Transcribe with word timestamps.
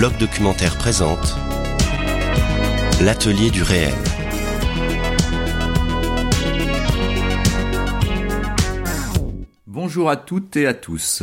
bloc 0.00 0.16
documentaire 0.16 0.78
présente 0.78 1.36
L'atelier 3.02 3.50
du 3.50 3.62
réel. 3.62 3.92
Bonjour 9.66 10.08
à 10.08 10.16
toutes 10.16 10.56
et 10.56 10.66
à 10.66 10.72
tous. 10.72 11.22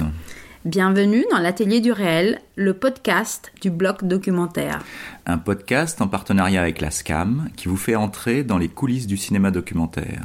Bienvenue 0.63 1.25
dans 1.32 1.39
l'atelier 1.39 1.82
du 1.82 1.91
réel, 1.91 2.39
le 2.55 2.75
podcast 2.75 3.51
du 3.61 3.71
bloc 3.71 4.04
documentaire. 4.04 4.83
Un 5.25 5.39
podcast 5.39 6.00
en 6.00 6.07
partenariat 6.07 6.61
avec 6.61 6.79
la 6.79 6.91
SCAM 6.91 7.50
qui 7.55 7.69
vous 7.69 7.78
fait 7.78 7.96
entrer 7.96 8.43
dans 8.43 8.59
les 8.59 8.69
coulisses 8.69 9.07
du 9.07 9.18
cinéma 9.18 9.50
documentaire. 9.50 10.21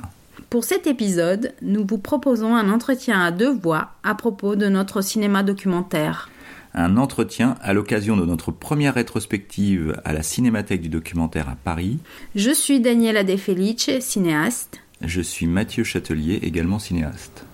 Pour 0.51 0.65
cet 0.65 0.87
épisode, 0.87 1.55
nous 1.63 1.87
vous 1.89 1.97
proposons 1.97 2.55
un 2.55 2.71
entretien 2.71 3.19
à 3.19 3.31
deux 3.31 3.55
voix 3.55 3.93
à 4.03 4.15
propos 4.15 4.57
de 4.57 4.69
notre 4.69 5.01
cinéma 5.01 5.43
documentaire. 5.43 6.29
Un 6.75 6.97
entretien 6.97 7.57
à 7.61 7.75
l'occasion 7.75 8.17
de 8.17 8.25
notre 8.25 8.51
première 8.51 8.95
rétrospective 8.95 10.01
à 10.05 10.13
la 10.13 10.23
Cinémathèque 10.23 10.81
du 10.81 10.89
documentaire 10.89 11.49
à 11.51 11.57
Paris. 11.57 11.99
Je 12.35 12.51
suis 12.51 12.81
Daniela 12.81 13.25
De 13.25 13.37
Felice, 13.37 13.91
cinéaste. 14.01 14.81
Je 15.03 15.21
suis 15.21 15.47
Mathieu 15.47 15.85
Châtelier, 15.85 16.41
également 16.43 16.79
cinéaste. 16.79 17.45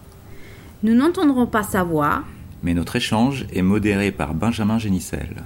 Nous 0.84 0.94
n'entendrons 0.94 1.46
pas 1.46 1.64
sa 1.64 1.82
voix, 1.82 2.22
Mais 2.62 2.74
notre 2.74 2.96
échange 2.96 3.46
est 3.52 3.62
modéré 3.62 4.12
par 4.12 4.34
Benjamin 4.34 4.78
Génissel. 4.78 5.42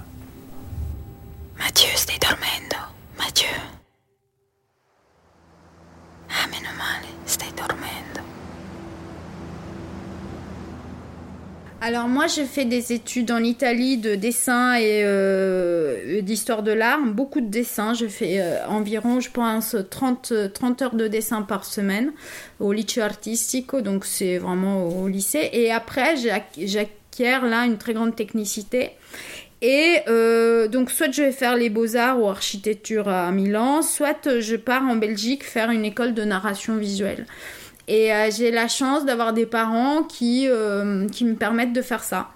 Mathieu, 1.57 1.89
stai 1.95 2.17
dormendo. 2.19 2.77
Mathieu. 3.17 3.55
Ah, 6.29 6.47
meno 6.47 6.69
male, 6.77 7.07
stai 7.25 7.51
dormendo. 7.55 8.21
Alors 11.85 12.07
moi 12.07 12.27
j'ai 12.27 12.45
fait 12.45 12.63
des 12.63 12.93
études 12.93 13.29
en 13.29 13.43
Italie 13.43 13.97
de 13.97 14.15
dessin 14.15 14.75
et 14.75 15.01
euh, 15.03 16.21
d'histoire 16.21 16.63
de 16.63 16.71
l'art, 16.71 17.01
beaucoup 17.01 17.41
de 17.41 17.47
dessins, 17.47 17.93
je 17.93 18.07
fais 18.07 18.39
euh, 18.39 18.65
environ 18.69 19.19
je 19.19 19.29
pense 19.29 19.75
30, 19.89 20.53
30 20.53 20.81
heures 20.81 20.95
de 20.95 21.09
dessin 21.09 21.41
par 21.41 21.65
semaine 21.65 22.13
au 22.61 22.71
liceo 22.71 23.01
artistico, 23.01 23.81
donc 23.81 24.05
c'est 24.05 24.37
vraiment 24.37 24.87
au 24.87 25.09
lycée. 25.09 25.49
Et 25.51 25.73
après 25.73 26.15
j'acquiers 26.15 27.39
là 27.41 27.65
une 27.65 27.77
très 27.77 27.93
grande 27.93 28.15
technicité. 28.15 28.91
Et 29.61 29.97
euh, 30.07 30.69
donc 30.69 30.89
soit 30.89 31.11
je 31.11 31.23
vais 31.23 31.31
faire 31.33 31.57
les 31.57 31.69
beaux-arts 31.69 32.17
ou 32.17 32.29
architecture 32.29 33.09
à 33.09 33.29
Milan, 33.33 33.81
soit 33.81 34.39
je 34.39 34.55
pars 34.55 34.83
en 34.83 34.95
Belgique 34.95 35.43
faire 35.43 35.69
une 35.69 35.83
école 35.83 36.13
de 36.13 36.23
narration 36.23 36.77
visuelle. 36.77 37.25
Et 37.87 38.13
euh, 38.13 38.29
j'ai 38.31 38.51
la 38.51 38.67
chance 38.67 39.05
d'avoir 39.05 39.33
des 39.33 39.45
parents 39.45 40.03
qui, 40.03 40.47
euh, 40.47 41.07
qui 41.09 41.25
me 41.25 41.35
permettent 41.35 41.73
de 41.73 41.81
faire 41.81 42.03
ça, 42.03 42.29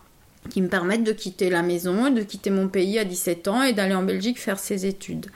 qui 0.50 0.62
me 0.62 0.68
permettent 0.68 1.04
de 1.04 1.14
quitter 1.14 1.50
la 1.50 1.62
maison, 1.62 2.10
de 2.12 2.22
quitter 2.22 2.50
mon 2.50 2.68
pays 2.68 3.00
à 3.00 3.06
17 3.06 3.48
ans 3.48 3.62
et 3.64 3.74
d'aller 3.74 3.96
en 3.96 4.04
Belgique 4.04 4.40
faire 4.40 4.60
ses 4.60 4.86
études. 4.86 5.28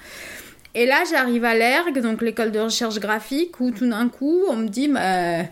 Et 0.73 0.85
là, 0.85 1.03
j'arrive 1.09 1.43
à 1.43 1.53
l'ERG, 1.53 2.01
donc 2.01 2.21
l'école 2.21 2.51
de 2.51 2.59
recherche 2.59 2.99
graphique, 2.99 3.59
où 3.59 3.71
tout 3.71 3.89
d'un 3.89 4.07
coup, 4.07 4.41
on 4.49 4.55
me 4.55 4.67
dit, 4.67 4.87
bah, 4.87 5.43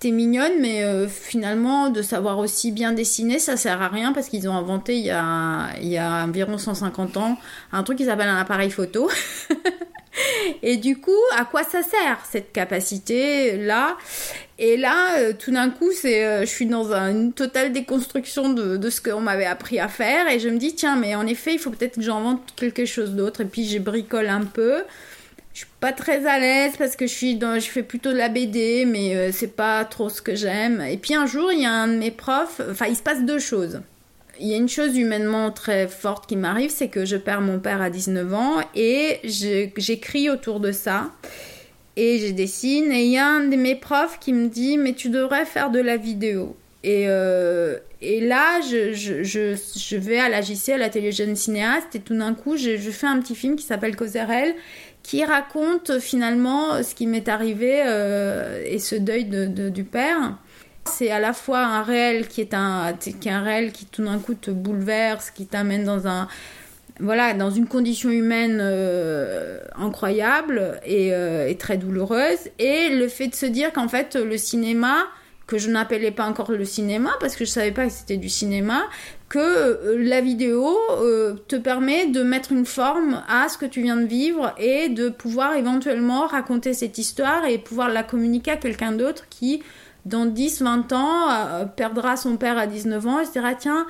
t'es 0.00 0.10
mignonne, 0.10 0.60
mais 0.60 0.84
euh, 0.84 1.08
finalement, 1.08 1.90
de 1.90 2.02
savoir 2.02 2.38
aussi 2.38 2.72
bien 2.72 2.92
dessiner, 2.92 3.38
ça 3.38 3.56
sert 3.56 3.80
à 3.80 3.88
rien 3.88 4.12
parce 4.12 4.28
qu'ils 4.28 4.48
ont 4.48 4.56
inventé 4.56 4.96
il 4.96 5.04
y 5.04 5.10
a, 5.10 5.70
il 5.80 5.88
y 5.88 5.96
a 5.96 6.24
environ 6.24 6.58
150 6.58 7.16
ans 7.16 7.38
un 7.72 7.82
truc 7.84 7.98
qui 7.98 8.04
s'appelle 8.04 8.28
un 8.28 8.38
appareil 8.38 8.70
photo. 8.70 9.08
Et 10.62 10.76
du 10.76 10.98
coup, 10.98 11.10
à 11.36 11.44
quoi 11.44 11.62
ça 11.64 11.82
sert 11.82 12.18
cette 12.30 12.52
capacité-là? 12.52 13.96
Et 14.58 14.76
là, 14.76 15.18
euh, 15.18 15.32
tout 15.38 15.50
d'un 15.50 15.70
coup, 15.70 15.90
c'est, 15.92 16.24
euh, 16.24 16.40
je 16.42 16.46
suis 16.46 16.66
dans 16.66 16.92
un- 16.92 17.10
une 17.10 17.32
totale 17.32 17.72
déconstruction 17.72 18.50
de, 18.50 18.76
de 18.76 18.90
ce 18.90 19.00
qu'on 19.00 19.20
m'avait 19.20 19.44
appris 19.46 19.80
à 19.80 19.88
faire, 19.88 20.28
et 20.28 20.38
je 20.38 20.48
me 20.48 20.58
dis 20.58 20.74
tiens, 20.74 20.96
mais 20.96 21.14
en 21.14 21.26
effet, 21.26 21.52
il 21.54 21.58
faut 21.58 21.70
peut-être 21.70 21.96
que 21.96 22.02
j'invente 22.02 22.40
quelque 22.56 22.84
chose 22.86 23.10
d'autre. 23.12 23.40
Et 23.40 23.44
puis, 23.46 23.66
je 23.68 23.78
bricole 23.78 24.28
un 24.28 24.44
peu. 24.44 24.84
Je 25.52 25.58
suis 25.60 25.68
pas 25.80 25.92
très 25.92 26.26
à 26.26 26.38
l'aise 26.40 26.72
parce 26.76 26.96
que 26.96 27.06
je 27.06 27.12
suis 27.12 27.36
dans, 27.36 27.60
je 27.60 27.68
fais 27.70 27.84
plutôt 27.84 28.10
de 28.12 28.16
la 28.16 28.28
BD, 28.28 28.84
mais 28.86 29.14
euh, 29.16 29.30
c'est 29.32 29.54
pas 29.54 29.84
trop 29.84 30.08
ce 30.08 30.20
que 30.20 30.34
j'aime. 30.34 30.80
Et 30.80 30.96
puis 30.96 31.14
un 31.14 31.26
jour, 31.26 31.52
il 31.52 31.60
y 31.60 31.66
a 31.66 31.70
un 31.70 31.86
de 31.86 31.96
mes 31.96 32.10
profs. 32.10 32.60
Enfin, 32.70 32.86
il 32.88 32.96
se 32.96 33.02
passe 33.02 33.22
deux 33.22 33.38
choses. 33.38 33.80
Il 34.40 34.48
y 34.48 34.54
a 34.54 34.56
une 34.56 34.68
chose 34.68 34.96
humainement 34.96 35.50
très 35.52 35.86
forte 35.86 36.28
qui 36.28 36.36
m'arrive, 36.36 36.70
c'est 36.70 36.88
que 36.88 37.04
je 37.04 37.16
perds 37.16 37.40
mon 37.40 37.60
père 37.60 37.80
à 37.80 37.90
19 37.90 38.34
ans 38.34 38.56
et 38.74 39.20
j'écris 39.24 40.28
autour 40.28 40.60
de 40.60 40.72
ça. 40.72 41.12
Et 41.96 42.18
je 42.18 42.32
dessine. 42.32 42.90
Et 42.90 43.04
il 43.04 43.10
y 43.10 43.18
a 43.18 43.26
un 43.26 43.46
de 43.46 43.56
mes 43.56 43.76
profs 43.76 44.18
qui 44.18 44.32
me 44.32 44.48
dit 44.48 44.78
Mais 44.78 44.94
tu 44.94 45.08
devrais 45.10 45.44
faire 45.44 45.70
de 45.70 45.78
la 45.78 45.96
vidéo. 45.96 46.56
Et, 46.82 47.04
euh, 47.08 47.78
là, 48.02 48.60
je, 48.60 49.96
vais 49.96 50.18
à 50.18 50.28
la 50.28 50.42
JC, 50.42 50.70
à 50.70 50.76
l'atelier 50.76 51.12
jeune 51.12 51.34
cinéaste, 51.34 51.94
et 51.94 52.00
tout 52.00 52.14
d'un 52.14 52.34
coup, 52.34 52.58
je, 52.58 52.76
fais 52.76 53.06
un 53.06 53.20
petit 53.20 53.34
film 53.34 53.56
qui 53.56 53.64
s'appelle 53.64 53.96
Causerelle, 53.96 54.54
qui 55.02 55.24
raconte 55.24 55.98
finalement 55.98 56.82
ce 56.82 56.94
qui 56.94 57.06
m'est 57.06 57.28
arrivé 57.28 57.82
euh, 57.86 58.62
et 58.66 58.78
ce 58.78 58.96
deuil 58.96 59.24
de, 59.24 59.46
de- 59.46 59.70
du 59.70 59.84
père. 59.84 60.38
C'est 60.86 61.10
à 61.10 61.18
la 61.18 61.32
fois 61.32 61.60
un 61.60 61.82
réel 61.82 62.28
qui 62.28 62.40
est 62.40 62.54
un, 62.54 62.92
qui 62.92 63.28
est 63.28 63.32
un 63.32 63.42
réel 63.42 63.72
qui 63.72 63.86
tout 63.86 64.04
d'un 64.04 64.18
coup 64.18 64.34
te 64.34 64.50
bouleverse, 64.50 65.30
qui 65.30 65.46
t'amène 65.46 65.84
dans 65.84 66.06
un, 66.06 66.28
voilà, 67.00 67.34
dans 67.34 67.50
une 67.50 67.66
condition 67.66 68.10
humaine 68.10 68.58
euh, 68.60 69.58
incroyable 69.76 70.78
et, 70.84 71.12
euh, 71.12 71.48
et 71.48 71.56
très 71.56 71.76
douloureuse. 71.76 72.38
Et 72.58 72.90
le 72.90 73.08
fait 73.08 73.28
de 73.28 73.34
se 73.34 73.46
dire 73.46 73.72
qu'en 73.72 73.88
fait, 73.88 74.14
le 74.14 74.36
cinéma, 74.38 75.06
que 75.46 75.58
je 75.58 75.68
n'appelais 75.70 76.12
pas 76.12 76.24
encore 76.24 76.52
le 76.52 76.64
cinéma, 76.64 77.10
parce 77.20 77.34
que 77.34 77.44
je 77.44 77.50
savais 77.50 77.72
pas 77.72 77.86
que 77.86 77.92
c'était 77.92 78.16
du 78.16 78.28
cinéma, 78.28 78.82
que 79.28 79.38
euh, 79.38 79.96
la 79.98 80.20
vidéo 80.20 80.76
te 81.48 81.56
permet 81.56 82.06
de 82.06 82.22
mettre 82.22 82.52
une 82.52 82.64
forme 82.64 83.22
à 83.28 83.48
ce 83.48 83.58
que 83.58 83.66
tu 83.66 83.82
viens 83.82 83.96
de 83.96 84.06
vivre 84.06 84.54
et 84.58 84.88
de 84.88 85.08
pouvoir 85.08 85.56
éventuellement 85.56 86.26
raconter 86.26 86.74
cette 86.74 86.96
histoire 86.98 87.44
et 87.44 87.58
pouvoir 87.58 87.88
la 87.88 88.04
communiquer 88.04 88.52
à 88.52 88.56
quelqu'un 88.56 88.92
d'autre 88.92 89.24
qui, 89.28 89.62
dans 90.04 90.26
10-20 90.26 90.94
ans, 90.94 91.30
euh, 91.30 91.64
perdra 91.64 92.16
son 92.16 92.36
père 92.36 92.58
à 92.58 92.66
19 92.66 93.06
ans 93.06 93.20
et 93.20 93.24
se 93.24 93.32
dira 93.32 93.54
tiens, 93.54 93.86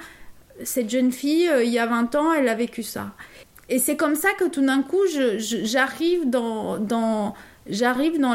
cette 0.62 0.90
jeune 0.90 1.10
fille, 1.12 1.48
euh, 1.48 1.64
il 1.64 1.70
y 1.70 1.78
a 1.78 1.86
20 1.86 2.14
ans, 2.14 2.32
elle 2.32 2.48
a 2.48 2.54
vécu 2.54 2.82
ça. 2.82 3.12
Et 3.68 3.78
c'est 3.78 3.96
comme 3.96 4.14
ça 4.14 4.28
que 4.38 4.44
tout 4.48 4.64
d'un 4.64 4.82
coup, 4.82 5.00
j'arrive 5.38 6.28
dans, 6.28 6.78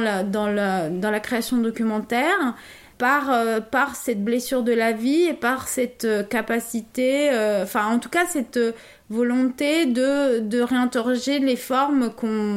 la, 0.02 1.20
création 1.20 1.58
documentaire 1.58 2.56
par, 2.98 3.32
euh, 3.32 3.60
par 3.62 3.96
cette 3.96 4.24
blessure 4.24 4.64
de 4.64 4.74
la 4.74 4.92
vie 4.92 5.24
et 5.24 5.34
par 5.34 5.68
cette 5.68 6.08
capacité, 6.30 7.30
enfin 7.62 7.86
en 7.86 8.00
tout 8.00 8.10
cas 8.10 8.26
cette 8.26 8.60
volonté 9.12 9.86
de, 9.86 10.40
de 10.40 10.62
réinterroger 10.62 11.38
les 11.38 11.56
formes, 11.56 12.12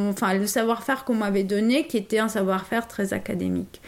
enfin 0.09 0.35
le 0.35 0.47
savoir-faire 0.47 1.05
qu'on 1.05 1.15
m'avait 1.15 1.45
donné, 1.45 1.87
qui 1.87 1.99
était 1.99 2.19
un 2.19 2.29
savoir-faire 2.29 2.89
très 2.89 3.13
académique. 3.13 3.83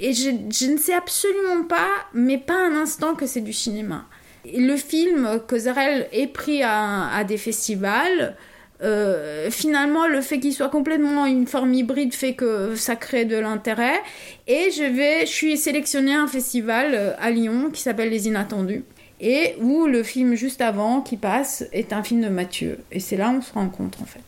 Et 0.00 0.14
je, 0.14 0.30
ne 0.30 0.78
sais 0.78 0.94
absolument 0.94 1.64
pas, 1.68 1.90
mais 2.14 2.38
pas 2.38 2.54
un 2.54 2.74
instant, 2.74 3.14
que 3.14 3.26
c'est 3.26 3.42
du 3.42 3.52
cinéma. 3.52 4.06
Le 4.46 4.76
film 4.76 5.40
Causerelle 5.46 6.08
est 6.12 6.26
pris 6.26 6.62
à, 6.62 7.22
des 7.28 7.36
festivals. 7.36 8.34
Euh, 8.82 9.50
finalement, 9.50 10.06
le 10.06 10.22
fait 10.22 10.40
qu'il 10.40 10.54
soit 10.54 10.70
complètement 10.70 11.26
une 11.26 11.46
forme 11.46 11.74
hybride 11.74 12.14
fait 12.14 12.32
que 12.32 12.74
ça 12.76 12.96
crée 12.96 13.26
de 13.26 13.36
l'intérêt. 13.36 14.00
Et 14.46 14.70
je 14.70 14.84
vais, 14.84 15.26
je 15.26 15.32
suis 15.32 15.58
sélectionnée 15.58 16.14
à 16.14 16.22
un 16.22 16.26
festival 16.26 16.94
euh, 16.94 17.12
à 17.18 17.30
Lyon 17.30 17.68
qui 17.70 17.82
s'appelle 17.82 18.08
Les 18.08 18.26
Inattendus. 18.26 18.84
Et 19.20 19.56
où 19.60 19.84
le 19.84 20.02
film 20.02 20.34
juste 20.34 20.62
avant 20.62 21.02
qui 21.02 21.18
passe 21.18 21.64
est 21.72 21.92
un 21.92 22.02
film 22.02 22.22
de 22.22 22.30
Mathieu. 22.30 22.78
Et 22.90 23.00
c'est 23.00 23.18
là 23.18 23.28
où 23.28 23.36
on 23.36 23.42
se 23.42 23.52
rencontre 23.52 24.00
en 24.00 24.06
fait. 24.06 24.24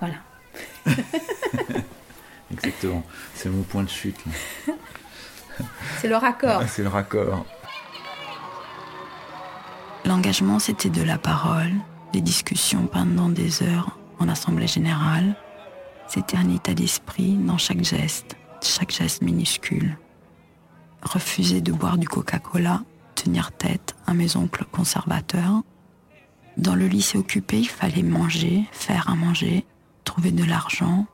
Voilà. 0.00 0.16
Exactement. 2.52 3.02
C'est 3.34 3.48
mon 3.48 3.62
point 3.62 3.82
de 3.82 3.88
chute. 3.88 4.18
C'est 6.00 6.08
le 6.08 6.16
raccord. 6.16 6.62
C'est 6.68 6.82
le 6.82 6.88
raccord. 6.88 7.44
L'engagement, 10.04 10.58
c'était 10.58 10.88
de 10.88 11.02
la 11.02 11.18
parole, 11.18 11.72
des 12.12 12.20
discussions 12.20 12.86
pendant 12.86 13.28
des 13.28 13.62
heures 13.62 13.98
en 14.18 14.28
assemblée 14.28 14.66
générale. 14.66 15.36
C'était 16.08 16.36
un 16.36 16.48
état 16.48 16.74
d'esprit 16.74 17.34
dans 17.36 17.58
chaque 17.58 17.84
geste, 17.84 18.36
chaque 18.62 18.90
geste 18.90 19.22
minuscule. 19.22 19.98
Refuser 21.02 21.60
de 21.60 21.72
boire 21.72 21.98
du 21.98 22.08
Coca-Cola, 22.08 22.82
tenir 23.14 23.52
tête 23.52 23.94
à 24.06 24.14
mes 24.14 24.36
oncles 24.36 24.64
conservateurs. 24.72 25.62
Dans 26.56 26.74
le 26.74 26.86
lycée 26.86 27.18
occupé, 27.18 27.58
il 27.58 27.68
fallait 27.68 28.02
manger, 28.02 28.64
faire 28.72 29.08
à 29.08 29.14
manger, 29.14 29.64
trouver 30.04 30.32
de 30.32 30.44
l'argent, 30.44 31.06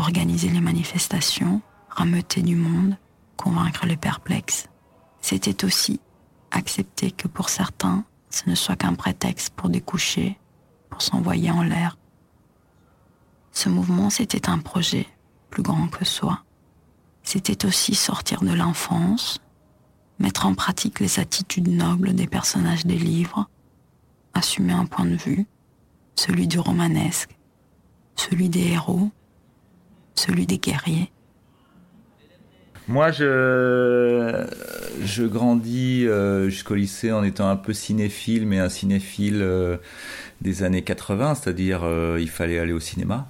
organiser 0.00 0.48
les 0.48 0.60
manifestations, 0.60 1.60
rameuter 1.88 2.42
du 2.42 2.56
monde, 2.56 2.96
convaincre 3.36 3.86
les 3.86 3.96
perplexes. 3.96 4.68
C'était 5.20 5.64
aussi 5.64 6.00
accepter 6.50 7.10
que 7.10 7.28
pour 7.28 7.48
certains, 7.48 8.04
ce 8.30 8.48
ne 8.48 8.54
soit 8.54 8.76
qu'un 8.76 8.94
prétexte 8.94 9.50
pour 9.54 9.68
découcher, 9.68 10.38
pour 10.88 11.02
s'envoyer 11.02 11.50
en 11.50 11.62
l'air. 11.62 11.96
Ce 13.52 13.68
mouvement, 13.68 14.10
c'était 14.10 14.48
un 14.48 14.58
projet 14.58 15.06
plus 15.50 15.62
grand 15.62 15.88
que 15.88 16.04
soi. 16.04 16.44
C'était 17.22 17.66
aussi 17.66 17.94
sortir 17.94 18.42
de 18.42 18.52
l'enfance, 18.52 19.40
mettre 20.18 20.46
en 20.46 20.54
pratique 20.54 21.00
les 21.00 21.20
attitudes 21.20 21.68
nobles 21.68 22.14
des 22.14 22.26
personnages 22.26 22.86
des 22.86 22.98
livres, 22.98 23.48
assumer 24.34 24.72
un 24.72 24.86
point 24.86 25.06
de 25.06 25.16
vue, 25.16 25.46
celui 26.14 26.46
du 26.46 26.58
romanesque, 26.58 27.36
celui 28.16 28.48
des 28.48 28.68
héros, 28.68 29.10
celui 30.20 30.46
des 30.46 30.58
guerriers. 30.58 31.10
Moi, 32.88 33.12
je, 33.12 34.44
je 35.04 35.22
grandis 35.22 36.06
euh, 36.08 36.48
jusqu'au 36.48 36.74
lycée 36.74 37.12
en 37.12 37.22
étant 37.22 37.48
un 37.48 37.56
peu 37.56 37.72
cinéphile, 37.72 38.46
mais 38.46 38.58
un 38.58 38.68
cinéphile 38.68 39.42
euh, 39.42 39.76
des 40.40 40.64
années 40.64 40.82
80, 40.82 41.36
c'est-à-dire 41.36 41.82
euh, 41.84 42.18
il 42.20 42.28
fallait 42.28 42.58
aller 42.58 42.72
au 42.72 42.80
cinéma. 42.80 43.28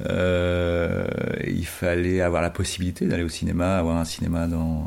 il 0.00 1.66
fallait 1.66 2.20
avoir 2.20 2.42
la 2.42 2.50
possibilité 2.50 3.06
d'aller 3.06 3.22
au 3.22 3.30
cinéma, 3.30 3.78
avoir 3.78 3.96
un 3.96 4.04
cinéma 4.04 4.46
dans, 4.46 4.86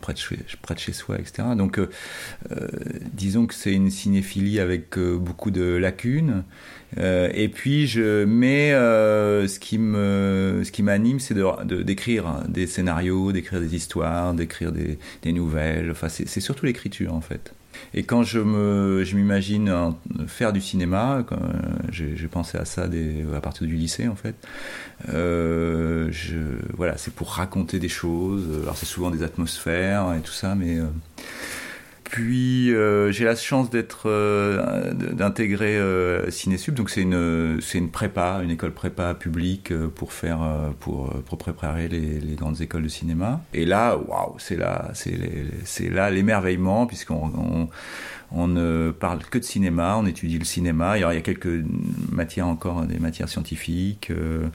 près, 0.00 0.14
de 0.14 0.18
chez, 0.18 0.38
près 0.62 0.74
de 0.74 0.80
chez 0.80 0.92
soi, 0.92 1.18
etc. 1.18 1.48
Donc, 1.56 1.80
disons 3.12 3.46
que 3.46 3.54
c'est 3.54 3.72
une 3.72 3.90
cinéphilie 3.90 4.58
avec 4.58 4.98
beaucoup 4.98 5.50
de 5.52 5.76
lacunes. 5.76 6.42
Euh, 6.98 7.28
et 7.34 7.48
puis 7.48 7.86
je 7.86 8.24
mets 8.24 8.72
euh, 8.72 9.48
ce 9.48 9.58
qui 9.58 9.78
me 9.78 10.62
ce 10.64 10.70
qui 10.70 10.82
m'anime 10.82 11.18
c'est 11.18 11.34
de 11.34 11.82
d'écrire 11.82 12.42
des 12.48 12.66
scénarios 12.66 13.32
d'écrire 13.32 13.60
des 13.60 13.74
histoires 13.74 14.34
d'écrire 14.34 14.72
des, 14.72 15.32
nouvelles. 15.32 15.90
Enfin 15.90 16.08
c'est 16.08 16.40
surtout 16.40 16.66
l'écriture 16.66 17.14
en 17.14 17.20
fait. 17.20 17.52
Et 17.92 18.04
quand 18.04 18.22
je 18.22 18.38
me 18.38 19.02
je 19.04 19.16
m'imagine 19.16 19.94
faire 20.28 20.52
du 20.52 20.60
cinéma 20.60 21.24
j'ai 21.90 22.28
pensé 22.28 22.58
à 22.58 22.64
ça 22.64 22.84
à 22.84 23.40
partir 23.40 23.66
du 23.66 23.74
lycée 23.74 24.06
en 24.06 24.14
fait 24.14 24.36
euh, 25.08 26.10
voilà 26.76 26.96
c'est 26.96 27.12
pour 27.12 27.30
raconter 27.30 27.80
des 27.80 27.88
choses. 27.88 28.62
Alors 28.62 28.76
c'est 28.76 28.86
souvent 28.86 29.10
des 29.10 29.24
atmosphères 29.24 30.14
et 30.16 30.20
tout 30.20 30.32
ça 30.32 30.54
mais 30.54 30.78
puis 32.04 32.72
euh, 32.74 33.10
j'ai 33.10 33.24
la 33.24 33.34
chance 33.34 33.70
d'être 33.70 34.02
euh, 34.06 34.92
d'intégrer 34.92 35.76
euh, 35.78 36.30
Cinesub, 36.30 36.74
donc 36.74 36.90
c'est 36.90 37.00
une 37.00 37.58
c'est 37.62 37.78
une 37.78 37.90
prépa, 37.90 38.40
une 38.42 38.50
école 38.50 38.72
prépa 38.72 39.14
publique 39.14 39.72
pour 39.94 40.12
faire 40.12 40.38
pour 40.80 41.10
pour 41.26 41.38
préparer 41.38 41.88
les, 41.88 42.20
les, 42.20 42.34
grandes 42.34 42.60
écoles 42.60 42.84
de 42.84 42.88
cinéma. 42.88 43.40
Et 43.54 43.64
là, 43.64 43.96
waouh, 43.96 44.36
c'est 44.38 44.56
là 44.56 44.90
c'est 44.92 45.18
c'est 45.64 45.88
là 45.88 46.10
l'émerveillement 46.10 46.86
puisqu'on 46.86 47.68
on, 48.34 48.48
ne 48.48 48.90
parle 48.90 49.20
que 49.24 49.38
de 49.38 49.44
cinéma, 49.44 49.96
on 49.96 50.06
étudie 50.06 50.38
le 50.38 50.44
cinéma. 50.44 50.98
il 50.98 51.00
y 51.00 51.04
a 51.04 51.20
quelques 51.20 51.64
matières 52.10 52.46
encore, 52.46 52.82
des 52.82 52.98
matières 52.98 53.28
scientifiques, 53.28 54.10
euh, 54.10 54.48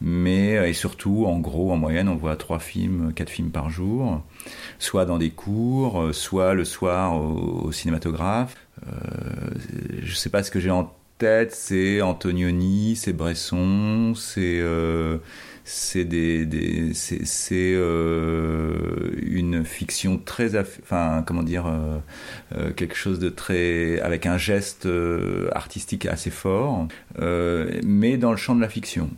mais 0.00 0.68
et 0.68 0.72
surtout, 0.72 1.24
en 1.26 1.38
gros, 1.38 1.72
en 1.72 1.76
moyenne, 1.76 2.08
on 2.08 2.16
voit 2.16 2.36
trois 2.36 2.58
films, 2.58 3.12
quatre 3.14 3.30
films 3.30 3.50
par 3.50 3.70
jour, 3.70 4.22
soit 4.78 5.04
dans 5.04 5.18
des 5.18 5.30
cours, 5.30 6.08
soit 6.12 6.54
le 6.54 6.64
soir 6.64 7.20
au, 7.20 7.72
cinématographe. 7.72 8.56
Euh, 8.86 9.50
je 10.02 10.10
ne 10.10 10.16
sais 10.16 10.30
pas 10.30 10.42
ce 10.42 10.50
que 10.50 10.60
j'ai 10.60 10.70
en 10.70 10.92
tête, 11.18 11.52
c'est 11.52 12.02
Antonioni, 12.02 12.96
c'est 12.96 13.12
Bresson, 13.12 14.14
c'est 14.14 14.60
euh, 14.60 15.18
c'est 15.68 16.06
euh, 17.52 19.10
une 19.20 19.64
fiction 19.64 20.16
très 20.16 20.56
enfin 20.56 21.24
comment 21.26 21.42
dire 21.42 21.66
euh, 21.66 21.98
euh, 22.56 22.70
quelque 22.70 22.94
chose 22.94 23.18
de 23.18 23.28
très 23.30 23.98
avec 24.00 24.26
un 24.26 24.38
geste 24.38 24.88
artistique 25.52 26.06
assez 26.06 26.30
fort 26.30 26.86
mais 27.18 28.16
dans 28.16 28.30
le 28.30 28.36
champ 28.36 28.54
de 28.54 28.60
la 28.60 28.68
fiction 28.68 29.10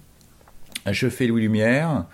je 0.91 1.11
fais 1.11 1.27
Louis 1.27 1.43
Lumière 1.43 2.07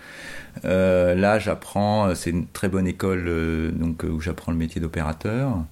là 0.63 1.39
j'apprends 1.39 2.13
c'est 2.13 2.31
une 2.31 2.47
très 2.47 2.67
bonne 2.67 2.87
école 2.87 3.71
donc 3.73 4.03
où 4.03 4.19
j'apprends 4.19 4.51
le 4.51 4.57
métier 4.57 4.81
d'opérateur 4.81 5.63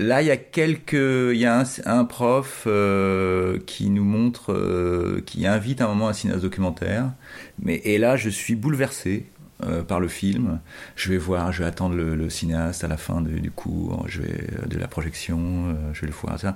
Là, 0.00 0.22
il 0.22 0.28
y 0.28 0.30
a 0.30 0.36
quelques, 0.36 0.92
il 0.92 1.38
y 1.38 1.44
a 1.44 1.64
un, 1.86 2.04
prof 2.04 2.68
qui 3.66 3.90
nous 3.90 4.04
montre, 4.04 5.20
qui 5.26 5.44
invite 5.44 5.80
un 5.80 5.88
moment 5.88 6.06
à 6.06 6.10
un 6.10 6.12
cinéaste 6.12 6.42
documentaire. 6.42 7.10
Mais 7.62 7.76
et 7.84 7.98
là, 7.98 8.16
je 8.16 8.28
suis 8.28 8.54
bouleversé 8.54 9.26
euh, 9.64 9.82
par 9.82 10.00
le 10.00 10.08
film. 10.08 10.60
Je 10.96 11.10
vais 11.10 11.18
voir, 11.18 11.52
je 11.52 11.62
vais 11.62 11.68
attendre 11.68 11.94
le, 11.96 12.30
cinéaste 12.30 12.84
à 12.84 12.88
la 12.88 12.96
fin 12.96 13.20
du 13.20 13.50
cours, 13.50 14.06
vais 14.06 14.66
de 14.66 14.78
la 14.78 14.86
projection, 14.86 15.76
je 15.92 16.00
vais 16.02 16.06
le 16.06 16.12
voir. 16.12 16.38
Ça. 16.38 16.54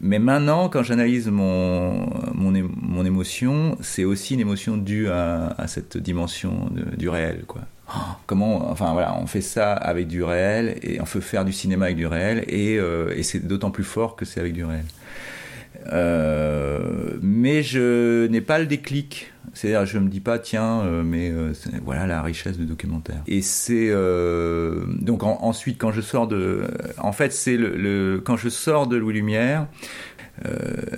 Mais 0.00 0.18
maintenant, 0.18 0.68
quand 0.68 0.82
j'analyse 0.82 1.28
mon, 1.28 2.06
mon, 2.34 2.52
mon 2.80 3.04
émotion, 3.04 3.76
c'est 3.80 4.04
aussi 4.04 4.34
une 4.34 4.40
émotion 4.40 4.76
due 4.76 5.08
à, 5.08 5.54
cette 5.66 5.96
dimension 5.96 6.70
du 6.96 7.08
réel, 7.08 7.44
quoi 7.46 7.62
comment, 8.26 8.70
enfin 8.70 8.92
voilà, 8.92 9.16
on 9.20 9.26
fait 9.26 9.40
ça 9.40 9.72
avec 9.72 10.06
du 10.06 10.22
réel 10.22 10.78
et 10.82 11.00
on 11.00 11.04
peut 11.04 11.20
faire 11.20 11.44
du 11.44 11.52
cinéma 11.52 11.86
avec 11.86 11.96
du 11.96 12.06
réel 12.06 12.44
euh, 12.50 13.12
et 13.14 13.22
c'est 13.22 13.46
d'autant 13.46 13.70
plus 13.70 13.84
fort 13.84 14.16
que 14.16 14.24
c'est 14.24 14.40
avec 14.40 14.52
du 14.52 14.64
réel. 14.64 14.84
Euh, 15.92 17.18
mais 17.22 17.62
je 17.62 18.26
n'ai 18.26 18.40
pas 18.40 18.58
le 18.58 18.66
déclic. 18.66 19.32
C'est-à-dire, 19.52 19.84
je 19.84 19.98
me 19.98 20.08
dis 20.08 20.20
pas, 20.20 20.38
tiens, 20.38 20.82
euh, 20.82 21.02
mais 21.02 21.32
voilà 21.84 22.06
la 22.06 22.22
richesse 22.22 22.56
du 22.56 22.66
documentaire. 22.66 23.22
Et 23.26 23.42
c'est 23.42 23.90
donc 25.00 25.22
ensuite 25.22 25.78
quand 25.78 25.92
je 25.92 26.00
sors 26.00 26.28
de, 26.28 26.62
en 26.98 27.12
fait, 27.12 27.32
c'est 27.32 27.56
le, 27.56 28.20
quand 28.24 28.36
je 28.36 28.48
sors 28.48 28.86
de 28.86 28.96
Louis 28.96 29.14
Lumière, 29.14 29.66
euh, 29.66 30.19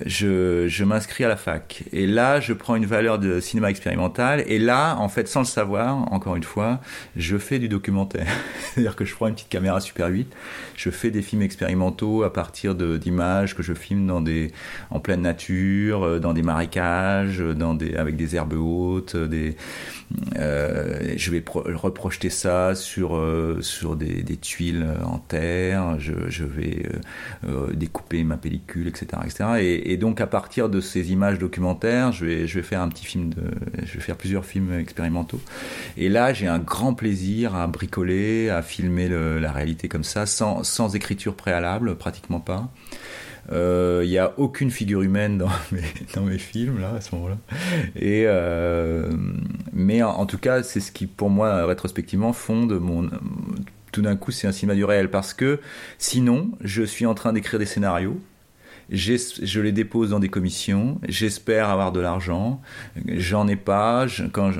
je, 0.05 0.67
je 0.67 0.83
m'inscris 0.83 1.23
à 1.23 1.27
la 1.27 1.35
fac. 1.35 1.83
Et 1.91 2.07
là, 2.07 2.39
je 2.39 2.53
prends 2.53 2.75
une 2.75 2.85
valeur 2.85 3.19
de 3.19 3.39
cinéma 3.39 3.69
expérimental. 3.69 4.43
Et 4.47 4.59
là, 4.59 4.95
en 4.97 5.09
fait, 5.09 5.27
sans 5.27 5.41
le 5.41 5.45
savoir, 5.45 6.11
encore 6.11 6.35
une 6.35 6.43
fois, 6.43 6.79
je 7.15 7.37
fais 7.37 7.59
du 7.59 7.67
documentaire. 7.67 8.27
C'est-à-dire 8.59 8.95
que 8.95 9.05
je 9.05 9.15
prends 9.15 9.27
une 9.27 9.35
petite 9.35 9.49
caméra 9.49 9.79
Super 9.79 10.07
8, 10.07 10.31
je 10.75 10.89
fais 10.89 11.11
des 11.11 11.21
films 11.21 11.41
expérimentaux 11.41 12.23
à 12.23 12.31
partir 12.31 12.75
d'images 12.75 13.55
que 13.55 13.63
je 13.63 13.73
filme 13.73 14.07
dans 14.07 14.21
des, 14.21 14.51
en 14.89 14.99
pleine 14.99 15.21
nature, 15.21 16.03
euh, 16.03 16.19
dans 16.19 16.33
des 16.33 16.43
marécages, 16.43 17.39
dans 17.39 17.73
des, 17.73 17.95
avec 17.95 18.15
des 18.15 18.35
herbes 18.35 18.53
hautes, 18.53 19.15
euh, 20.37 21.13
je 21.15 21.31
vais 21.31 21.43
reprojeter 21.47 22.29
ça 22.29 22.75
sur, 22.75 23.15
euh, 23.15 23.59
sur 23.61 23.95
des, 23.95 24.23
tuiles 24.37 24.85
en 25.03 25.17
terre, 25.17 25.99
je, 25.99 26.43
vais 26.43 26.85
euh, 27.47 27.71
découper 27.73 28.23
ma 28.23 28.37
pellicule, 28.37 28.87
etc. 28.87 29.07
Et, 29.59 29.97
donc 29.97 30.21
à 30.21 30.27
partir 30.27 30.69
de 30.69 30.81
ces 30.81 31.11
images 31.11 31.39
documentaires, 31.39 32.11
je 32.11 32.25
vais, 32.25 32.47
je 32.47 32.55
vais 32.55 32.63
faire 32.63 32.81
un 32.81 32.89
petit 32.89 33.05
film, 33.05 33.29
de, 33.29 33.43
je 33.83 33.93
vais 33.93 33.99
faire 33.99 34.15
plusieurs 34.15 34.45
films 34.45 34.79
expérimentaux. 34.79 35.41
Et 35.97 36.09
là, 36.09 36.33
j'ai 36.33 36.47
un 36.47 36.59
grand 36.59 36.93
plaisir 36.93 37.55
à 37.55 37.67
bricoler, 37.67 38.49
à 38.49 38.61
filmer 38.61 39.09
la 39.09 39.51
réalité 39.51 39.87
comme 39.87 40.03
ça, 40.03 40.25
sans, 40.25 40.63
sans 40.63 40.95
écriture 40.95 41.35
préalable, 41.35 41.95
pratiquement 41.95 42.39
pas. 42.39 42.69
Il 43.49 43.55
euh, 43.55 44.05
n'y 44.05 44.17
a 44.17 44.33
aucune 44.37 44.71
figure 44.71 45.01
humaine 45.01 45.37
dans 45.37 45.49
mes, 45.71 45.81
dans 46.15 46.23
mes 46.23 46.37
films, 46.37 46.79
là, 46.79 46.93
à 46.95 47.01
ce 47.01 47.13
moment-là. 47.15 47.37
Euh, 48.01 49.11
mais 49.73 50.01
en, 50.01 50.25
tout 50.25 50.37
cas, 50.37 50.63
c'est 50.63 50.79
ce 50.79 50.91
qui, 50.91 51.07
pour 51.07 51.29
moi, 51.29 51.65
rétrospectivement, 51.65 52.33
fonde 52.33 52.79
mon. 52.79 53.09
Tout 53.91 54.01
d'un 54.01 54.15
coup, 54.15 54.31
c'est 54.31 54.47
un 54.47 54.51
cinéma 54.51 54.75
du 54.75 54.85
réel. 54.85 55.11
Parce 55.11 55.33
que 55.33 55.59
sinon, 55.97 56.51
je 56.61 56.83
suis 56.83 57.05
en 57.05 57.13
train 57.13 57.33
d'écrire 57.33 57.59
des 57.59 57.65
scénarios 57.65 58.19
je 58.89 59.59
les 59.59 59.71
dépose 59.71 60.09
dans 60.09 60.19
des 60.19 60.29
commissions, 60.29 60.99
j'espère 61.07 61.69
avoir 61.69 61.91
de 61.91 61.99
l'argent, 61.99 62.61
j'en 63.07 63.47
ai 63.47 63.55
pas, 63.55 64.05
quand 64.31 64.51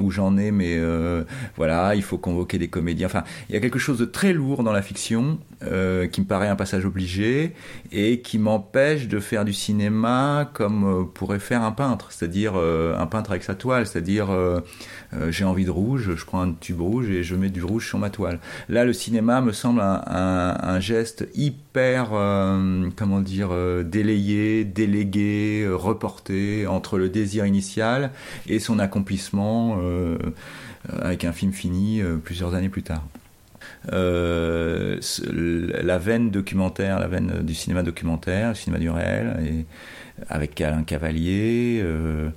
ou 0.00 0.10
j'en 0.10 0.36
ai, 0.38 0.50
mais 0.50 0.76
euh, 0.76 1.24
voilà, 1.56 1.94
il 1.94 2.02
faut 2.02 2.18
convoquer 2.18 2.58
des 2.58 2.68
comédiens. 2.68 3.06
Enfin, 3.06 3.24
il 3.48 3.54
y 3.54 3.58
a 3.58 3.60
quelque 3.60 3.78
chose 3.78 3.98
de 3.98 4.04
très 4.04 4.32
lourd 4.32 4.62
dans 4.62 4.72
la 4.72 4.82
fiction 4.82 5.38
euh, 5.62 6.06
qui 6.06 6.20
me 6.20 6.26
paraît 6.26 6.48
un 6.48 6.56
passage 6.56 6.84
obligé 6.84 7.54
et 7.92 8.20
qui 8.20 8.38
m'empêche 8.38 9.08
de 9.08 9.20
faire 9.20 9.44
du 9.44 9.52
cinéma 9.52 10.50
comme 10.52 10.84
euh, 10.84 11.04
pourrait 11.04 11.38
faire 11.38 11.62
un 11.62 11.72
peintre, 11.72 12.12
c'est-à-dire 12.12 12.54
un 12.56 13.06
peintre 13.06 13.30
avec 13.30 13.42
sa 13.42 13.54
toile, 13.54 13.86
c'est-à-dire 13.86 14.28
j'ai 15.28 15.44
envie 15.44 15.64
de 15.64 15.70
rouge, 15.70 16.14
je 16.16 16.24
prends 16.24 16.42
un 16.42 16.52
tube 16.52 16.80
rouge 16.80 17.08
et 17.10 17.22
je 17.22 17.34
mets 17.34 17.50
du 17.50 17.62
rouge 17.62 17.86
sur 17.86 17.98
ma 17.98 18.10
toile. 18.10 18.38
Là, 18.68 18.84
le 18.84 18.92
cinéma 18.92 19.40
me 19.40 19.52
semble 19.52 19.80
un, 19.80 20.02
un 20.06 20.80
geste 20.80 21.28
hyper, 21.34 22.10
comment 22.96 23.20
dire, 23.20 23.48
euh, 23.52 23.82
délayé, 23.82 24.64
délégué, 24.64 25.62
euh, 25.62 25.74
reporté 25.74 26.66
entre 26.66 26.98
le 26.98 27.08
désir 27.08 27.46
initial 27.46 28.10
et 28.46 28.58
son 28.58 28.78
accomplissement 28.78 29.78
euh, 29.80 30.18
avec 31.00 31.24
un 31.24 31.32
film 31.32 31.52
fini 31.52 32.02
plusieurs 32.24 32.54
années 32.54 32.68
plus 32.68 32.82
tard. 32.82 33.04
La 33.88 34.98
veine 35.98 36.30
documentaire, 36.30 36.98
la 36.98 37.08
veine 37.08 37.42
du 37.42 37.54
cinéma 37.54 37.82
documentaire, 37.82 38.50
le 38.50 38.54
cinéma 38.54 38.78
du 38.78 38.90
réel, 38.90 39.64
avec 40.28 40.60
Alain 40.60 40.82
Cavalier, 40.82 41.80
euh, 41.82 42.30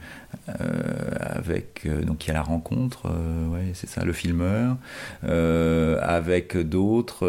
avec 1.19 1.83
euh, 1.85 2.01
donc 2.03 2.25
il 2.25 2.29
y 2.29 2.31
a 2.31 2.33
la 2.33 2.41
rencontre, 2.41 3.07
euh, 3.07 3.47
ouais, 3.47 3.71
c'est 3.73 3.89
ça, 3.89 4.03
le 4.03 4.13
filmeur, 4.13 4.77
avec 5.23 6.57
d'autres. 6.57 7.27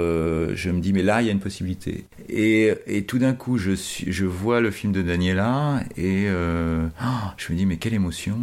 je 0.54 0.70
me 0.70 0.80
dis 0.80 0.92
mais 0.92 1.02
là 1.02 1.22
il 1.22 1.26
y 1.26 1.28
a 1.28 1.32
une 1.32 1.40
possibilité. 1.40 2.06
Et, 2.28 3.04
tout 3.06 3.18
d'un 3.18 3.34
coup 3.34 3.58
je 3.58 4.24
vois 4.24 4.60
le 4.60 4.70
film 4.70 4.92
de 4.92 5.02
Daniela 5.02 5.80
et 5.96 6.28
oh, 6.28 7.06
je 7.36 7.52
me 7.52 7.58
dis 7.58 7.66
mais 7.66 7.76
quelle 7.76 7.94
émotion. 7.94 8.38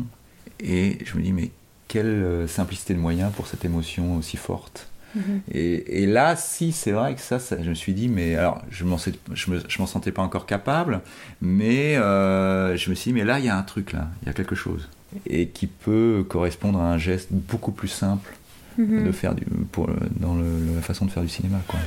Et 0.64 1.00
je 1.06 1.18
me 1.18 1.24
dis 1.24 1.34
mais 1.34 1.52
quelle 1.88 2.46
simplicité 2.48 2.94
de 2.94 3.00
moyens 3.00 3.32
pour 3.34 3.48
cette 3.48 3.66
émotion 3.66 4.18
aussi 4.18 4.38
forte. 4.38 4.91
Mhm. 5.16 5.42
Et, 5.52 6.06
là, 6.06 6.36
si, 6.36 6.72
c'est 6.72 6.92
vrai 6.92 7.16
que 7.16 7.22
ça, 7.22 7.38
je 7.40 7.70
me 7.70 7.76
suis 7.76 7.94
dit, 7.94 8.08
mais 8.08 8.36
alors, 8.36 8.62
je 8.70 8.84
m'en, 8.84 8.98
je, 8.98 9.80
m'en 9.80 9.86
sentais 9.88 10.12
pas 10.12 10.22
encore 10.22 10.46
capable, 10.46 11.02
mais 11.42 11.98
euh, 11.98 12.76
je 12.78 12.90
me 12.90 12.96
suis 12.96 13.12
dit, 13.12 13.20
mais 13.20 13.26
là, 13.26 13.40
il 13.40 13.46
y 13.46 13.50
a 13.50 13.58
un 13.58 13.64
truc, 13.64 13.94
là, 13.94 14.08
il 14.22 14.28
y 14.28 14.30
a 14.30 14.34
quelque 14.34 14.56
chose. 14.56 14.90
Et 15.28 15.48
qui 15.50 15.68
peut 15.68 16.26
correspondre 16.28 16.80
à 16.80 16.92
un 16.92 16.98
geste 16.98 17.30
beaucoup 17.32 17.72
plus 17.72 17.90
simple 17.90 18.34
mhm. 18.78 19.06
de 19.06 19.12
faire 19.12 19.36
du, 19.36 19.46
pour, 19.72 19.90
dans 20.20 20.36
la 20.36 20.82
façon 20.82 21.06
de 21.06 21.12
faire 21.12 21.24
du 21.24 21.30
cinéma, 21.30 21.60
quoi. 21.68 21.80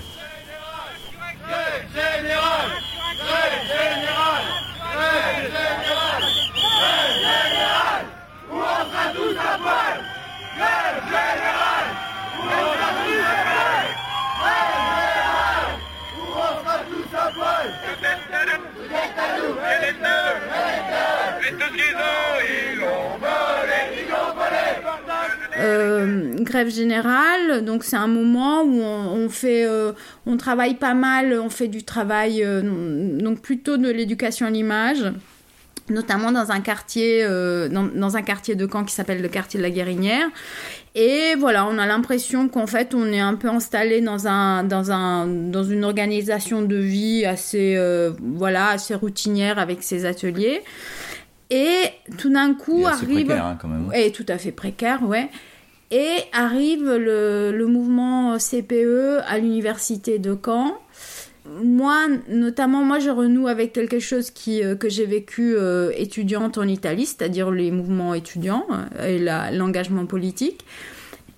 Euh, 25.65 26.35
grève 26.41 26.71
générale, 26.71 27.65
donc 27.65 27.85
c'est 27.85 27.97
un 27.97 28.07
moment 28.07 28.63
où 28.63 28.81
on, 28.81 29.29
fait, 29.29 29.67
euh, 29.67 29.93
on 30.27 30.37
travaille 30.37 30.75
pas 30.75 30.95
mal, 30.95 31.39
on 31.41 31.51
fait 31.51 31.69
du 31.69 31.83
travail, 31.83 32.43
euh, 32.45 33.19
donc 33.19 33.41
plutôt 33.41 33.77
de 33.77 33.89
l'éducation 33.89 34.47
à 34.47 34.51
l'image, 34.51 35.05
notamment 35.89 36.33
dans 36.33 36.51
un 36.51 36.61
quartier, 36.61 37.25
dans, 37.25 38.17
un 38.17 38.23
quartier 38.23 38.55
de 38.55 38.69
Caen 38.71 38.85
qui 38.85 38.95
s'appelle 38.95 39.23
le 39.23 39.29
quartier 39.29 39.59
de 39.59 39.63
la 39.63 39.71
Guérinière. 39.71 40.29
Et 40.95 41.35
voilà, 41.39 41.67
on 41.67 41.77
a 41.79 41.87
l'impression 41.87 42.49
qu'en 42.49 42.67
fait, 42.67 42.95
on 42.95 43.07
est 43.07 43.21
un 43.21 43.35
peu 43.35 43.49
installé 43.49 44.01
dans 44.01 44.27
un, 44.27 44.65
dans 44.65 44.93
un, 44.93 45.27
dans 45.27 45.65
une 45.65 45.85
organisation 45.85 46.63
de 46.63 46.77
vie 46.77 47.25
assez, 47.27 47.79
voilà, 48.19 48.69
assez 48.69 48.95
routinière 48.95 49.59
avec 49.59 49.83
ses 49.83 50.05
ateliers. 50.07 50.63
Et 51.51 51.91
tout 52.19 52.33
d'un 52.33 52.55
coup 52.55 52.87
arrive. 52.87 53.27
Précaire, 53.27 53.45
hein, 53.45 53.59
quand 53.61 53.69
même. 53.69 53.91
Et 53.95 54.11
tout 54.11 54.27
à 54.29 54.39
fait 54.39 54.53
précaire, 54.53 55.03
ouais. 55.07 55.29
Et 55.91 56.17
arrive 56.33 56.85
le, 56.85 57.67
mouvement 57.67 58.37
CPE 58.39 59.21
à 59.27 59.39
l'université 59.39 60.19
de 60.19 60.37
Caen. 60.43 60.79
Moi, 61.47 62.07
notamment, 62.29 62.85
moi, 62.85 62.99
je 62.99 63.11
renoue 63.11 63.49
avec 63.49 63.75
quelque 63.75 63.99
chose 63.99 64.33
euh, 64.49 64.77
que 64.77 64.89
j'ai 64.89 65.05
vécu 65.05 65.55
euh, 65.57 65.93
étudiante 65.95 66.57
en 66.57 66.67
Italie, 66.67 67.05
c'est-à-dire 67.05 67.51
les 67.51 67.71
mouvements 67.71 68.15
étudiants 68.15 68.67
euh, 68.99 69.51
et 69.53 69.55
l'engagement 69.55 70.07
politique. 70.07 70.65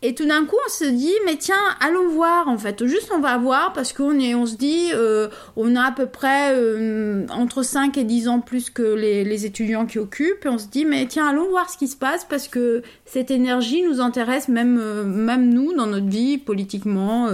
Et 0.02 0.14
tout 0.14 0.26
d'un 0.26 0.44
coup, 0.44 0.56
on 0.66 0.70
se 0.70 0.84
dit, 0.84 1.14
mais 1.24 1.36
tiens, 1.36 1.56
allons 1.80 2.08
voir 2.08 2.48
en 2.48 2.58
fait. 2.58 2.84
Juste, 2.86 3.10
on 3.14 3.18
va 3.18 3.38
voir 3.38 3.72
parce 3.72 3.92
qu'on 3.92 4.18
est, 4.20 4.34
on 4.34 4.44
se 4.44 4.56
dit, 4.56 4.90
euh, 4.92 5.28
on 5.56 5.74
a 5.74 5.84
à 5.84 5.92
peu 5.92 6.06
près 6.06 6.52
euh, 6.54 7.26
entre 7.30 7.62
5 7.62 7.96
et 7.96 8.04
10 8.04 8.28
ans 8.28 8.40
plus 8.40 8.68
que 8.68 8.82
les, 8.82 9.46
étudiants 9.46 9.86
qui 9.86 9.98
occupent. 9.98 10.44
Et 10.44 10.48
on 10.48 10.58
se 10.58 10.66
dit, 10.66 10.84
mais 10.84 11.06
tiens, 11.06 11.26
allons 11.26 11.48
voir 11.48 11.70
ce 11.70 11.78
qui 11.78 11.88
se 11.88 11.96
passe 11.96 12.24
parce 12.24 12.46
que 12.46 12.82
cette 13.06 13.30
énergie 13.30 13.82
nous 13.82 14.00
intéresse 14.00 14.48
même, 14.48 14.78
euh, 14.78 15.02
même 15.04 15.48
nous 15.48 15.72
dans 15.72 15.86
notre 15.86 16.08
vie 16.08 16.36
politiquement. 16.36 17.28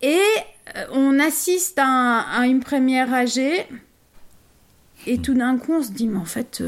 Et 0.00 0.20
on 0.92 1.18
assiste 1.18 1.78
à, 1.78 2.20
à, 2.20 2.46
une 2.46 2.60
première 2.60 3.12
AG. 3.12 3.38
Et 5.06 5.18
tout 5.18 5.34
d'un 5.34 5.58
coup, 5.58 5.74
on 5.74 5.82
se 5.82 5.90
dit, 5.90 6.06
mais 6.06 6.18
en 6.18 6.24
fait, 6.24 6.62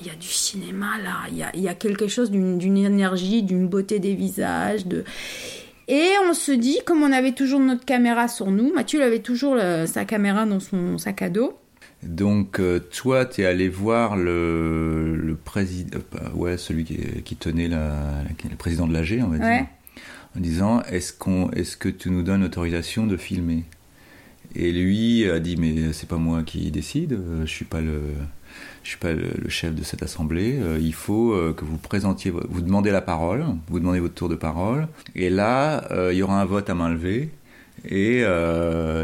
il 0.00 0.06
y 0.06 0.10
a, 0.10 0.14
du 0.14 0.26
cinéma 0.26 0.98
là, 1.02 1.50
il 1.54 1.60
y 1.60 1.68
a, 1.68 1.74
quelque 1.74 2.08
chose 2.08 2.30
d'une 2.30 2.76
énergie, 2.76 3.42
d'une 3.42 3.68
beauté 3.68 3.98
des 3.98 4.14
visages. 4.14 4.86
De... 4.86 5.04
Et 5.88 6.08
on 6.28 6.34
se 6.34 6.52
dit, 6.52 6.78
comme 6.86 7.02
on 7.02 7.12
avait 7.12 7.32
toujours 7.32 7.60
notre 7.60 7.84
caméra 7.84 8.28
sur 8.28 8.50
nous, 8.50 8.72
Mathieu 8.72 9.02
avait 9.02 9.20
toujours 9.20 9.58
sa 9.86 10.04
caméra 10.04 10.46
dans 10.46 10.60
son 10.60 10.98
sac 10.98 11.22
à 11.22 11.28
dos. 11.30 11.58
Donc 12.02 12.60
euh, 12.60 12.78
toi, 12.78 13.26
tu 13.26 13.42
es 13.42 13.46
allé 13.46 13.68
voir 13.68 14.16
le, 14.16 15.36
président, 15.44 15.98
euh, 16.14 16.30
ouais, 16.34 16.56
celui 16.56 16.84
qui, 16.84 17.36
tenait 17.36 17.68
la, 17.68 18.22
le 18.48 18.56
président 18.56 18.86
de 18.86 18.92
l'AG, 18.92 19.20
on 19.24 19.28
va 19.28 19.38
dire, 19.38 19.66
en 20.36 20.40
disant, 20.40 20.82
est-ce 20.82 21.12
qu'on, 21.12 21.50
est-ce 21.50 21.76
que 21.76 21.88
tu 21.88 22.10
nous 22.10 22.22
donnes 22.22 22.44
autorisation 22.44 23.06
de 23.06 23.16
filmer? 23.16 23.64
Et 24.54 24.70
lui 24.70 25.28
a 25.28 25.40
dit, 25.40 25.56
mais 25.56 25.92
c'est 25.92 26.08
pas 26.08 26.16
moi 26.16 26.42
qui 26.44 26.70
décide, 26.70 27.14
euh, 27.14 27.40
je 27.44 27.50
suis 27.50 27.64
pas 27.64 27.80
le 27.80 28.00
je 28.82 28.90
suis 28.90 28.98
pas 28.98 29.12
le, 29.12 29.48
chef 29.48 29.74
de 29.74 29.82
cette 29.82 30.02
assemblée. 30.02 30.58
Euh, 30.58 30.78
il 30.80 30.94
faut 30.94 31.32
euh, 31.32 31.52
que 31.52 31.64
vous 31.64 31.78
présentiez, 31.78 32.30
vous 32.30 32.60
demandez 32.60 32.90
la 32.90 33.00
parole, 33.00 33.44
vous 33.68 33.80
demandez 33.80 34.00
votre 34.00 34.14
tour 34.14 34.28
de 34.28 34.34
parole, 34.34 34.88
et 35.14 35.30
là, 35.30 35.84
euh, 35.90 36.12
il 36.12 36.18
y 36.18 36.22
aura 36.22 36.40
un 36.40 36.44
vote 36.44 36.70
à 36.70 36.74
main 36.74 36.88
levée. 36.88 37.30
Et 37.84 38.24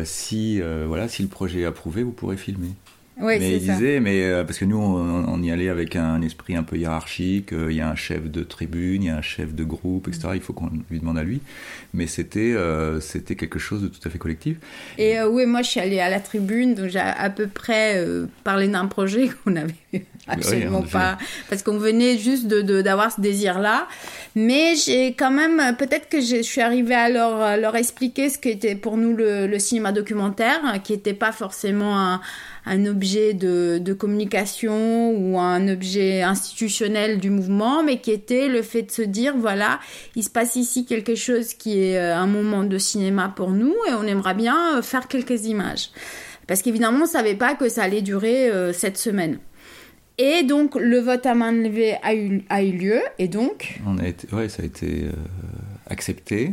si 0.05 0.61
voilà, 0.87 1.09
si 1.09 1.23
le 1.23 1.29
projet 1.29 1.61
est 1.61 1.65
approuvé, 1.65 2.03
vous 2.03 2.11
pourrez 2.11 2.37
filmer 2.37 2.71
mais 3.17 3.57
il 3.57 3.61
disait, 3.61 4.01
mais 4.01 4.23
euh, 4.23 4.45
parce 4.45 4.59
que 4.59 4.65
nous, 4.65 4.79
on, 4.79 5.43
y 5.43 5.51
allait 5.51 5.69
avec 5.69 5.97
un 5.97 6.21
esprit 6.23 6.57
un 6.57 6.63
peu 6.63 6.77
hiérarchique. 6.77 7.53
Euh, 7.53 7.71
il 7.71 7.77
y 7.77 7.81
a 7.81 7.89
un 7.89 7.95
chef 7.95 8.31
de 8.31 8.43
tribune, 8.43 9.03
il 9.03 9.07
y 9.07 9.11
a 9.11 9.17
un 9.17 9.23
chef 9.23 9.55
de 9.55 9.65
groupe, 9.65 10.09
etc. 10.09 10.29
Il 10.35 10.41
faut 10.41 10.53
qu'on 10.53 10.71
lui 10.91 10.99
demande 10.99 11.19
à 11.19 11.23
lui. 11.23 11.41
Mais 11.93 12.07
c'était, 12.07 12.41
euh, 12.41 13.01
c'était 13.01 13.37
quelque 13.37 13.59
chose 13.59 13.83
de 13.83 13.89
tout 13.89 14.01
à 14.05 14.11
fait 14.11 14.19
collectif. 14.19 14.57
Et 14.99 15.21
oui, 15.23 15.47
moi, 15.47 15.63
je 15.63 15.71
suis 15.71 15.81
allée 15.81 16.01
à 16.01 16.11
la 16.11 16.21
tribune, 16.21 16.75
donc 16.75 16.89
j'ai 16.89 16.99
à 16.99 17.31
peu 17.31 17.47
près 17.47 18.05
parlé 18.43 18.69
d'un 18.69 18.87
projet 18.87 19.29
qu'on 19.45 19.53
n'avait 19.53 19.75
absolument 20.27 20.83
pas, 20.83 21.19
parce 21.49 21.63
qu'on 21.63 21.79
venait 21.79 22.19
juste 22.19 22.47
de, 22.47 22.83
d'avoir 22.83 23.13
ce 23.13 23.21
désir-là. 23.21 23.87
Mais 24.35 24.75
j'ai 24.75 25.09
quand 25.15 25.31
même, 25.31 25.77
peut-être 25.77 26.09
que 26.09 26.21
je 26.21 26.43
suis 26.43 26.61
arrivée 26.61 26.95
à 26.95 27.09
leur, 27.09 27.57
leur 27.57 27.77
expliquer 27.77 28.29
ce 28.29 28.39
qu'était 28.39 28.75
pour 28.75 28.97
nous 28.97 29.15
le, 29.15 29.47
le 29.47 29.59
cinéma 29.61 29.93
documentaire, 29.93 30.61
qui 30.83 30.93
n'était 30.93 31.15
pas 31.15 31.31
forcément 31.31 31.97
un 31.97 32.21
un 32.67 32.87
objet 32.87 33.35
de, 33.35 33.79
de, 33.79 33.93
communication 33.93 35.11
ou 35.11 35.39
un 35.39 35.69
objet 35.69 36.23
institutionnel 36.23 37.19
du 37.19 37.31
mouvement, 37.31 37.83
mais 37.83 38.01
qui 38.01 38.11
était 38.11 38.49
le 38.49 38.63
fait 38.63 38.83
de 38.83 38.91
se 38.91 39.03
dire, 39.03 39.37
voilà, 39.37 39.81
il 40.17 40.25
se 40.25 40.31
passe 40.31 40.57
ici 40.57 40.87
quelque 40.87 41.15
chose 41.15 41.55
qui 41.55 41.83
est 41.83 41.99
euh, 41.99 42.17
un 42.17 42.27
moment 42.27 42.65
de 42.65 42.79
cinéma 42.79 43.33
pour 43.35 43.51
nous 43.51 43.75
et 43.89 43.93
on 43.93 44.05
aimerait 44.05 44.35
bien 44.35 44.79
euh, 44.79 44.83
faire 44.83 45.09
quelques 45.09 45.45
images. 45.45 45.91
Parce 46.47 46.63
qu'évidemment, 46.63 46.99
on 46.99 47.03
ne 47.03 47.07
savait 47.07 47.35
pas 47.35 47.55
que 47.55 47.69
ça 47.69 47.83
allait 47.83 48.03
durer 48.03 48.49
euh, 48.49 48.73
cette 48.73 48.97
semaine. 48.97 49.39
Et 50.17 50.43
donc, 50.43 50.75
le 50.77 51.01
vote 51.01 51.27
à 51.27 51.35
main 51.35 51.53
levée 51.53 51.97
a 52.03 52.15
eu, 52.15 52.45
a 52.49 52.63
eu 52.63 52.73
lieu, 52.73 53.01
et 53.19 53.27
donc 53.27 53.81
on 53.85 53.99
a 53.99 54.07
été, 54.07 54.33
Ouais, 54.33 54.49
ça 54.49 54.63
a 54.63 54.67
été 54.67 55.07
accepté. 55.91 56.53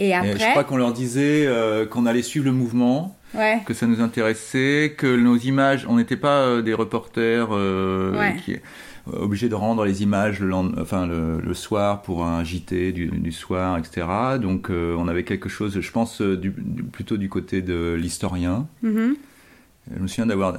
Et 0.00 0.12
après. 0.12 0.36
je 0.38 0.50
crois 0.50 0.64
qu'on 0.64 0.76
leur 0.76 0.92
disait 0.92 1.48
qu'on 1.92 2.04
allait 2.04 2.22
suivre 2.22 2.46
le 2.46 2.50
mouvement 2.50 3.16
que 3.66 3.74
ça 3.74 3.86
nous 3.86 4.00
intéressait, 4.00 4.94
que 4.96 5.16
nos 5.16 5.36
images, 5.36 5.86
on 5.88 5.96
n'était 5.96 6.16
pas 6.16 6.40
euh, 6.40 6.62
des 6.62 6.74
reporters 6.74 7.48
euh, 7.50 8.30
qui, 8.44 8.56
obligés 9.12 9.48
de 9.48 9.54
rendre 9.54 9.84
les 9.84 10.02
images 10.02 10.40
le, 10.40 10.54
enfin, 10.54 11.06
le, 11.06 11.54
soir 11.54 12.02
pour 12.02 12.24
un 12.24 12.42
JT 12.42 12.92
du, 12.92 13.32
soir, 13.32 13.78
etc. 13.78 14.06
Donc 14.40 14.70
euh, 14.70 14.94
on 14.98 15.08
avait 15.08 15.24
quelque 15.24 15.48
chose, 15.48 15.78
je 15.78 15.90
pense, 15.90 16.20
du, 16.22 16.50
plutôt 16.50 17.16
du 17.16 17.28
côté 17.28 17.62
de 17.62 17.94
l'historien. 17.94 18.66
Mm-hmm. 18.82 19.14
Je 19.94 20.00
me 20.00 20.06
souviens 20.06 20.26
d'avoir, 20.26 20.56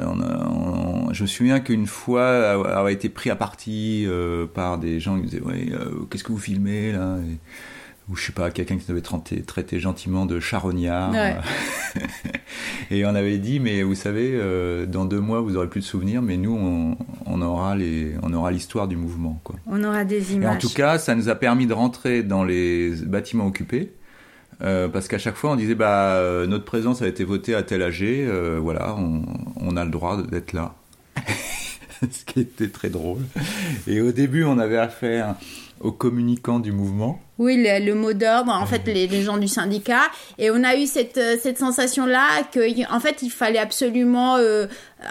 je 1.12 1.24
me 1.24 1.28
souviens 1.28 1.60
qu'une 1.60 1.88
fois 1.88 2.52
avoir 2.52 2.90
été 2.90 3.10
pris 3.10 3.32
à 3.32 3.36
partie 3.36 4.08
par 4.54 4.78
des 4.78 5.00
gens 5.00 5.18
qui 5.20 5.24
disaient 5.24 5.42
ouais, 5.42 5.72
qu'est-ce 6.12 6.24
que 6.24 6.32
vous 6.32 6.38
filmez 6.38 6.92
là 6.92 7.18
ou 8.08 8.16
je 8.16 8.26
sais 8.28 8.32
pas, 8.32 8.52
quelqu'un 8.52 8.78
qui 8.78 8.86
nous 8.88 8.92
avait 8.92 9.02
traité, 9.02 9.42
traité 9.42 9.80
gentiment 9.80 10.28
de 10.28 10.40
charognard. 10.40 11.12
et 12.92 13.04
on 13.06 13.16
avait 13.16 13.40
dit, 13.40 13.60
mais 13.60 13.82
vous 13.82 13.96
savez, 13.96 14.32
euh, 14.34 14.86
dans 14.86 15.06
deux 15.06 15.20
mois, 15.20 15.42
vous 15.42 15.58
aurez 15.58 15.68
plus 15.68 15.82
de 15.82 15.86
souvenirs, 15.86 16.22
mais 16.22 16.38
nous, 16.38 16.56
on, 16.56 16.98
on 17.26 17.42
aura 17.42 17.76
les, 17.76 18.14
on 18.22 18.32
aura 18.34 18.52
l'histoire 18.52 18.88
du 18.88 18.96
mouvement, 18.96 19.42
quoi. 19.44 19.56
On 19.66 19.84
aura 19.84 20.06
des 20.06 20.36
images. 20.36 20.54
Et 20.54 20.56
en 20.56 20.60
tout 20.60 20.74
cas, 20.74 21.00
ça 21.00 21.16
nous 21.16 21.30
a 21.30 21.36
permis 21.36 21.66
de 21.66 21.74
rentrer 21.74 22.22
dans 22.22 22.44
les 22.44 22.92
bâtiments 23.06 23.48
occupés. 23.48 23.92
Euh, 24.62 24.88
parce 24.88 25.08
qu'à 25.08 25.18
chaque 25.18 25.36
fois, 25.36 25.52
on 25.52 25.56
disait, 25.56 25.76
bah, 25.76 26.14
euh, 26.14 26.46
notre 26.46 26.64
présence 26.64 27.02
a 27.02 27.08
été 27.08 27.24
votée 27.24 27.56
à 27.56 27.64
tel 27.64 27.82
âge, 27.82 28.06
voilà, 28.62 28.96
on, 28.96 29.24
on, 29.60 29.76
a 29.78 29.84
le 29.84 29.92
droit 29.92 30.22
d'être 30.22 30.54
là. 30.54 30.76
Ce 32.12 32.24
qui 32.24 32.42
était 32.42 32.70
très 32.70 32.90
drôle. 32.90 33.22
Et 33.88 34.00
au 34.00 34.12
début, 34.12 34.44
on 34.44 34.60
avait 34.60 34.78
affaire 34.78 35.36
aux 35.82 35.92
communicants 35.92 36.60
du 36.60 36.72
mouvement. 36.72 37.20
Oui, 37.38 37.58
le, 37.58 37.94
mot 37.94 38.14
d'ordre, 38.14 38.52
en 38.54 38.66
fait, 38.66 38.82
les, 38.88 39.22
gens 39.22 39.38
du 39.38 39.50
syndicat. 39.50 40.04
Et 40.38 40.50
on 40.50 40.64
a 40.64 40.78
eu 40.78 40.86
cette, 40.86 41.18
euh, 41.18 41.36
cette 41.42 41.58
sensation-là 41.58 42.44
que, 42.52 42.94
en 42.94 43.00
fait, 43.02 43.22
il 43.22 43.30
fallait 43.30 43.60
absolument, 43.60 44.38
euh, 44.38 44.68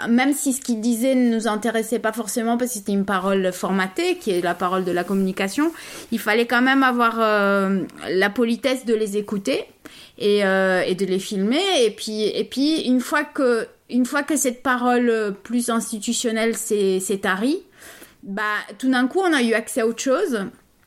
même 0.09 0.33
si 0.33 0.53
ce 0.53 0.61
qu'ils 0.61 0.81
disaient 0.81 1.13
ne 1.13 1.35
nous 1.35 1.47
intéressait 1.47 1.99
pas 1.99 2.11
forcément 2.11 2.57
parce 2.57 2.71
que 2.71 2.77
c'était 2.79 2.93
une 2.93 3.05
parole 3.05 3.51
formatée, 3.53 4.17
qui 4.17 4.31
est 4.31 4.41
la 4.41 4.55
parole 4.55 4.85
de 4.85 4.91
la 4.91 5.03
communication, 5.03 5.71
il 6.11 6.19
fallait 6.19 6.47
quand 6.47 6.63
même 6.63 6.81
avoir 6.81 7.17
euh, 7.19 7.83
la 8.09 8.31
politesse 8.31 8.85
de 8.85 8.95
les 8.95 9.17
écouter 9.17 9.65
et, 10.17 10.39
et 10.39 10.95
de 10.95 11.05
les 11.05 11.19
filmer. 11.19 11.61
Et 11.83 11.91
puis, 11.91 12.23
et 12.23 12.43
puis, 12.43 12.81
une 12.81 13.01
fois 13.01 13.23
que, 13.23 13.67
une 13.91 14.05
fois 14.05 14.23
que 14.23 14.35
cette 14.35 14.63
parole 14.63 15.35
plus 15.43 15.69
institutionnelle 15.69 16.55
s'est 16.55 17.19
tarie, 17.21 17.61
bah, 18.25 18.57
tout 18.77 18.89
d'un 18.89 19.07
coup, 19.07 19.19
on 19.19 19.33
a 19.33 19.41
eu 19.41 19.53
accès 19.53 19.81
à 19.81 19.87
autre 19.87 20.01
chose. 20.01 20.45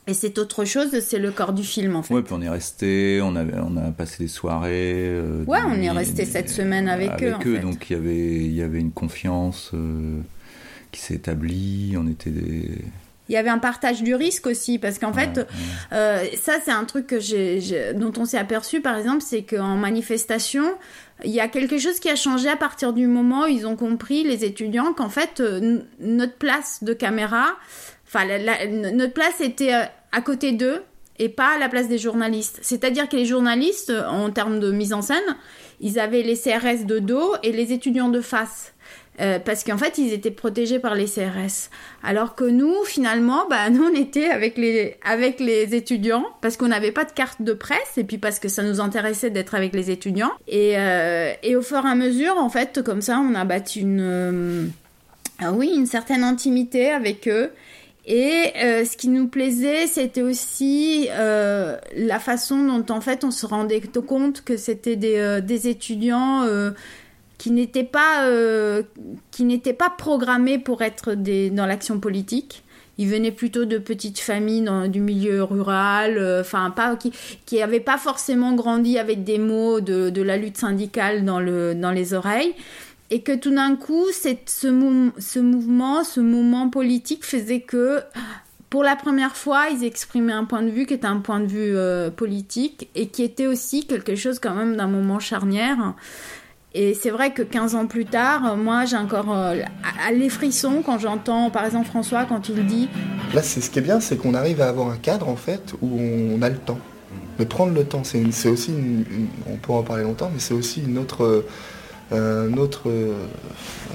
Et 0.08 0.14
c'est 0.14 0.38
autre 0.38 0.64
chose, 0.64 0.98
c'est 1.00 1.18
le 1.18 1.30
corps 1.30 1.52
du 1.52 1.62
film 1.62 1.94
en 1.94 2.02
fait. 2.02 2.14
Ouais, 2.14 2.22
puis 2.22 2.32
on 2.34 2.40
est 2.40 2.48
resté, 2.48 3.20
on, 3.22 3.36
avait, 3.36 3.58
on 3.58 3.76
a 3.76 3.90
passé 3.90 4.24
des 4.24 4.28
soirées. 4.28 5.10
Euh, 5.10 5.44
ouais, 5.44 5.58
on 5.66 5.74
est 5.74 5.90
resté 5.90 6.24
cette 6.24 6.48
semaine 6.48 6.88
avec, 6.88 7.10
eux. 7.22 7.34
Avec 7.34 7.46
eux, 7.46 7.58
donc 7.58 7.90
il 7.90 7.92
y 7.92 7.96
avait, 7.96 8.36
il 8.36 8.54
y 8.54 8.62
avait 8.62 8.80
une 8.80 8.90
confiance 8.90 9.70
euh, 9.74 10.18
qui 10.92 11.00
s'est 11.02 11.12
établie. 11.12 11.94
On 11.98 12.08
était 12.08 12.30
des. 12.30 12.70
Il 13.28 13.34
y 13.34 13.36
avait 13.36 13.50
un 13.50 13.58
partage 13.58 14.02
du 14.02 14.14
risque 14.14 14.46
aussi, 14.46 14.78
parce 14.78 14.98
qu'en 14.98 15.12
fait, 15.12 15.46
euh, 15.92 16.24
ça 16.40 16.54
c'est 16.64 16.70
un 16.70 16.86
truc 16.86 17.06
que 17.06 17.20
j'ai, 17.20 17.92
dont 17.94 18.12
on 18.16 18.24
s'est 18.24 18.38
aperçu 18.38 18.80
par 18.80 18.96
exemple, 18.96 19.22
c'est 19.22 19.42
qu'en 19.42 19.76
manifestation, 19.76 20.64
il 21.24 21.30
y 21.30 21.40
a 21.40 21.48
quelque 21.48 21.78
chose 21.78 21.98
qui 22.00 22.08
a 22.08 22.16
changé 22.16 22.48
à 22.48 22.56
partir 22.56 22.92
du 22.92 23.06
moment 23.06 23.44
où 23.44 23.48
ils 23.48 23.66
ont 23.66 23.76
compris, 23.76 24.22
les 24.24 24.44
étudiants, 24.44 24.92
qu'en 24.92 25.08
fait, 25.08 25.42
notre 26.00 26.36
place 26.36 26.82
de 26.82 26.92
caméra, 26.92 27.46
enfin, 28.06 28.24
notre 28.68 29.12
place 29.12 29.40
était 29.40 29.72
à 29.72 30.20
côté 30.20 30.52
d'eux 30.52 30.82
et 31.18 31.28
pas 31.28 31.56
à 31.56 31.58
la 31.58 31.68
place 31.68 31.88
des 31.88 31.98
journalistes. 31.98 32.60
C'est-à-dire 32.62 33.08
que 33.08 33.16
les 33.16 33.24
journalistes, 33.24 33.92
en 34.08 34.30
termes 34.30 34.60
de 34.60 34.70
mise 34.70 34.92
en 34.92 35.02
scène, 35.02 35.36
ils 35.80 35.98
avaient 35.98 36.22
les 36.22 36.36
CRS 36.36 36.84
de 36.84 36.98
dos 36.98 37.34
et 37.42 37.52
les 37.52 37.72
étudiants 37.72 38.08
de 38.08 38.20
face. 38.20 38.72
Euh, 39.20 39.38
parce 39.38 39.64
qu'en 39.64 39.78
fait, 39.78 39.98
ils 39.98 40.12
étaient 40.12 40.30
protégés 40.30 40.78
par 40.78 40.94
les 40.94 41.06
CRS. 41.06 41.70
Alors 42.02 42.34
que 42.34 42.44
nous, 42.44 42.74
finalement, 42.84 43.46
bah, 43.48 43.68
nous, 43.70 43.84
on 43.84 43.94
était 43.94 44.28
avec 44.28 44.56
les, 44.56 44.96
avec 45.04 45.40
les 45.40 45.74
étudiants, 45.74 46.24
parce 46.40 46.56
qu'on 46.56 46.68
n'avait 46.68 46.92
pas 46.92 47.04
de 47.04 47.12
carte 47.12 47.42
de 47.42 47.52
presse, 47.52 47.96
et 47.96 48.04
puis 48.04 48.18
parce 48.18 48.38
que 48.38 48.48
ça 48.48 48.62
nous 48.62 48.80
intéressait 48.80 49.30
d'être 49.30 49.54
avec 49.54 49.74
les 49.74 49.90
étudiants. 49.90 50.32
Et, 50.46 50.74
euh, 50.76 51.32
et 51.42 51.56
au 51.56 51.62
fur 51.62 51.84
et 51.84 51.88
à 51.88 51.94
mesure, 51.94 52.36
en 52.38 52.48
fait, 52.48 52.82
comme 52.82 53.02
ça, 53.02 53.18
on 53.18 53.34
a 53.34 53.44
bâti 53.44 53.80
une, 53.80 54.00
euh, 54.00 54.66
ah 55.40 55.52
oui, 55.52 55.72
une 55.74 55.86
certaine 55.86 56.22
intimité 56.22 56.90
avec 56.90 57.28
eux. 57.28 57.50
Et 58.10 58.54
ce 58.56 58.96
qui 58.96 59.08
nous 59.08 59.28
plaisait, 59.28 59.86
c'était 59.86 60.22
aussi 60.22 61.08
la 61.10 62.18
façon 62.18 62.64
dont 62.64 62.94
en 62.94 63.02
fait 63.02 63.22
on 63.22 63.30
se 63.30 63.44
rendait 63.44 63.82
compte 63.82 64.42
que 64.42 64.56
c'était 64.56 64.96
des, 64.96 65.40
des, 65.42 65.68
étudiants 65.68 66.46
qui 67.38 67.50
n'étaient 67.50 67.84
pas 67.84 68.28
qui 69.30 69.44
n'étaient 69.44 69.72
pas 69.72 69.90
programmés 69.90 70.58
pour 70.58 70.82
être 70.82 71.14
des, 71.14 71.50
dans 71.50 71.66
l'action 71.66 72.00
politique. 72.00 72.64
Ils 73.00 73.08
venaient 73.08 73.30
plutôt 73.30 73.64
de 73.64 73.78
petites 73.78 74.18
familles 74.18 74.62
dans, 74.62 74.88
du 74.88 75.00
milieu 75.00 75.44
rural, 75.44 76.40
enfin 76.40 76.70
pas 76.70 76.96
qui 76.96 77.12
qui 77.46 77.58
n'avaient 77.58 77.78
pas 77.78 77.96
forcément 77.96 78.54
grandi 78.54 78.98
avec 78.98 79.22
des 79.22 79.38
mots 79.38 79.80
de, 79.80 80.10
de 80.10 80.22
la 80.22 80.36
lutte 80.36 80.56
syndicale 80.56 81.24
dans 81.24 81.38
le 81.38 81.74
dans 81.74 81.92
les 81.92 82.12
oreilles 82.12 82.54
et 83.10 83.22
que 83.22 83.34
tout 83.34 83.54
d'un 83.54 83.76
coup, 83.76 84.06
ce, 84.12 84.28
ce, 84.46 85.38
mouvement, 85.38 86.04
ce 86.04 86.20
moment 86.20 86.68
politique 86.68 87.24
faisait 87.24 87.60
que, 87.60 88.02
pour 88.68 88.82
la 88.82 88.96
première 88.96 89.34
fois, 89.34 89.68
ils 89.70 89.84
exprimaient 89.84 90.34
un 90.34 90.44
point 90.44 90.62
de 90.62 90.68
vue 90.68 90.84
qui 90.84 90.94
était 90.94 91.06
un 91.06 91.20
point 91.20 91.40
de 91.40 91.46
vue 91.46 91.74
euh, 91.74 92.10
politique 92.10 92.90
et 92.94 93.08
qui 93.08 93.22
était 93.22 93.46
aussi 93.46 93.86
quelque 93.86 94.14
chose 94.14 94.38
quand 94.38 94.54
même 94.54 94.76
d'un 94.76 94.88
moment 94.88 95.18
charnière. 95.18 95.94
Et 96.80 96.94
c'est 96.94 97.10
vrai 97.10 97.32
que 97.32 97.42
15 97.42 97.74
ans 97.74 97.86
plus 97.86 98.04
tard, 98.04 98.56
moi 98.56 98.84
j'ai 98.84 98.96
encore 98.96 99.36
euh, 99.36 99.56
les 100.12 100.28
frissons 100.28 100.80
quand 100.86 101.00
j'entends 101.00 101.50
par 101.50 101.64
exemple 101.64 101.88
François 101.88 102.24
quand 102.24 102.48
il 102.48 102.66
dit... 102.66 102.88
Là 103.34 103.42
c'est 103.42 103.60
ce 103.60 103.68
qui 103.68 103.80
est 103.80 103.82
bien, 103.82 103.98
c'est 103.98 104.16
qu'on 104.16 104.32
arrive 104.32 104.60
à 104.60 104.68
avoir 104.68 104.88
un 104.88 104.96
cadre 104.96 105.28
en 105.28 105.34
fait 105.34 105.74
où 105.82 105.98
on 105.98 106.40
a 106.40 106.48
le 106.48 106.56
temps. 106.56 106.78
Mais 107.40 107.46
prendre 107.46 107.74
le 107.74 107.82
temps, 107.82 108.04
c'est 108.04 108.48
aussi, 108.48 108.72
on 109.48 109.56
peut 109.56 109.72
en 109.72 109.82
parler 109.82 110.04
longtemps, 110.04 110.30
mais 110.32 110.38
c'est 110.38 110.54
aussi 110.54 110.82
une 110.86 110.98
autre... 110.98 111.24
Euh, 112.12 112.48
une, 112.48 112.58
autre, 112.58 112.90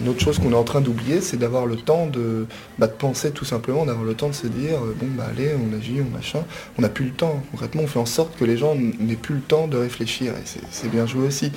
autre, 0.08 0.20
chose 0.20 0.38
qu'on 0.38 0.52
est 0.52 0.56
en 0.56 0.64
train 0.64 0.82
d'oublier, 0.82 1.20
c'est 1.20 1.38
d'avoir 1.38 1.66
le 1.66 1.78
temps 1.78 2.06
de, 2.06 2.46
bah, 2.78 2.88
penser 2.88 3.32
tout 3.32 3.44
simplement, 3.44 3.88
d'avoir 3.88 4.06
le 4.06 4.14
temps 4.14 4.28
de 4.28 4.34
se 4.34 4.46
dire, 4.46 4.76
euh, 4.76 4.96
bon 5.00 5.08
bah 5.18 5.26
allez, 5.32 5.50
on 5.56 5.76
agit, 5.76 6.00
on 6.00 6.16
machin. 6.16 6.44
On 6.78 6.84
n'a 6.84 6.90
plus 6.90 7.06
le 7.06 7.12
temps. 7.12 7.42
Concrètement, 7.50 7.82
on 7.82 7.88
fait 7.88 7.98
en 7.98 8.06
sorte 8.06 8.38
que 8.38 8.46
les 8.46 8.56
gens 8.56 8.76
n'aient 8.76 9.16
plus 9.16 9.34
le 9.34 9.42
temps 9.42 9.68
de 9.68 9.78
réfléchir. 9.78 10.34
Et 10.34 10.60
c'est 10.70 10.92
bien 10.92 11.08
joué 11.08 11.26
aussi. 11.26 11.52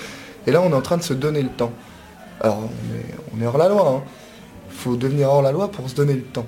Et 0.46 0.52
là, 0.52 0.62
on 0.62 0.70
est 0.70 0.74
en 0.74 0.82
train 0.82 0.96
de 0.96 1.02
se 1.02 1.14
donner 1.14 1.42
le 1.42 1.48
temps. 1.48 1.72
Alors, 2.40 2.68
on 3.34 3.40
est, 3.42 3.46
hors 3.46 3.58
la 3.58 3.68
loi. 3.68 3.84
Il 3.84 3.96
hein. 3.96 4.02
faut 4.70 4.96
devenir 4.96 5.30
hors 5.30 5.42
la 5.42 5.52
loi 5.52 5.70
pour 5.70 5.88
se 5.88 5.94
donner 5.94 6.14
le 6.14 6.22
temps 6.22 6.46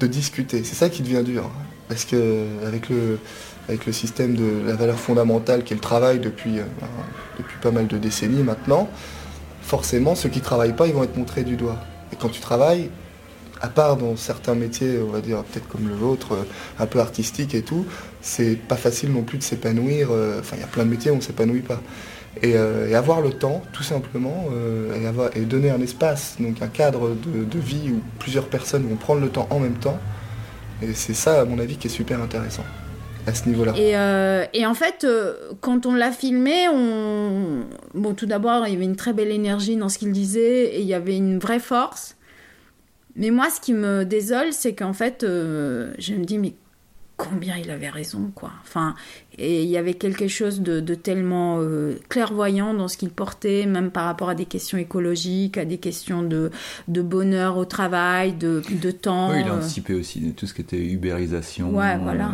de 0.00 0.06
discuter. 0.06 0.64
C'est 0.64 0.74
ça 0.74 0.88
qui 0.88 1.02
devient 1.02 1.22
dur. 1.24 1.44
Hein. 1.44 1.66
Parce 1.88 2.04
que 2.04 2.46
avec 2.62 2.88
le, 2.88 3.92
système 3.92 4.36
de 4.36 4.66
la 4.66 4.74
valeur 4.74 4.98
fondamentale 4.98 5.64
qui 5.64 5.72
est 5.72 5.76
le 5.76 5.82
travail 5.82 6.20
depuis, 6.20 6.58
euh, 6.58 6.64
depuis 7.38 7.56
pas 7.60 7.70
mal 7.70 7.86
de 7.86 7.98
décennies 7.98 8.42
maintenant, 8.42 8.88
forcément, 9.62 10.14
ceux 10.14 10.28
qui 10.28 10.38
ne 10.38 10.44
travaillent 10.44 10.76
pas, 10.76 10.86
ils 10.86 10.94
vont 10.94 11.02
être 11.02 11.16
montrés 11.16 11.42
du 11.42 11.56
doigt. 11.56 11.78
Et 12.12 12.16
quand 12.16 12.28
tu 12.28 12.40
travailles, 12.40 12.90
à 13.60 13.68
part 13.68 13.96
dans 13.96 14.16
certains 14.16 14.54
métiers, 14.54 14.98
on 15.06 15.10
va 15.10 15.20
dire 15.20 15.42
peut-être 15.42 15.68
comme 15.68 15.88
le 15.88 15.94
vôtre, 15.94 16.32
euh, 16.32 16.44
un 16.78 16.86
peu 16.86 17.00
artistique 17.00 17.54
et 17.54 17.62
tout, 17.62 17.84
c'est 18.22 18.56
pas 18.56 18.76
facile 18.76 19.12
non 19.12 19.22
plus 19.22 19.38
de 19.38 19.42
s'épanouir. 19.42 20.08
Euh, 20.10 20.40
enfin, 20.40 20.56
il 20.56 20.60
y 20.60 20.64
a 20.64 20.68
plein 20.68 20.84
de 20.84 20.90
métiers 20.90 21.10
où 21.10 21.14
on 21.14 21.18
ne 21.18 21.22
s'épanouit 21.22 21.62
pas. 21.62 21.80
Euh, 22.44 22.88
et, 22.88 22.94
avoir 22.94 23.20
le 23.20 23.32
temps, 23.32 23.62
tout 23.72 23.82
simplement, 23.82 24.46
et, 25.34 25.40
donner 25.40 25.70
un 25.70 25.80
espace, 25.80 26.36
donc 26.38 26.62
un 26.62 26.68
cadre 26.68 27.10
de, 27.10 27.58
vie 27.58 27.90
où 27.90 28.00
plusieurs 28.18 28.46
personnes 28.46 28.86
vont 28.88 28.96
prendre 28.96 29.20
le 29.20 29.28
temps 29.28 29.48
en 29.50 29.58
même 29.58 29.78
temps. 29.78 29.98
Et 30.82 30.94
c'est 30.94 31.14
ça, 31.14 31.40
à 31.40 31.44
mon 31.44 31.58
avis, 31.58 31.76
qui 31.76 31.88
est 31.88 31.90
super 31.90 32.20
intéressant 32.20 32.64
à 33.26 33.34
ce 33.34 33.48
niveau-là. 33.48 33.74
Et, 33.76 33.96
euh, 33.96 34.44
en 34.64 34.74
fait, 34.74 35.04
euh, 35.04 35.34
quand 35.60 35.86
on 35.86 35.94
l'a 35.94 36.12
filmé, 36.12 36.68
on... 36.72 37.64
bon, 37.94 38.14
tout 38.14 38.26
d'abord, 38.26 38.66
il 38.66 38.72
y 38.72 38.76
avait 38.76 38.84
une 38.84 38.96
très 38.96 39.12
belle 39.12 39.30
énergie 39.30 39.76
dans 39.76 39.88
ce 39.88 39.98
qu'il 39.98 40.12
disait 40.12 40.76
et 40.76 40.80
il 40.80 40.86
y 40.86 40.94
avait 40.94 41.16
une 41.16 41.38
vraie 41.38 41.58
force. 41.58 42.16
Mais 43.16 43.30
moi, 43.30 43.48
ce 43.54 43.60
qui 43.60 43.74
me 43.74 44.04
désole, 44.04 44.52
c'est 44.52 44.74
qu'en 44.74 44.92
fait, 44.92 45.24
euh, 45.24 45.92
je 45.98 46.14
me 46.14 46.24
dis, 46.24 46.38
mais 46.38 46.54
combien 47.28 47.56
il 47.56 47.70
avait 47.70 47.90
raison, 47.90 48.32
quoi. 48.34 48.50
Enfin, 48.62 48.94
et 49.36 49.62
il 49.62 49.68
y 49.68 49.76
avait 49.76 49.94
quelque 49.94 50.26
chose 50.26 50.60
de, 50.60 50.94
tellement 50.94 51.60
clairvoyant 52.08 52.72
dans 52.74 52.88
ce 52.88 52.96
qu'il 52.96 53.10
portait, 53.10 53.66
même 53.66 53.90
par 53.90 54.04
rapport 54.04 54.30
à 54.30 54.34
des 54.34 54.46
questions 54.46 54.78
écologiques, 54.78 55.58
à 55.58 55.64
des 55.64 55.78
questions 55.78 56.22
de, 56.22 56.50
de 56.88 57.02
bonheur 57.02 57.56
au 57.56 57.64
travail, 57.64 58.32
de, 58.32 58.62
de 58.70 58.90
temps. 58.90 59.30
Oui, 59.30 59.42
il 59.44 59.48
a 59.48 59.54
anticipé 59.54 59.94
aussi 59.94 60.32
tout 60.36 60.46
ce 60.46 60.54
qui 60.54 60.62
était 60.62 60.82
ubérisation. 60.82 61.70
Ouais, 61.70 61.98
voilà. 61.98 62.30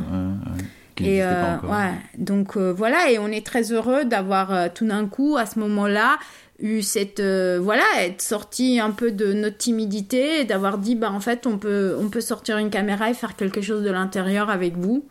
Et 1.00 1.22
euh, 1.22 1.56
ouais, 1.62 1.92
donc 2.16 2.56
euh, 2.56 2.72
voilà, 2.72 3.10
et 3.10 3.18
on 3.18 3.28
est 3.28 3.44
très 3.44 3.72
heureux 3.72 4.04
d'avoir 4.04 4.52
euh, 4.52 4.68
tout 4.72 4.86
d'un 4.86 5.06
coup, 5.06 5.36
à 5.36 5.44
ce 5.44 5.58
moment-là, 5.58 6.18
eu 6.58 6.82
cette 6.82 7.20
voilà 7.20 7.84
être 7.98 8.22
sorti 8.22 8.80
un 8.80 8.90
peu 8.90 9.12
de 9.12 9.32
notre 9.32 9.58
timidité 9.58 10.40
et 10.40 10.44
d'avoir 10.44 10.78
dit 10.78 10.94
bah 10.94 11.12
en 11.12 11.20
fait 11.20 11.46
on 11.46 11.58
peut 11.58 11.96
on 12.00 12.08
peut 12.08 12.22
sortir 12.22 12.56
une 12.56 12.70
caméra 12.70 13.10
et 13.10 13.14
faire 13.14 13.36
quelque 13.36 13.60
chose 13.60 13.82
de 13.82 13.90
l'intérieur 13.90 14.48
avec 14.48 14.76
vous 14.76 15.04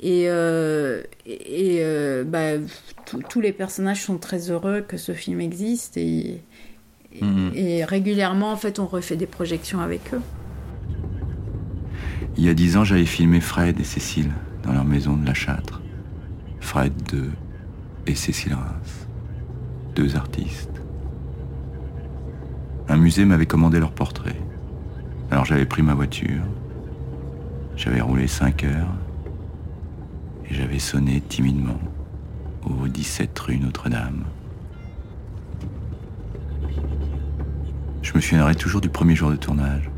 et 0.00 0.26
et, 1.26 2.24
bah, 2.24 2.52
tous 3.28 3.40
les 3.40 3.52
personnages 3.52 4.02
sont 4.02 4.18
très 4.18 4.50
heureux 4.50 4.80
que 4.80 4.96
ce 4.96 5.12
film 5.12 5.40
existe 5.40 5.96
et, 5.96 6.40
mm-hmm. 7.20 7.54
et 7.56 7.84
régulièrement 7.84 8.52
en 8.52 8.56
fait 8.56 8.78
on 8.78 8.86
refait 8.86 9.16
des 9.16 9.26
projections 9.26 9.80
avec 9.80 10.14
eux 10.14 10.20
il 12.36 12.44
y 12.44 12.48
a 12.48 12.54
dix 12.54 12.76
ans 12.76 12.84
j'avais 12.84 13.06
filmé 13.06 13.40
Fred 13.40 13.78
et 13.80 13.84
Cécile 13.84 14.30
dans 14.62 14.72
leur 14.72 14.84
maison 14.84 15.16
de 15.16 15.26
la 15.26 15.34
Châtre. 15.34 15.80
Fred 16.60 16.92
II 17.12 17.30
et 18.06 18.14
Cécile 18.14 18.54
Reims, 18.54 19.06
deux 19.94 20.16
artistes. 20.16 20.71
Un 22.92 22.98
musée 22.98 23.24
m'avait 23.24 23.46
commandé 23.46 23.80
leur 23.80 23.92
portrait. 23.92 24.36
Alors 25.30 25.46
j'avais 25.46 25.64
pris 25.64 25.80
ma 25.80 25.94
voiture, 25.94 26.42
j'avais 27.74 28.02
roulé 28.02 28.26
cinq 28.26 28.64
heures 28.64 28.92
et 30.44 30.52
j'avais 30.52 30.78
sonné 30.78 31.22
timidement 31.22 31.80
au 32.66 32.88
17 32.88 33.38
rue 33.38 33.56
Notre-Dame. 33.56 34.24
Je 38.02 38.12
me 38.14 38.20
souviendrai 38.20 38.54
toujours 38.56 38.82
du 38.82 38.90
premier 38.90 39.16
jour 39.16 39.30
de 39.30 39.36
tournage. 39.36 39.90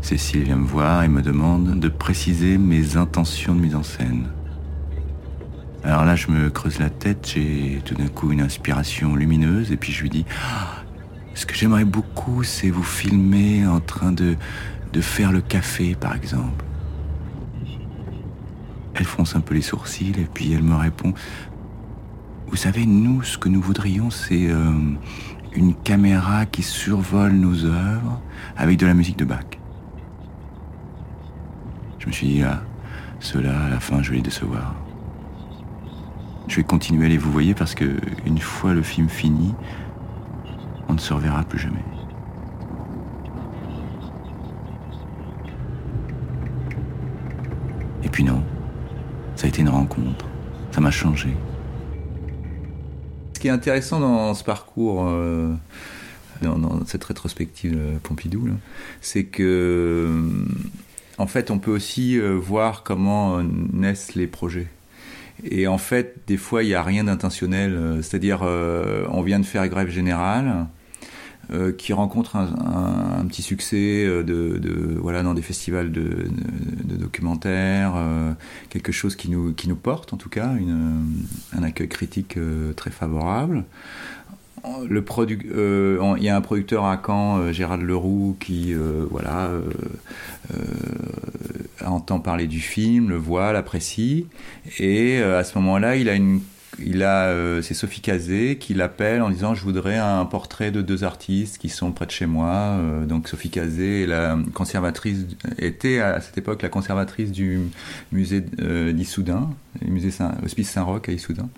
Cécile 0.00 0.42
vient 0.42 0.56
me 0.56 0.66
voir 0.66 1.04
et 1.04 1.08
me 1.08 1.22
demande 1.22 1.78
de 1.78 1.88
préciser 1.88 2.58
mes 2.58 2.96
intentions 2.96 3.54
de 3.54 3.60
mise 3.60 3.76
en 3.76 3.84
scène. 3.84 4.26
Alors 5.84 6.04
là, 6.04 6.16
je 6.16 6.32
me 6.32 6.50
creuse 6.50 6.80
la 6.80 6.90
tête, 6.90 7.30
j'ai 7.32 7.80
tout 7.84 7.94
d'un 7.94 8.08
coup 8.08 8.32
une 8.32 8.40
inspiration 8.40 9.14
lumineuse 9.14 9.70
et 9.70 9.76
puis 9.76 9.92
je 9.92 10.02
lui 10.02 10.10
dis 10.10 10.24
Ce 11.36 11.44
que 11.44 11.54
j'aimerais 11.54 11.84
beaucoup, 11.84 12.42
c'est 12.42 12.70
vous 12.70 12.82
filmer 12.82 13.66
en 13.66 13.80
train 13.80 14.10
de, 14.10 14.36
faire 15.00 15.32
le 15.32 15.42
café, 15.42 15.94
par 15.94 16.16
exemple. 16.16 16.64
Elle 18.94 19.04
fronce 19.04 19.36
un 19.36 19.40
peu 19.40 19.54
les 19.54 19.60
sourcils 19.60 20.14
et 20.18 20.26
puis 20.32 20.54
elle 20.54 20.62
me 20.62 20.74
répond 20.74 21.12
Vous 22.48 22.56
savez, 22.56 22.86
nous, 22.86 23.22
ce 23.22 23.36
que 23.36 23.50
nous 23.50 23.60
voudrions, 23.60 24.08
c'est 24.08 24.48
euh, 24.48 24.72
une 25.52 25.74
caméra 25.74 26.46
qui 26.46 26.62
survole 26.62 27.32
nos 27.32 27.66
œuvres 27.66 28.22
avec 28.56 28.78
de 28.78 28.86
la 28.86 28.94
musique 28.94 29.18
de 29.18 29.26
Bach. 29.26 29.44
Je 31.98 32.06
me 32.06 32.12
suis 32.12 32.28
dit, 32.28 32.42
ah, 32.42 32.62
ceux-là, 33.20 33.66
à 33.66 33.68
la 33.68 33.80
fin, 33.80 34.02
je 34.02 34.08
vais 34.08 34.16
les 34.16 34.22
décevoir. 34.22 34.74
Je 36.48 36.56
vais 36.56 36.64
continuer 36.64 37.04
à 37.04 37.08
les 37.10 37.18
vous 37.18 37.30
voyez 37.30 37.52
parce 37.52 37.74
que 37.74 37.98
une 38.24 38.38
fois 38.38 38.72
le 38.72 38.82
film 38.82 39.10
fini, 39.10 39.54
on 40.88 40.94
ne 40.94 40.98
se 40.98 41.12
reverra 41.12 41.42
plus 41.44 41.58
jamais. 41.58 41.84
Et 48.02 48.08
puis 48.08 48.24
non, 48.24 48.42
ça 49.34 49.46
a 49.46 49.48
été 49.48 49.62
une 49.62 49.68
rencontre. 49.68 50.26
Ça 50.70 50.80
m'a 50.80 50.90
changé. 50.90 51.30
Ce 53.34 53.40
qui 53.40 53.48
est 53.48 53.50
intéressant 53.50 54.00
dans 54.00 54.32
ce 54.32 54.44
parcours, 54.44 55.08
euh, 55.08 55.52
dans, 56.40 56.86
cette 56.86 57.04
rétrospective 57.04 57.98
Pompidou, 58.02 58.48
c'est 59.00 59.24
que, 59.24 59.42
euh, 60.08 60.44
en 61.18 61.26
fait, 61.26 61.50
on 61.50 61.58
peut 61.58 61.70
aussi 61.70 62.18
euh, 62.18 62.34
voir 62.34 62.82
comment 62.82 63.42
naissent 63.42 64.14
les 64.14 64.26
projets. 64.26 64.68
Et 65.44 65.66
en 65.66 65.76
fait, 65.76 66.14
des 66.26 66.38
fois, 66.38 66.62
il 66.62 66.68
n'y 66.68 66.74
a 66.74 66.82
rien 66.82 67.04
d'intentionnel. 67.04 67.98
C'est-à-dire, 68.00 68.40
on 68.40 69.20
vient 69.20 69.38
de 69.38 69.44
faire 69.44 69.68
grève 69.68 69.90
générale. 69.90 70.66
Euh, 71.52 71.70
qui 71.70 71.92
rencontre 71.92 72.34
un, 72.34 73.24
petit 73.28 73.42
succès 73.42 74.04
euh, 74.04 74.24
de, 74.24 74.98
voilà 75.00 75.22
dans 75.22 75.32
des 75.32 75.42
festivals 75.42 75.92
de, 75.92 76.26
documentaires, 76.84 77.92
euh, 77.94 78.32
quelque 78.68 78.90
chose 78.90 79.14
qui 79.14 79.30
nous 79.30 79.52
qui 79.52 79.68
nous 79.68 79.76
porte 79.76 80.12
en 80.12 80.16
tout 80.16 80.28
cas, 80.28 80.50
un 81.52 81.62
accueil 81.62 81.88
critique 81.88 82.36
très 82.74 82.90
favorable. 82.90 83.64
Le 84.88 85.04
il 86.18 86.24
y 86.24 86.28
a 86.28 86.36
un 86.36 86.40
producteur 86.40 86.84
à 86.84 87.00
Caen, 87.06 87.52
Gérald 87.52 87.82
Leroux, 87.82 88.36
qui 88.40 88.74
voilà 89.10 89.50
entend 91.84 92.18
parler 92.18 92.48
du 92.48 92.58
film, 92.58 93.08
le 93.08 93.16
voit, 93.16 93.52
l'apprécie, 93.52 94.26
et 94.80 95.22
à 95.22 95.44
ce 95.44 95.56
moment-là, 95.58 95.94
il 95.94 96.08
a 96.08 96.14
une 96.14 96.40
il 96.78 97.02
a, 97.02 97.26
euh, 97.26 97.62
c'est 97.62 97.74
Sophie 97.74 98.00
Cazé 98.00 98.58
qui 98.58 98.74
l'appelle 98.74 99.22
en 99.22 99.30
disant 99.30 99.54
je 99.54 99.62
voudrais 99.62 99.96
un 99.96 100.24
portrait 100.26 100.70
de 100.70 100.82
deux 100.82 101.04
artistes 101.04 101.58
qui 101.58 101.68
sont 101.68 101.92
près 101.92 102.06
de 102.06 102.10
chez 102.10 102.26
moi. 102.26 102.50
Euh, 102.50 103.06
donc 103.06 103.28
Sophie 103.28 103.50
Cazé 103.50 104.06
la 104.06 104.38
conservatrice, 104.54 105.26
était 105.58 106.00
à 106.00 106.20
cette 106.20 106.36
époque 106.38 106.62
la 106.62 106.68
conservatrice 106.68 107.32
du 107.32 107.60
musée 108.12 108.44
euh, 108.60 108.92
d'Issoudun, 108.92 109.50
musée 109.86 110.10
Saint, 110.10 110.34
Hospice 110.44 110.70
Saint-Roch 110.70 111.08
à 111.08 111.12
Issoudun 111.12 111.48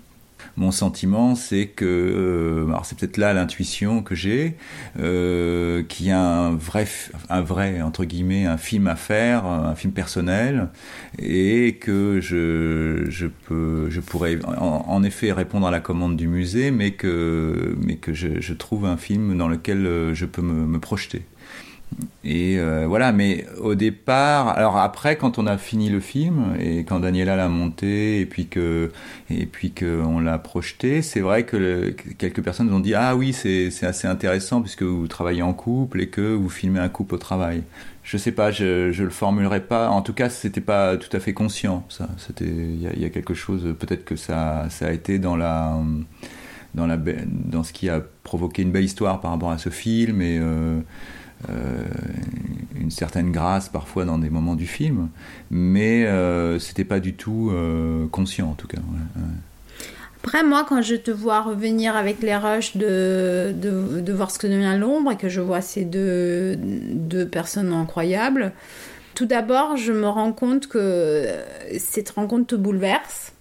mon 0.59 0.71
sentiment, 0.71 1.35
c'est 1.35 1.67
que, 1.67 1.85
euh, 1.85 2.67
alors 2.67 2.85
c'est 2.85 2.97
peut-être 2.97 3.15
là 3.15 3.33
l'intuition 3.33 4.03
que 4.03 4.13
j'ai, 4.13 4.55
euh, 4.99 5.83
qu'il 5.83 6.07
y 6.07 6.11
a 6.11 6.21
un 6.21 6.53
vrai, 6.53 6.85
un 7.29 7.41
vrai 7.41 7.81
entre 7.81 8.03
guillemets, 8.03 8.45
un 8.45 8.57
film 8.57 8.87
à 8.87 8.97
faire, 8.97 9.45
un 9.45 9.73
film 9.75 9.93
personnel, 9.93 10.67
et 11.17 11.77
que 11.79 12.19
je, 12.21 13.27
peux, 13.47 13.89
je 13.89 14.01
pourrais 14.01 14.37
en, 14.45 15.01
effet 15.03 15.31
répondre 15.31 15.65
à 15.65 15.71
la 15.71 15.79
commande 15.79 16.17
du 16.17 16.27
musée, 16.27 16.71
mais 16.71 16.91
que, 16.91 17.77
je, 18.11 18.53
trouve 18.53 18.85
un 18.85 18.97
film 18.97 19.37
dans 19.37 19.47
lequel 19.47 19.85
euh, 19.85 20.13
je 20.13 20.25
peux 20.25 20.41
me 20.41 20.79
projeter. 20.79 21.23
Et 22.23 22.59
euh, 22.59 22.85
voilà, 22.87 23.11
mais 23.11 23.45
au 23.59 23.75
départ, 23.75 24.49
alors 24.49 24.77
après, 24.77 25.17
quand 25.17 25.37
on 25.39 25.47
a 25.47 25.57
fini 25.57 25.89
le 25.89 25.99
film 25.99 26.55
et 26.59 26.83
quand 26.83 26.99
Daniela 26.99 27.35
l'a 27.35 27.49
monté 27.49 28.21
et 28.21 28.25
puis 28.25 28.47
que 28.47 28.91
et 29.29 29.45
puis 29.45 29.71
qu'on 29.71 30.19
l'a 30.19 30.37
projeté, 30.37 31.01
c'est 31.01 31.21
vrai 31.21 31.45
que 31.45 31.89
quelques 32.17 32.43
personnes 32.43 32.71
ont 32.73 32.79
dit 32.79 32.93
ah 32.93 33.15
oui 33.15 33.33
c'est 33.33 33.83
assez 33.83 34.07
intéressant 34.07 34.61
puisque 34.61 34.83
vous 34.83 35.07
travaillez 35.07 35.41
en 35.41 35.53
couple 35.53 36.01
et 36.01 36.07
que 36.07 36.21
vous 36.33 36.49
filmez 36.49 36.79
un 36.79 36.89
couple 36.89 37.15
au 37.15 37.17
travail. 37.17 37.63
Je 38.03 38.17
sais 38.17 38.31
pas, 38.31 38.51
je 38.51 38.91
je 38.91 39.03
le 39.03 39.09
formulerai 39.09 39.61
pas. 39.61 39.89
En 39.89 40.01
tout 40.01 40.13
cas, 40.13 40.29
c'était 40.29 40.61
pas 40.61 40.97
tout 40.97 41.15
à 41.15 41.19
fait 41.19 41.33
conscient. 41.33 41.85
Ça, 41.89 42.07
c'était 42.17 42.45
il 42.45 42.81
y, 42.81 43.05
a 43.05 43.09
quelque 43.09 43.33
chose. 43.33 43.75
Peut-être 43.79 44.05
que 44.05 44.15
ça 44.15 44.67
ça 44.69 44.87
a 44.87 44.91
été 44.91 45.19
dans 45.19 45.35
la 45.35 45.77
dans 46.75 46.87
la 46.87 46.97
dans 46.97 47.63
ce 47.63 47.73
qui 47.73 47.89
a 47.89 48.01
provoqué 48.23 48.61
une 48.61 48.71
belle 48.71 48.83
histoire 48.83 49.21
par 49.21 49.31
rapport 49.31 49.51
à 49.51 49.57
ce 49.57 49.69
film 49.69 50.21
et 50.21 50.37
euh, 50.39 50.79
une 51.47 52.91
certaine 52.91 53.31
grâce 53.31 53.69
parfois 53.69 54.05
dans 54.05 54.17
des 54.17 54.29
moments 54.29 54.55
du 54.55 54.65
film, 54.65 55.09
mais 55.51 56.05
euh, 56.05 56.59
c'était 56.59 56.85
pas 56.85 56.99
du 56.99 57.13
tout 57.13 57.51
euh, 57.51 58.07
conscient 58.07 58.49
en 58.49 58.53
tout 58.53 58.67
cas. 58.67 58.79
Après, 60.23 60.43
moi, 60.43 60.65
quand 60.67 60.81
je 60.81 60.95
te 60.95 61.11
vois 61.11 61.41
revenir 61.41 61.95
avec 61.95 62.21
les 62.21 62.35
rushs 62.35 62.75
de, 62.75 63.53
de, 63.55 64.01
de 64.01 64.13
voir 64.13 64.31
ce 64.31 64.39
que 64.39 64.47
devient 64.47 64.75
l'ombre 64.77 65.11
et 65.11 65.17
que 65.17 65.29
je 65.29 65.39
vois 65.39 65.61
ces 65.61 65.85
deux, 65.85 66.57
deux 66.57 67.27
personnes 67.27 67.71
incroyables, 67.71 68.51
tout 69.15 69.25
d'abord, 69.25 69.77
je 69.77 69.93
me 69.93 70.07
rends 70.07 70.33
compte 70.33 70.67
que 70.67 71.25
cette 71.77 72.09
rencontre 72.09 72.47
te 72.47 72.55
bouleverse. 72.55 73.33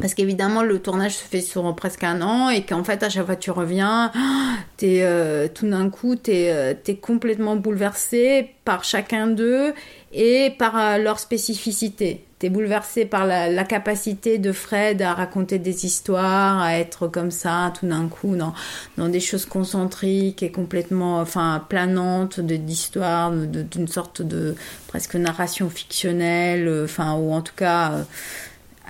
Parce 0.00 0.14
qu'évidemment, 0.14 0.62
le 0.62 0.78
tournage 0.78 1.16
se 1.16 1.24
fait 1.24 1.42
sur 1.42 1.74
presque 1.76 2.02
un 2.02 2.22
an 2.22 2.48
et 2.48 2.64
qu'en 2.64 2.84
fait, 2.84 3.02
à 3.02 3.10
chaque 3.10 3.26
fois 3.26 3.36
tu 3.36 3.50
reviens, 3.50 4.10
es, 4.82 5.02
euh, 5.02 5.46
tout 5.52 5.68
d'un 5.68 5.90
coup, 5.90 6.16
tu 6.16 6.30
es, 6.30 6.50
euh, 6.50 6.74
complètement 7.02 7.56
bouleversé 7.56 8.50
par 8.64 8.84
chacun 8.84 9.26
d'eux 9.26 9.74
et 10.12 10.54
par 10.58 10.78
euh, 10.78 10.98
leur 10.98 11.18
spécificité. 11.18 12.24
Tu 12.40 12.46
es 12.46 12.48
bouleversé 12.50 13.04
par 13.04 13.26
la, 13.26 13.64
capacité 13.64 14.38
de 14.38 14.52
Fred 14.52 15.02
à 15.02 15.12
raconter 15.12 15.58
des 15.58 15.84
histoires, 15.84 16.62
à 16.62 16.78
être 16.78 17.06
comme 17.06 17.32
ça, 17.32 17.72
tout 17.78 17.86
d'un 17.86 18.08
coup, 18.08 18.36
dans, 18.36 18.54
dans 18.96 19.08
des 19.08 19.20
choses 19.20 19.44
concentriques 19.44 20.42
et 20.42 20.50
complètement 20.50 21.20
enfin, 21.20 21.62
planantes 21.68 22.40
d'histoires, 22.40 23.32
d'une 23.32 23.88
sorte 23.88 24.22
de 24.22 24.54
presque 24.86 25.16
narration 25.16 25.68
fictionnelle, 25.68 26.84
enfin, 26.84 27.14
ou 27.16 27.32
en 27.32 27.42
tout 27.42 27.56
cas 27.56 28.06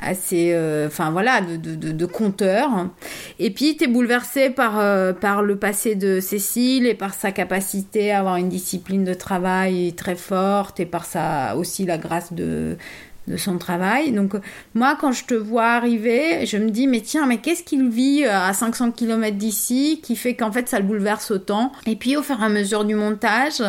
assez 0.00 0.52
euh, 0.52 0.86
enfin 0.86 1.10
voilà 1.10 1.40
de, 1.40 1.56
de, 1.56 1.92
de, 1.92 2.06
conteur 2.06 2.70
et 3.38 3.50
puis 3.50 3.76
tu 3.76 3.84
es 3.84 3.86
bouleversé 3.86 4.50
par 4.50 4.78
euh, 4.78 5.12
par 5.12 5.42
le 5.42 5.56
passé 5.56 5.94
de 5.94 6.20
Cécile 6.20 6.86
et 6.86 6.94
par 6.94 7.14
sa 7.14 7.32
capacité 7.32 8.12
à 8.12 8.20
avoir 8.20 8.36
une 8.36 8.48
discipline 8.48 9.04
de 9.04 9.14
travail 9.14 9.94
très 9.94 10.16
forte 10.16 10.80
et 10.80 10.86
par 10.86 11.04
sa 11.04 11.56
aussi 11.56 11.84
la 11.84 11.98
grâce 11.98 12.32
de 12.32 12.76
de 13.28 13.36
son 13.36 13.58
travail. 13.58 14.12
Donc 14.12 14.32
moi, 14.74 14.96
quand 15.00 15.12
je 15.12 15.24
te 15.24 15.34
vois 15.34 15.66
arriver, 15.66 16.46
je 16.46 16.56
me 16.56 16.70
dis, 16.70 16.86
mais 16.86 17.00
tiens, 17.00 17.26
mais 17.26 17.38
qu'est-ce 17.38 17.62
qu'il 17.62 17.88
vit 17.88 18.24
euh, 18.24 18.48
à 18.48 18.52
500 18.52 18.92
km 18.92 19.36
d'ici 19.36 20.00
qui 20.02 20.16
fait 20.16 20.34
qu'en 20.34 20.50
fait 20.50 20.68
ça 20.68 20.78
le 20.78 20.84
bouleverse 20.84 21.30
autant? 21.30 21.72
Et 21.86 21.96
puis 21.96 22.16
au 22.16 22.22
fur 22.22 22.40
et 22.40 22.44
à 22.44 22.48
mesure 22.48 22.84
du 22.84 22.94
montage, 22.94 23.62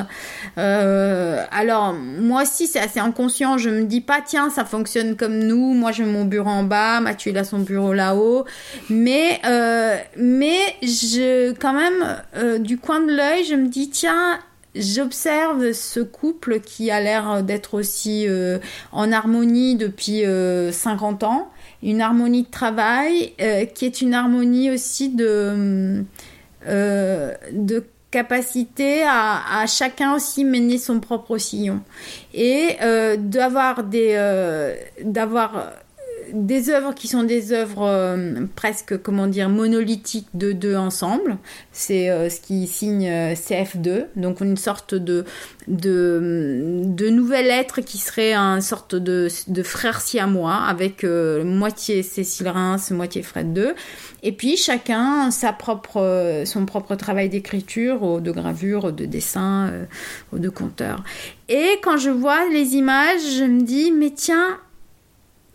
euh, 0.58 1.44
alors 1.52 1.94
moi 1.94 2.44
aussi 2.44 2.68
c'est 2.68 2.80
assez 2.80 3.00
inconscient, 3.00 3.58
je 3.58 3.70
me 3.70 3.84
dis 3.84 4.02
pas, 4.02 4.22
tiens, 4.26 4.50
ça 4.50 4.66
fonctionne 4.66 5.16
comme 5.16 5.38
nous, 5.38 5.74
moi 5.74 5.92
j'ai 5.92 6.06
mon 6.06 6.26
bureau 6.26 6.50
en 6.50 6.64
bas, 6.64 7.00
Mathieu 7.02 7.32
il 7.32 7.38
a 7.38 7.44
son 7.44 7.60
bureau 7.60 7.94
là-haut, 7.94 8.46
mais, 8.90 9.40
euh, 9.46 9.98
mais 10.18 10.60
je, 10.82 11.52
quand 11.54 11.74
même, 11.74 12.60
du 12.62 12.78
coin 12.78 13.02
de 13.02 13.12
l'œil, 13.14 13.44
je 13.44 13.56
me 13.56 13.68
dis, 13.68 13.90
tiens, 13.90 14.40
J'observe 14.80 15.74
ce 15.74 16.00
couple 16.00 16.62
qui 16.62 16.90
a 16.90 17.02
l'air 17.02 17.44
d'être 17.44 17.74
aussi 17.74 18.26
euh, 18.28 18.60
en 18.94 19.12
harmonie 19.12 19.76
depuis 19.76 20.24
50 20.72 21.24
euh, 21.24 21.26
ans, 21.26 21.50
une 21.84 22.00
harmonie 22.00 22.44
de 22.44 22.50
travail 22.50 23.34
euh, 23.42 23.66
qui 23.66 23.86
est 23.86 24.00
une 24.00 24.14
harmonie 24.14 24.72
aussi 24.72 25.10
de, 25.10 26.06
de 26.66 27.84
capacité 28.10 29.04
à, 29.06 29.66
chacun 29.68 30.16
aussi 30.16 30.46
mener 30.46 30.78
son 30.78 31.02
propre 31.02 31.38
sillon. 31.38 31.82
Et 32.34 32.78
d'avoir 33.18 33.84
des 33.84 34.16
d'avoir 35.04 35.74
des 36.34 36.70
œuvres 36.70 36.94
qui 36.94 37.08
sont 37.08 37.24
des 37.24 37.54
œuvres 37.54 37.86
euh, 37.86 38.46
presque, 38.56 39.02
comment 39.02 39.28
dire, 39.28 39.50
monolithiques 39.50 40.30
de 40.34 40.52
deux 40.52 40.76
ensemble. 40.76 41.38
C'est 41.72 42.10
euh, 42.10 42.30
ce 42.30 42.40
qui 42.42 42.68
signe 42.68 43.08
euh, 43.08 43.34
CF2, 43.34 44.06
donc 44.16 44.42
une 44.42 44.58
sorte 44.58 44.96
de, 44.96 45.26
de, 45.68 46.82
de 46.84 47.10
nouvel 47.10 47.48
être 47.48 47.82
qui 47.82 47.98
serait 47.98 48.34
une 48.34 48.62
sorte 48.62 48.96
de, 48.96 49.28
de 49.48 49.64
frère 49.64 50.02
siamois 50.02 50.56
avec 50.56 51.04
moitié 51.04 52.04
Cécile 52.04 52.50
Reims, 52.50 52.92
moitié 52.92 53.22
Fred 53.22 53.54
2. 53.54 53.74
Et 54.24 54.32
puis 54.32 54.58
chacun 54.58 55.32
sa 55.32 55.54
propre, 55.54 56.44
son 56.46 56.66
propre 56.66 56.96
travail 56.96 57.30
d'écriture, 57.30 58.22
de 58.22 58.32
gravure, 58.32 58.92
de 58.92 59.06
dessin, 59.06 59.72
de 60.34 60.50
conteur. 60.50 61.04
Et 61.48 61.80
quand 61.82 61.98
je 61.98 62.10
vois 62.10 62.48
les 62.50 62.76
images, 62.76 63.22
je 63.38 63.44
me 63.44 63.62
dis, 63.62 63.92
mais 63.92 64.12
tiens, 64.12 64.60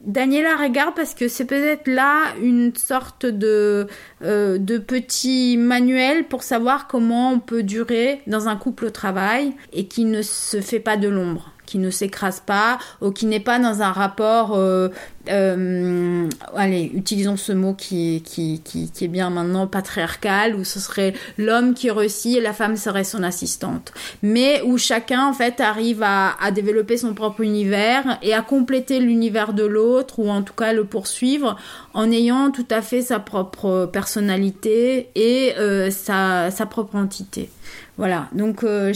Daniela 0.04 0.56
regarde 0.56 0.94
parce 0.94 1.14
que 1.14 1.28
c'est 1.28 1.46
peut-être 1.46 1.88
là 1.88 2.34
une 2.40 2.74
sorte 2.76 3.24
de, 3.26 3.86
euh, 4.22 4.58
de 4.58 4.78
petit 4.78 5.56
manuel 5.56 6.24
pour 6.24 6.42
savoir 6.42 6.86
comment 6.86 7.32
on 7.32 7.40
peut 7.40 7.62
durer 7.62 8.20
dans 8.26 8.48
un 8.48 8.56
couple 8.56 8.86
au 8.86 8.90
travail 8.90 9.54
et 9.72 9.86
qui 9.86 10.04
ne 10.04 10.22
se 10.22 10.60
fait 10.60 10.80
pas 10.80 10.96
de 10.96 11.08
l'ombre 11.08 11.54
qui 11.66 11.78
ne 11.78 11.90
s'écrase 11.90 12.40
pas 12.40 12.78
ou 13.00 13.10
qui 13.10 13.26
n'est 13.26 13.40
pas 13.40 13.58
dans 13.58 13.82
un 13.82 13.92
rapport 13.92 14.54
euh, 14.54 14.88
euh, 15.28 16.28
allez 16.54 16.90
utilisons 16.94 17.36
ce 17.36 17.52
mot 17.52 17.74
qui, 17.74 18.22
qui, 18.24 18.60
qui, 18.62 18.90
qui, 18.90 19.04
est 19.04 19.08
bien 19.08 19.30
maintenant 19.30 19.66
patriarcal 19.66 20.54
où 20.54 20.64
ce 20.64 20.80
serait 20.80 21.14
l'homme 21.38 21.74
qui 21.74 21.90
réussit 21.90 22.36
et 22.36 22.40
la 22.40 22.52
femme 22.52 22.76
serait 22.76 23.04
son 23.04 23.22
assistante. 23.22 23.92
Mais 24.22 24.60
où 24.62 24.76
chacun 24.78 25.26
en 25.26 25.32
fait 25.32 25.60
arrive 25.60 26.02
à, 26.02 26.34
développer 26.54 26.96
son 26.96 27.14
propre 27.14 27.40
univers 27.40 28.18
et 28.22 28.34
à 28.34 28.42
compléter 28.42 29.00
l'univers 29.00 29.54
de 29.54 29.64
l'autre 29.64 30.18
ou 30.18 30.28
en 30.30 30.42
tout 30.42 30.52
cas 30.52 30.72
le 30.72 30.84
poursuivre 30.84 31.56
en 31.94 32.10
ayant 32.10 32.50
tout 32.50 32.66
à 32.70 32.82
fait 32.82 33.02
sa 33.02 33.18
propre 33.18 33.88
personnalité 33.92 35.08
et 35.14 35.54
euh, 35.58 35.90
sa, 35.90 36.50
sa 36.50 36.66
propre 36.66 36.96
entité. 36.96 37.48
Voilà, 37.96 38.28
donc 38.32 38.64
euh, 38.64 38.92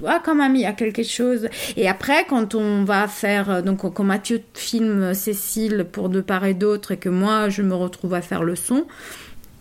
vois 0.00 0.20
quand 0.20 0.36
même 0.36 0.54
il 0.54 0.62
y 0.62 0.66
a 0.66 0.72
quelque 0.72 1.02
chose. 1.02 1.48
Et 1.76 1.88
après, 1.88 2.24
quand 2.28 2.54
on 2.54 2.84
va 2.84 3.08
faire, 3.08 3.50
euh, 3.50 3.62
donc 3.62 3.80
quand 3.92 4.04
Mathieu 4.04 4.40
filme 4.54 5.12
Cécile 5.12 5.57
pour 5.92 6.08
de 6.08 6.20
part 6.20 6.44
et 6.44 6.54
d'autre 6.54 6.92
et 6.92 6.96
que 6.96 7.08
moi 7.08 7.48
je 7.48 7.62
me 7.62 7.74
retrouve 7.74 8.14
à 8.14 8.22
faire 8.22 8.42
le 8.42 8.56
son, 8.56 8.86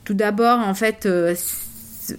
tout 0.05 0.13
d'abord 0.13 0.59
en 0.59 0.73
fait, 0.73 1.05
euh, 1.05 1.35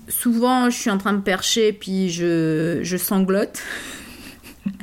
souvent 0.08 0.70
je 0.70 0.76
suis 0.76 0.90
en 0.90 0.98
train 0.98 1.12
de 1.12 1.22
percher 1.22 1.72
puis 1.72 2.10
je, 2.10 2.80
je 2.82 2.96
sanglote. 2.96 3.62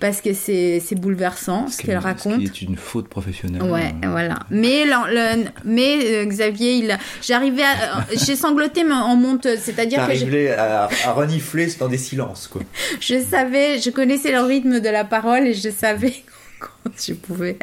parce 0.00 0.20
que 0.20 0.34
c'est 0.34 0.94
bouleversant 0.96 1.68
ce 1.68 1.80
qu'elle 1.80 1.96
raconte. 1.96 2.34
Ce 2.44 2.50
qui 2.50 2.64
est 2.64 2.68
une 2.68 2.76
faute 2.76 3.08
professionnelle. 3.08 3.62
Ouais, 3.62 3.94
voilà. 4.02 4.40
Mais, 4.50 4.84
le, 4.84 5.44
mais 5.64 5.98
euh, 6.04 6.26
Xavier, 6.26 6.74
il, 6.74 6.98
j'arrivais 7.22 7.62
euh, 7.62 8.14
j'ai 8.26 8.36
sangloté 8.36 8.84
en 8.84 9.16
monteuse, 9.16 9.60
c'est-à-dire 9.60 10.06
que 10.06 10.14
j'ai 10.14 10.50
à, 10.50 10.90
à 11.06 11.12
renifler 11.12 11.68
dans 11.78 11.88
des 11.88 11.96
silences, 11.96 12.48
quoi. 12.48 12.60
je 13.00 13.18
savais, 13.18 13.78
je 13.78 13.88
connaissais 13.88 14.32
le 14.32 14.40
rythme 14.40 14.80
de 14.80 14.88
la 14.90 15.04
parole 15.04 15.46
et 15.46 15.54
je 15.54 15.70
savais 15.70 16.12
quand 16.60 17.14
pouvais. 17.14 17.58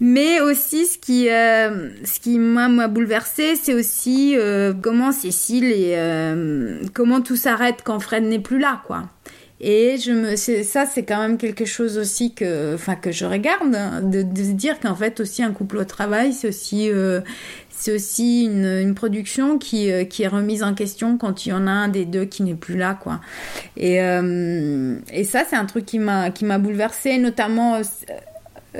Mais 0.00 0.40
aussi, 0.40 0.86
ce 0.86 0.98
qui, 0.98 1.30
euh, 1.30 1.90
ce 2.04 2.20
qui 2.20 2.38
m'a 2.38 2.88
bouleversé, 2.88 3.56
c'est 3.56 3.74
aussi 3.74 4.36
comment 4.82 5.12
Cécile 5.12 5.72
et 5.72 5.96
comment 6.94 7.20
tout 7.20 7.36
s'arrête 7.36 7.82
quand 7.84 8.00
Fred 8.00 8.24
n'est 8.24 8.38
plus 8.38 8.58
là, 8.58 8.82
quoi. 8.86 9.04
Et 9.60 9.98
je 9.98 10.12
me, 10.12 10.36
ça, 10.36 10.86
c'est 10.86 11.04
quand 11.04 11.18
même 11.18 11.36
quelque 11.36 11.66
chose 11.66 11.98
aussi 11.98 12.32
que, 12.32 12.74
enfin, 12.74 12.96
que 12.96 13.12
je 13.12 13.26
regarde, 13.26 13.74
hein, 13.74 14.00
de, 14.00 14.22
de 14.22 14.42
se 14.42 14.52
dire 14.52 14.80
qu'en 14.80 14.94
fait 14.94 15.20
aussi 15.20 15.42
un 15.42 15.52
couple 15.52 15.76
au 15.76 15.84
travail, 15.84 16.32
c'est 16.32 16.48
aussi, 16.48 16.90
euh, 16.90 17.20
c'est 17.68 17.94
aussi 17.94 18.44
une, 18.44 18.64
une, 18.64 18.94
production 18.94 19.58
qui, 19.58 19.92
euh, 19.92 20.04
qui 20.04 20.22
est 20.22 20.28
remise 20.28 20.62
en 20.62 20.72
question 20.72 21.18
quand 21.18 21.44
il 21.44 21.50
y 21.50 21.52
en 21.52 21.66
a 21.66 21.72
un 21.72 21.88
des 21.88 22.06
deux 22.06 22.24
qui 22.24 22.42
n'est 22.42 22.54
plus 22.54 22.78
là, 22.78 22.94
quoi. 22.94 23.20
Et, 23.76 24.00
euh, 24.00 24.96
et 25.12 25.24
ça, 25.24 25.44
c'est 25.48 25.56
un 25.56 25.66
truc 25.66 25.84
qui 25.84 25.98
m'a, 25.98 26.30
qui 26.30 26.46
m'a 26.46 26.58
bouleversée, 26.58 27.18
notamment. 27.18 27.80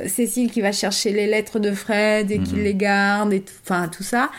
Cécile 0.06 0.52
qui 0.52 0.60
va 0.60 0.70
chercher 0.70 1.10
les 1.10 1.26
lettres 1.26 1.58
de 1.58 1.72
Fred 1.72 2.30
et 2.30 2.38
qui 2.38 2.54
mhm. 2.54 2.62
les 2.62 2.74
garde 2.76 3.32
et 3.32 3.42
enfin 3.64 3.88
tout 3.88 4.04
ça 4.04 4.30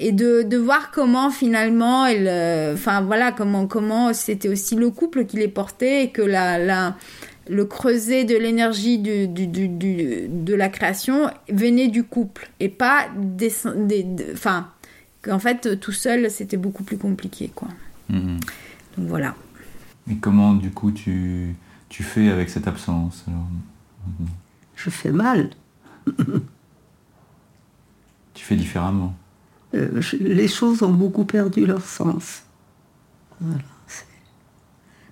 et 0.00 0.12
de, 0.12 0.42
de 0.42 0.56
voir 0.56 0.90
comment 0.90 1.30
finalement 1.30 2.06
elle 2.06 2.26
euh, 2.26 2.74
enfin 2.74 3.02
voilà 3.02 3.32
comment 3.32 3.66
comment 3.66 4.12
c'était 4.14 4.48
aussi 4.48 4.74
le 4.74 4.90
couple 4.90 5.26
qui 5.26 5.36
les 5.36 5.46
portait 5.48 6.04
et 6.04 6.10
que 6.10 6.22
la, 6.22 6.58
la 6.58 6.96
le 7.48 7.64
creuset 7.64 8.24
de 8.24 8.36
l'énergie 8.36 8.98
du, 8.98 9.28
du, 9.28 9.46
du, 9.46 9.68
de 10.28 10.54
la 10.54 10.68
création 10.68 11.30
venait 11.48 11.88
du 11.88 12.02
couple 12.02 12.50
et 12.60 12.70
pas 12.70 13.08
des 13.16 13.52
enfin 14.32 14.68
qu'en 15.22 15.38
fait 15.38 15.78
tout 15.78 15.92
seul 15.92 16.30
c'était 16.30 16.56
beaucoup 16.56 16.82
plus 16.82 16.96
compliqué 16.98 17.50
quoi. 17.54 17.68
Mm-hmm. 18.10 18.40
donc 18.96 19.08
voilà. 19.08 19.34
Et 20.10 20.16
comment 20.16 20.54
du 20.54 20.70
coup 20.70 20.92
tu 20.92 21.54
tu 21.90 22.02
fais 22.02 22.30
avec 22.30 22.48
cette 22.48 22.66
absence 22.66 23.24
alors? 23.28 23.46
Je 24.76 24.88
fais 24.88 25.12
mal. 25.12 25.50
Tu 28.32 28.44
fais 28.46 28.56
différemment 28.56 29.14
euh, 29.74 30.00
les 30.18 30.48
choses 30.48 30.82
ont 30.82 30.92
beaucoup 30.92 31.24
perdu 31.24 31.64
leur 31.64 31.84
sens. 31.84 32.42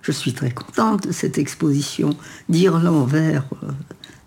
je 0.01 0.11
suis 0.11 0.33
très 0.33 0.51
contente 0.51 1.07
de 1.07 1.11
cette 1.11 1.37
exposition. 1.37 2.11
Dire 2.49 2.79
l'envers, 2.79 3.45
euh, 3.63 3.71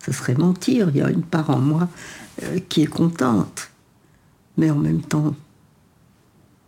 ce 0.05 0.13
serait 0.13 0.35
mentir. 0.35 0.89
Il 0.91 0.97
y 0.97 1.03
a 1.03 1.11
une 1.11 1.23
part 1.23 1.51
en 1.51 1.59
moi 1.59 1.89
euh, 2.43 2.59
qui 2.69 2.83
est 2.83 2.87
contente. 2.87 3.71
Mais 4.57 4.71
en 4.71 4.77
même 4.77 5.03
temps, 5.03 5.35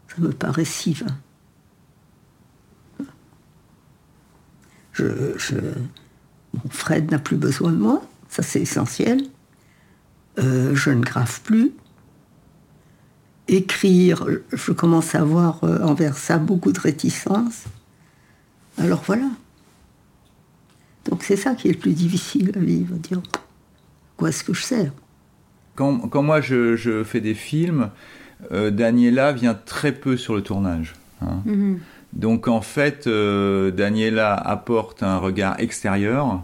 ça 0.09 0.17
me 0.19 0.33
paraît 0.33 0.65
si 0.65 0.95
vain. 0.95 1.17
Je, 4.93 5.35
Fred 6.71 7.11
n'a 7.11 7.19
plus 7.19 7.37
besoin 7.37 7.73
de 7.73 7.79
moi, 7.79 8.07
ça 8.29 8.45
c'est 8.45 8.61
essentiel. 8.61 9.23
je 10.39 10.91
ne 10.91 11.03
grave 11.03 11.41
plus 11.41 11.73
écrire, 13.49 14.27
je 14.53 14.73
commence 14.73 15.15
à 15.15 15.21
avoir 15.21 15.65
euh, 15.65 15.81
envers 15.83 16.17
ça 16.17 16.39
beaucoup 16.39 16.73
de 16.73 16.81
réticence. 16.81 17.65
Alors 18.79 19.03
voilà. 19.07 19.29
Donc 21.05 21.23
c'est 21.23 21.37
ça 21.37 21.55
qui 21.55 21.69
est 21.69 21.73
le 21.73 21.79
plus 21.79 21.93
difficile 21.93 22.53
à 22.55 22.59
vivre, 22.59 22.95
dire 22.97 23.21
quoi 24.17 24.31
est-ce 24.31 24.45
que 24.45 24.55
je 24.55 24.63
sers? 24.63 24.93
Quand, 25.75 26.09
quand, 26.09 26.23
moi 26.23 26.41
je, 26.41 27.03
fais 27.05 27.21
des 27.21 27.35
films, 27.35 27.91
euh, 28.53 28.71
Daniela 28.71 29.33
vient 29.33 29.55
très 29.55 29.93
peu 29.93 30.17
sur 30.17 30.35
le 30.35 30.43
tournage. 30.43 30.95
Hein. 31.21 31.43
Mm-hmm. 31.47 31.77
Donc 32.15 32.49
en 32.49 32.61
fait, 32.61 33.07
euh, 33.07 33.71
Daniela 33.73 34.35
apporte 34.35 35.03
un 35.03 35.19
regard 35.19 35.59
extérieur 35.59 36.43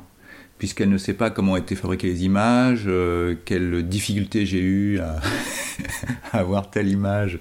puisqu'elle 0.60 0.90
ne 0.90 0.98
sait 0.98 1.14
pas 1.14 1.30
comment 1.30 1.52
ont 1.54 1.74
fabriquées 1.74 2.08
les 2.08 2.24
images, 2.26 2.84
euh, 2.86 3.34
quelles 3.46 3.82
difficultés 3.88 4.44
j'ai 4.44 4.60
eu 4.60 5.00
à, 5.00 5.18
avoir 6.38 6.68
telle 6.68 6.86
image 6.86 7.38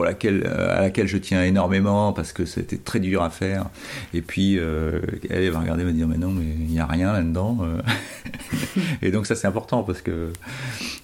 euh, 0.00 0.76
à 0.76 0.80
laquelle 0.80 1.06
je 1.06 1.18
tiens 1.18 1.44
énormément 1.44 2.12
parce 2.12 2.32
que 2.32 2.44
c'était 2.44 2.78
très 2.78 2.98
dur 2.98 3.22
à 3.22 3.30
faire. 3.30 3.66
Et 4.12 4.22
puis 4.22 4.58
euh, 4.58 5.00
elle 5.30 5.48
va 5.50 5.60
regarder 5.60 5.84
et 5.84 5.86
va 5.86 5.92
dire 5.92 6.08
mais 6.08 6.18
non 6.18 6.32
mais 6.32 6.44
il 6.44 6.66
n'y 6.66 6.80
a 6.80 6.86
rien 6.86 7.12
là-dedans. 7.12 7.60
et 9.02 9.12
donc 9.12 9.28
ça 9.28 9.36
c'est 9.36 9.46
important 9.46 9.84
parce 9.84 10.02
que 10.02 10.32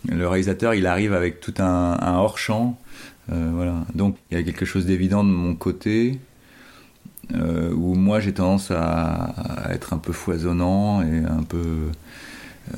le 0.08 0.26
réalisateur 0.26 0.74
il 0.74 0.88
arrive 0.88 1.14
avec 1.14 1.38
tout 1.38 1.54
un, 1.60 2.16
hors 2.16 2.36
champ. 2.36 2.76
Donc 3.94 4.16
il 4.32 4.38
y 4.38 4.40
a 4.40 4.42
quelque 4.42 4.64
chose 4.64 4.86
d'évident 4.86 5.22
de 5.22 5.30
mon 5.30 5.54
côté 5.54 6.18
euh, 7.34 7.72
où 7.72 7.94
moi 7.94 8.20
j'ai 8.20 8.32
tendance 8.32 8.70
à, 8.70 9.34
être 9.70 9.92
un 9.92 9.98
peu 9.98 10.12
foisonnant 10.12 11.02
et 11.02 11.18
un 11.18 11.42
peu, 11.42 11.88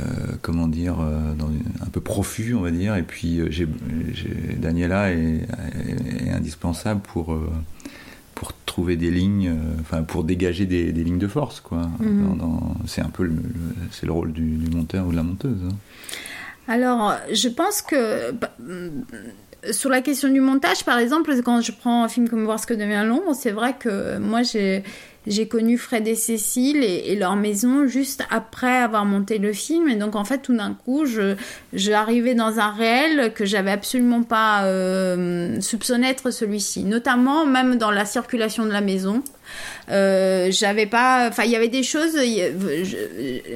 euh, 0.00 0.04
comment 0.42 0.68
dire, 0.68 1.00
euh, 1.00 1.34
un 1.80 1.88
peu 1.90 2.00
profus, 2.00 2.54
on 2.54 2.60
va 2.60 2.70
dire. 2.70 2.94
Et 2.96 3.02
puis 3.02 3.40
j'ai, 3.50 3.66
Daniela 4.56 5.12
est, 5.12 5.46
indispensable 6.30 7.00
pour 7.00 7.36
pour 8.34 8.52
trouver 8.66 8.96
des 8.96 9.10
lignes, 9.10 9.54
enfin 9.80 10.02
pour 10.02 10.24
dégager 10.24 10.66
des, 10.66 10.92
lignes 10.92 11.18
de 11.18 11.28
force, 11.28 11.60
quoi. 11.60 11.88
Mhm. 12.00 12.38
c'est 12.86 13.00
un 13.00 13.08
peu 13.08 13.24
le, 13.24 13.36
c'est 13.92 14.06
le 14.06 14.12
rôle 14.12 14.32
du, 14.32 14.58
monteur 14.72 15.06
ou 15.06 15.12
de 15.12 15.16
la 15.16 15.22
monteuse. 15.22 15.58
Hein. 15.64 15.74
Alors, 16.66 17.14
je 17.32 17.48
pense 17.48 17.82
que 17.82 18.32
sur 19.72 19.90
la 19.90 20.00
question 20.00 20.28
du 20.28 20.40
montage, 20.40 20.84
par 20.84 20.98
exemple, 20.98 21.34
quand 21.42 21.60
je 21.60 21.72
prends 21.72 22.04
un 22.04 22.08
film 22.08 22.28
comme 22.28 22.44
Voir 22.44 22.58
ce 22.58 22.66
que 22.66 22.74
devient 22.74 23.04
l'ombre, 23.06 23.34
c'est 23.34 23.50
vrai 23.50 23.74
que 23.78 24.18
moi 24.18 24.42
j'ai 24.42 25.48
connu 25.48 25.78
Fred 25.78 26.06
et 26.06 26.14
Cécile 26.14 26.84
et, 26.84 27.16
leur 27.16 27.36
maison 27.36 27.86
juste 27.86 28.24
après 28.30 28.76
avoir 28.76 29.04
monté 29.04 29.38
le 29.38 29.52
film. 29.52 29.88
Et 29.88 29.96
donc, 29.96 30.16
en 30.16 30.24
fait, 30.24 30.38
tout 30.38 30.56
d'un 30.56 30.74
coup, 30.74 31.06
je, 31.06 31.36
j'arrivais 31.72 32.34
dans 32.34 32.58
un 32.58 32.70
réel 32.70 33.32
que 33.32 33.44
j'avais 33.44 33.70
absolument 33.70 34.22
pas 34.22 34.64
euh, 34.64 35.60
soupçonné 35.60 36.08
être 36.08 36.30
celui-ci. 36.30 36.84
Notamment, 36.84 37.46
même 37.46 37.76
dans 37.76 37.90
la 37.90 38.04
circulation 38.04 38.66
de 38.66 38.72
la 38.72 38.80
maison. 38.80 39.22
Euh, 39.90 40.48
j'avais 40.50 40.86
pas, 40.86 41.28
enfin, 41.28 41.44
il 41.44 41.50
y 41.50 41.56
avait 41.56 41.68
des 41.68 41.82
choses. 41.82 42.16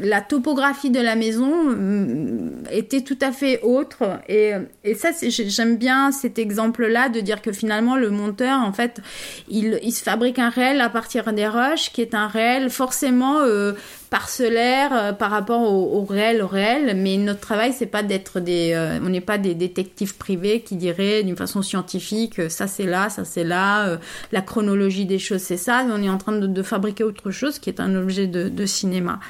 la 0.02 0.20
topographie 0.20 0.90
de 0.90 1.00
la 1.00 1.16
maison 1.16 1.64
mm, 1.64 2.64
était 2.70 3.02
tout 3.02 3.18
à 3.20 3.32
fait 3.32 3.60
autre. 3.62 4.20
Et, 4.28 4.52
et 4.84 4.94
ça, 4.94 5.10
j'aime 5.20 5.76
bien 5.76 6.12
cet 6.12 6.38
exemple-là 6.38 7.08
de 7.08 7.20
dire 7.20 7.42
que 7.42 7.52
finalement, 7.52 7.96
le 7.96 8.10
monteur, 8.10 8.60
en 8.62 8.72
fait, 8.72 9.00
il, 9.48 9.78
il 9.82 9.92
se 9.92 10.02
fabrique 10.02 10.38
un 10.38 10.50
réel 10.50 10.80
à 10.80 10.88
partir 10.88 11.32
des 11.32 11.48
qui 11.92 12.02
est 12.02 12.14
un 12.14 12.28
réel 12.28 12.70
forcément 12.70 13.40
euh, 13.40 13.72
parcellaire 14.08 14.90
euh, 14.92 15.12
par 15.12 15.30
rapport 15.30 15.62
au, 15.62 16.04
réel, 16.04 16.42
au 16.42 16.46
réel. 16.46 16.96
Mais 16.96 17.16
notre 17.16 17.40
travail, 17.40 17.72
c'est 17.72 17.86
pas 17.86 18.02
d'être 18.02 18.40
des, 18.40 18.72
euh, 18.74 18.98
on 19.02 19.08
n'est 19.08 19.20
pas 19.20 19.38
des 19.38 19.54
détectives 19.54 20.16
privés 20.16 20.60
qui 20.60 20.76
diraient 20.76 21.22
d'une 21.22 21.36
façon 21.36 21.62
scientifique, 21.62 22.50
ça 22.50 22.66
c'est 22.66 22.86
là, 22.86 23.10
ça 23.10 23.24
c'est 23.24 23.44
là, 23.44 23.98
la 24.32 24.42
chronologie 24.42 25.06
des 25.06 25.18
choses 25.18 25.42
c'est 25.42 25.56
ça. 25.56 25.84
On 25.90 26.02
est 26.02 26.08
en 26.08 26.18
train 26.18 26.32
de, 26.32 26.62
fabriquer 26.62 27.04
autre 27.04 27.30
chose 27.30 27.58
qui 27.58 27.70
est 27.70 27.80
un 27.80 27.94
objet 27.94 28.26
de, 28.26 28.66
cinéma. 28.66 29.20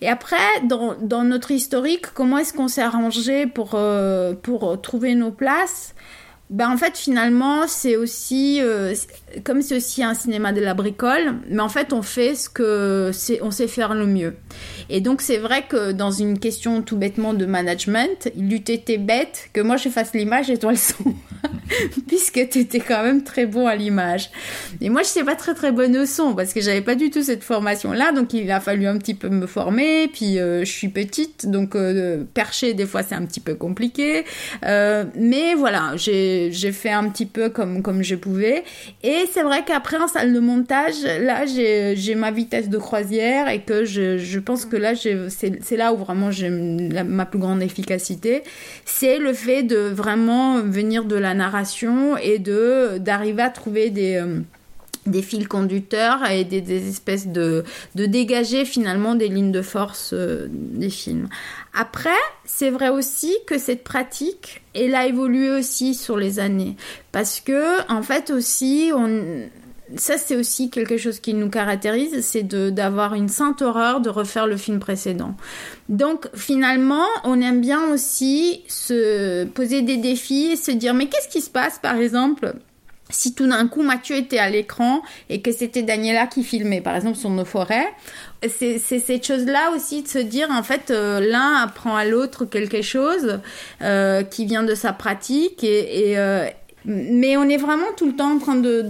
Et 0.00 0.08
après, 0.08 0.36
dans, 0.64 0.94
dans 1.00 1.24
notre 1.24 1.50
historique, 1.50 2.06
comment 2.12 2.38
est-ce 2.38 2.52
qu'on 2.52 2.68
s'est 2.68 2.82
arrangé 2.82 3.46
pour 3.46 3.78
pour 4.42 4.80
trouver 4.82 5.14
nos 5.14 5.30
places? 5.30 5.94
Ben 6.52 6.68
en 6.68 6.76
fait 6.76 6.98
finalement 6.98 7.66
c'est 7.66 7.96
aussi 7.96 8.60
euh, 8.60 8.94
comme 9.42 9.62
c'est 9.62 9.74
aussi 9.74 10.04
un 10.04 10.12
cinéma 10.12 10.52
de 10.52 10.60
la 10.60 10.74
bricole 10.74 11.36
mais 11.48 11.62
en 11.62 11.70
fait 11.70 11.94
on 11.94 12.02
fait 12.02 12.34
ce 12.34 12.50
que 12.50 13.10
on 13.40 13.50
sait 13.50 13.68
faire 13.68 13.94
le 13.94 14.06
mieux. 14.06 14.34
Et 14.90 15.00
donc 15.00 15.22
c'est 15.22 15.38
vrai 15.38 15.64
que 15.66 15.92
dans 15.92 16.10
une 16.10 16.38
question 16.38 16.82
tout 16.82 16.98
bêtement 16.98 17.32
de 17.32 17.46
management 17.46 18.30
il 18.36 18.52
eût 18.52 18.56
été 18.56 18.98
bête 18.98 19.48
que 19.54 19.62
moi 19.62 19.78
je 19.78 19.88
fasse 19.88 20.12
l'image 20.12 20.50
et 20.50 20.58
toi 20.58 20.72
le 20.72 20.76
son. 20.76 21.14
Puisque 22.06 22.50
tu 22.50 22.58
étais 22.58 22.80
quand 22.80 23.02
même 23.02 23.24
très 23.24 23.46
bon 23.46 23.66
à 23.66 23.74
l'image. 23.74 24.30
Et 24.82 24.90
moi 24.90 25.02
je 25.02 25.08
sais 25.08 25.24
pas 25.24 25.36
très 25.36 25.54
très 25.54 25.72
bonne 25.72 25.96
au 25.96 26.04
son 26.04 26.34
parce 26.34 26.52
que 26.52 26.60
j'avais 26.60 26.82
pas 26.82 26.94
du 26.94 27.08
tout 27.10 27.22
cette 27.22 27.42
formation 27.42 27.92
là 27.92 28.12
donc 28.12 28.34
il 28.34 28.50
a 28.50 28.60
fallu 28.60 28.86
un 28.86 28.98
petit 28.98 29.14
peu 29.14 29.30
me 29.30 29.46
former. 29.46 30.08
Puis 30.08 30.38
euh, 30.38 30.66
je 30.66 30.70
suis 30.70 30.90
petite. 30.90 31.46
Donc 31.48 31.76
euh, 31.76 32.24
percher 32.34 32.74
des 32.74 32.84
fois 32.84 33.02
c'est 33.02 33.14
un 33.14 33.24
petit 33.24 33.40
peu 33.40 33.54
compliqué. 33.54 34.26
Mais 34.62 35.54
voilà 35.54 35.92
j'ai 35.96 36.41
j'ai 36.50 36.72
fait 36.72 36.90
un 36.90 37.08
petit 37.08 37.26
peu 37.26 37.48
comme, 37.48 37.82
comme 37.82 38.02
je 38.02 38.14
pouvais. 38.14 38.64
Et 39.02 39.24
c'est 39.32 39.42
vrai 39.42 39.64
qu'après, 39.64 39.98
en 39.98 40.08
salle 40.08 40.32
de 40.32 40.40
montage, 40.40 41.02
là, 41.20 41.46
j'ai 41.46 42.14
ma 42.14 42.30
vitesse 42.30 42.68
de 42.68 42.78
croisière 42.78 43.48
et 43.48 43.60
que 43.60 43.84
je, 43.84 44.18
je 44.18 44.38
pense 44.38 44.64
que 44.64 44.76
là, 44.76 44.94
c'est 44.94 45.76
là 45.76 45.92
où 45.92 45.96
vraiment 45.96 46.30
j'ai 46.30 46.50
ma 46.50 47.26
plus 47.26 47.38
grande 47.38 47.62
efficacité. 47.62 48.42
C'est 48.84 49.18
le 49.18 49.32
fait 49.32 49.62
de 49.62 49.76
vraiment 49.76 50.60
venir 50.60 51.04
de 51.04 51.16
la 51.16 51.34
narration 51.34 52.16
et 52.16 52.38
d'arriver 52.38 53.42
à 53.42 53.50
trouver 53.50 53.90
des... 53.90 54.16
Euh, 54.16 54.40
des 55.06 55.22
fils 55.22 55.48
conducteurs 55.48 56.30
et 56.30 56.44
des, 56.44 56.88
espèces 56.88 57.26
de, 57.26 57.64
de 57.94 58.06
dégager 58.06 58.64
finalement 58.64 59.14
des 59.14 59.28
lignes 59.28 59.52
de 59.52 59.62
force 59.62 60.12
euh, 60.12 60.46
des 60.48 60.90
films. 60.90 61.28
Après, 61.74 62.10
c'est 62.44 62.70
vrai 62.70 62.90
aussi 62.90 63.34
que 63.46 63.58
cette 63.58 63.82
pratique, 63.82 64.62
elle 64.74 64.94
a 64.94 65.06
évolué 65.06 65.50
aussi 65.50 65.94
sur 65.94 66.16
les 66.16 66.38
années. 66.38 66.76
Parce 67.12 67.40
que, 67.40 67.90
en 67.90 68.02
fait, 68.02 68.30
aussi, 68.30 68.90
on, 68.94 69.48
ça 69.96 70.18
c'est 70.18 70.36
aussi 70.36 70.70
quelque 70.70 70.96
chose 70.96 71.20
qui 71.20 71.34
nous 71.34 71.48
caractérise, 71.48 72.24
c'est 72.24 72.42
d'avoir 72.42 73.14
une 73.14 73.28
sainte 73.28 73.62
horreur 73.62 74.00
de 74.00 74.10
refaire 74.10 74.46
le 74.46 74.56
film 74.56 74.80
précédent. 74.80 75.34
Donc 75.88 76.28
finalement, 76.34 77.06
on 77.24 77.40
aime 77.40 77.60
bien 77.60 77.88
aussi 77.88 78.62
se 78.68 79.44
poser 79.44 79.82
des 79.82 79.96
défis 79.96 80.52
et 80.52 80.56
se 80.56 80.70
dire 80.70 80.94
mais 80.94 81.06
qu'est-ce 81.06 81.28
qui 81.28 81.40
se 81.40 81.50
passe 81.50 81.78
par 81.78 81.96
exemple 81.96 82.54
si 83.10 83.34
tout 83.34 83.46
d'un 83.46 83.68
coup 83.68 83.82
Mathieu 83.82 84.16
était 84.16 84.38
à 84.38 84.48
l'écran 84.48 85.02
et 85.28 85.42
que 85.42 85.52
c'était 85.52 85.82
Daniela 85.82 86.26
qui 86.26 86.42
filmait, 86.42 86.80
par 86.80 86.96
exemple 86.96 87.18
sur 87.18 87.28
nos 87.28 87.44
forêts, 87.44 87.86
c'est 88.48 88.78
cette 88.78 89.26
chose-là 89.26 89.70
aussi 89.74 90.02
de 90.02 90.08
se 90.08 90.18
dire 90.18 90.48
en 90.50 90.62
fait 90.62 90.90
euh, 90.90 91.20
l'un 91.20 91.56
apprend 91.56 91.96
à 91.96 92.04
l'autre 92.04 92.44
quelque 92.44 92.82
chose 92.82 93.40
euh, 93.82 94.22
qui 94.22 94.46
vient 94.46 94.62
de 94.62 94.74
sa 94.74 94.92
pratique 94.92 95.62
et, 95.64 96.18
euh, 96.18 96.46
mais 96.84 97.36
on 97.36 97.48
est 97.48 97.56
vraiment 97.56 97.92
tout 97.96 98.06
le 98.06 98.16
temps 98.16 98.32
en 98.32 98.38
train 98.38 98.56
de 98.56 98.82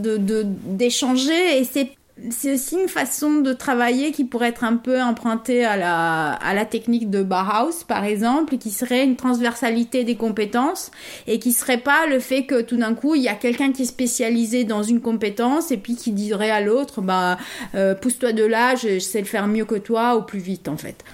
d'échanger 0.65 1.59
et 1.59 1.65
c'est 1.65 1.91
c'est 2.31 2.53
aussi 2.53 2.77
une 2.77 2.89
façon 2.89 3.41
de 3.41 3.53
travailler 3.53 4.13
qui 4.13 4.25
pourrait 4.25 4.49
être 4.49 4.65
un 4.65 4.77
peu 4.77 5.01
empruntée 5.01 5.65
à 5.65 5.77
la, 5.77 6.33
à 6.33 6.55
la 6.55 6.65
technique 6.65 7.11
de 7.11 7.23
Bauhaus, 7.23 7.85
par 7.89 8.05
exemple, 8.05 8.59
qui 8.59 8.71
serait 8.71 9.05
une 9.05 9.17
transversalité 9.17 10.05
des 10.05 10.17
compétences 10.17 10.91
et 11.27 11.39
qui 11.39 11.53
serait 11.53 11.79
pas 11.79 12.07
le 12.07 12.21
fait 12.21 12.45
que 12.45 12.61
tout 12.61 12.77
d'un 12.77 12.95
coup, 12.95 13.15
il 13.15 13.23
y 13.23 13.29
a 13.29 13.35
quelqu'un 13.35 13.73
qui 13.73 13.83
est 13.83 13.87
spécialisé 13.87 14.65
dans 14.65 14.83
une 14.83 15.01
compétence 15.01 15.71
et 15.71 15.79
puis 15.79 15.97
qui 15.97 16.13
dirait 16.13 16.51
à 16.51 16.61
l'autre, 16.61 17.01
bah, 17.01 17.39
euh, 17.75 17.95
pousse-toi 17.95 18.33
de 18.33 18.45
là, 18.45 18.75
je, 18.77 18.95
je 18.95 18.99
sais 18.99 19.21
le 19.21 19.27
faire 19.27 19.47
mieux 19.47 19.65
que 19.65 19.77
toi 19.77 20.17
ou 20.17 20.23
plus 20.23 20.41
vite, 20.41 20.69
en 20.69 20.77
fait 20.77 21.05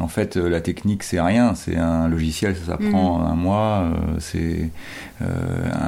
en 0.00 0.08
fait, 0.08 0.36
euh, 0.36 0.48
la 0.48 0.60
technique, 0.60 1.02
c'est 1.02 1.20
rien. 1.20 1.54
C'est 1.54 1.76
un 1.76 2.08
logiciel, 2.08 2.56
ça 2.56 2.76
prend 2.76 3.18
mhm. 3.18 3.26
un 3.26 3.34
mois. 3.34 3.84
Euh, 3.84 4.16
c'est 4.18 4.70
euh, 5.22 5.24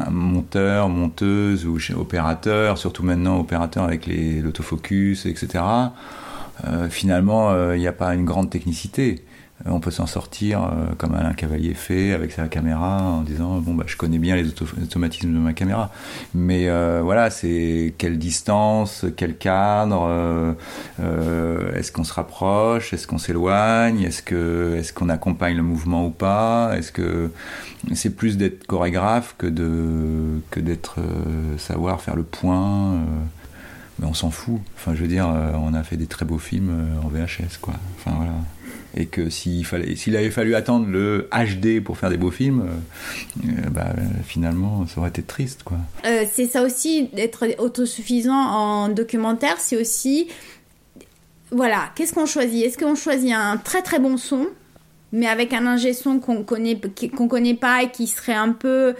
un 0.06 0.10
monteur, 0.10 0.88
monteuse 0.88 1.66
ou 1.66 1.78
opérateur, 1.98 2.78
surtout 2.78 3.02
maintenant 3.02 3.38
opérateur 3.38 3.84
avec 3.84 4.06
l'autofocus, 4.06 5.26
etc. 5.26 5.64
finalement, 6.88 7.72
il 7.72 7.80
n'y 7.80 7.88
a 7.88 7.92
pas 7.92 8.14
une 8.14 8.24
grande 8.24 8.48
technicité 8.48 9.24
on 9.66 9.80
peut 9.80 9.90
s'en 9.90 10.06
sortir 10.06 10.64
euh, 10.64 10.94
comme 10.98 11.14
Alain 11.14 11.32
Cavalier 11.32 11.74
fait 11.74 12.12
avec 12.12 12.32
sa 12.32 12.48
caméra 12.48 13.02
en 13.02 13.22
disant 13.22 13.58
bon 13.58 13.74
bah 13.74 13.84
je 13.86 13.96
connais 13.96 14.18
bien 14.18 14.36
les 14.36 14.48
automatismes 14.48 15.32
de 15.32 15.38
ma 15.38 15.52
caméra. 15.52 15.90
Mais 16.34 16.68
euh, 16.68 17.00
voilà 17.02 17.30
c'est 17.30 17.94
quelle 17.96 18.18
distance 18.18 19.06
quel 19.16 19.36
cadre 19.36 20.06
euh, 21.00 21.72
est-ce 21.74 21.92
qu'on 21.92 22.04
se 22.04 22.12
rapproche 22.12 22.92
est-ce 22.92 23.06
qu'on 23.06 23.18
s'éloigne 23.18 24.02
est-ce 24.02 24.22
que 24.22 24.74
est-ce 24.76 24.92
qu'on 24.92 25.08
accompagne 25.08 25.56
le 25.56 25.62
mouvement 25.62 26.06
ou 26.06 26.10
pas 26.10 26.72
est-ce 26.76 26.90
que 26.92 27.30
c'est 27.94 28.14
plus 28.14 28.36
d'être 28.36 28.66
chorégraphe 28.66 29.34
que 29.38 29.46
de 29.46 30.40
que 30.50 30.60
d'être 30.60 30.98
savoir 31.58 32.02
faire 32.02 32.16
le 32.16 32.24
point 32.24 32.98
mais 34.00 34.08
on 34.08 34.14
s'en 34.14 34.32
fout. 34.32 34.60
Enfin 34.74 34.94
je 34.94 35.02
veux 35.02 35.08
dire 35.08 35.28
on 35.54 35.72
a 35.74 35.82
fait 35.84 35.96
des 35.96 36.06
très 36.06 36.24
beaux 36.24 36.38
films 36.38 36.72
en 37.04 37.08
VHS 37.08 37.58
quoi. 37.60 37.74
Enfin 37.96 38.16
voilà 38.16 38.32
et 38.96 39.06
que 39.06 39.28
s'il 39.28 39.66
avait 40.16 40.30
fallu 40.30 40.54
attendre 40.54 40.86
le 40.86 41.28
HD 41.32 41.82
pour 41.82 41.98
faire 41.98 42.10
des 42.10 42.16
beaux 42.16 42.30
films, 42.30 42.62
euh, 42.62 43.48
euh, 43.48 43.70
bah, 43.70 43.92
finalement, 44.24 44.86
ça 44.86 45.00
aurait 45.00 45.10
été 45.10 45.22
triste, 45.22 45.62
quoi. 45.64 45.78
Euh, 46.06 46.24
c'est 46.32 46.46
ça 46.46 46.62
aussi, 46.62 47.08
d'être 47.12 47.46
autosuffisant 47.58 48.34
en 48.34 48.88
documentaire, 48.88 49.56
c'est 49.58 49.76
aussi, 49.76 50.28
voilà, 51.50 51.90
qu'est-ce 51.96 52.12
qu'on 52.12 52.26
choisit? 52.26 52.64
Est-ce 52.64 52.78
qu'on 52.78 52.94
choisit 52.94 53.32
un 53.32 53.56
très 53.56 53.82
très 53.82 53.98
bon 53.98 54.16
son, 54.16 54.46
mais 55.12 55.26
avec 55.26 55.52
un 55.52 55.66
ingé 55.66 55.92
son 55.92 56.20
qu'on 56.20 56.44
connaît, 56.44 56.80
qu'on 57.16 57.28
connaît 57.28 57.54
pas 57.54 57.82
et 57.82 57.90
qui 57.90 58.06
serait 58.06 58.32
un 58.32 58.52
peu 58.52 58.94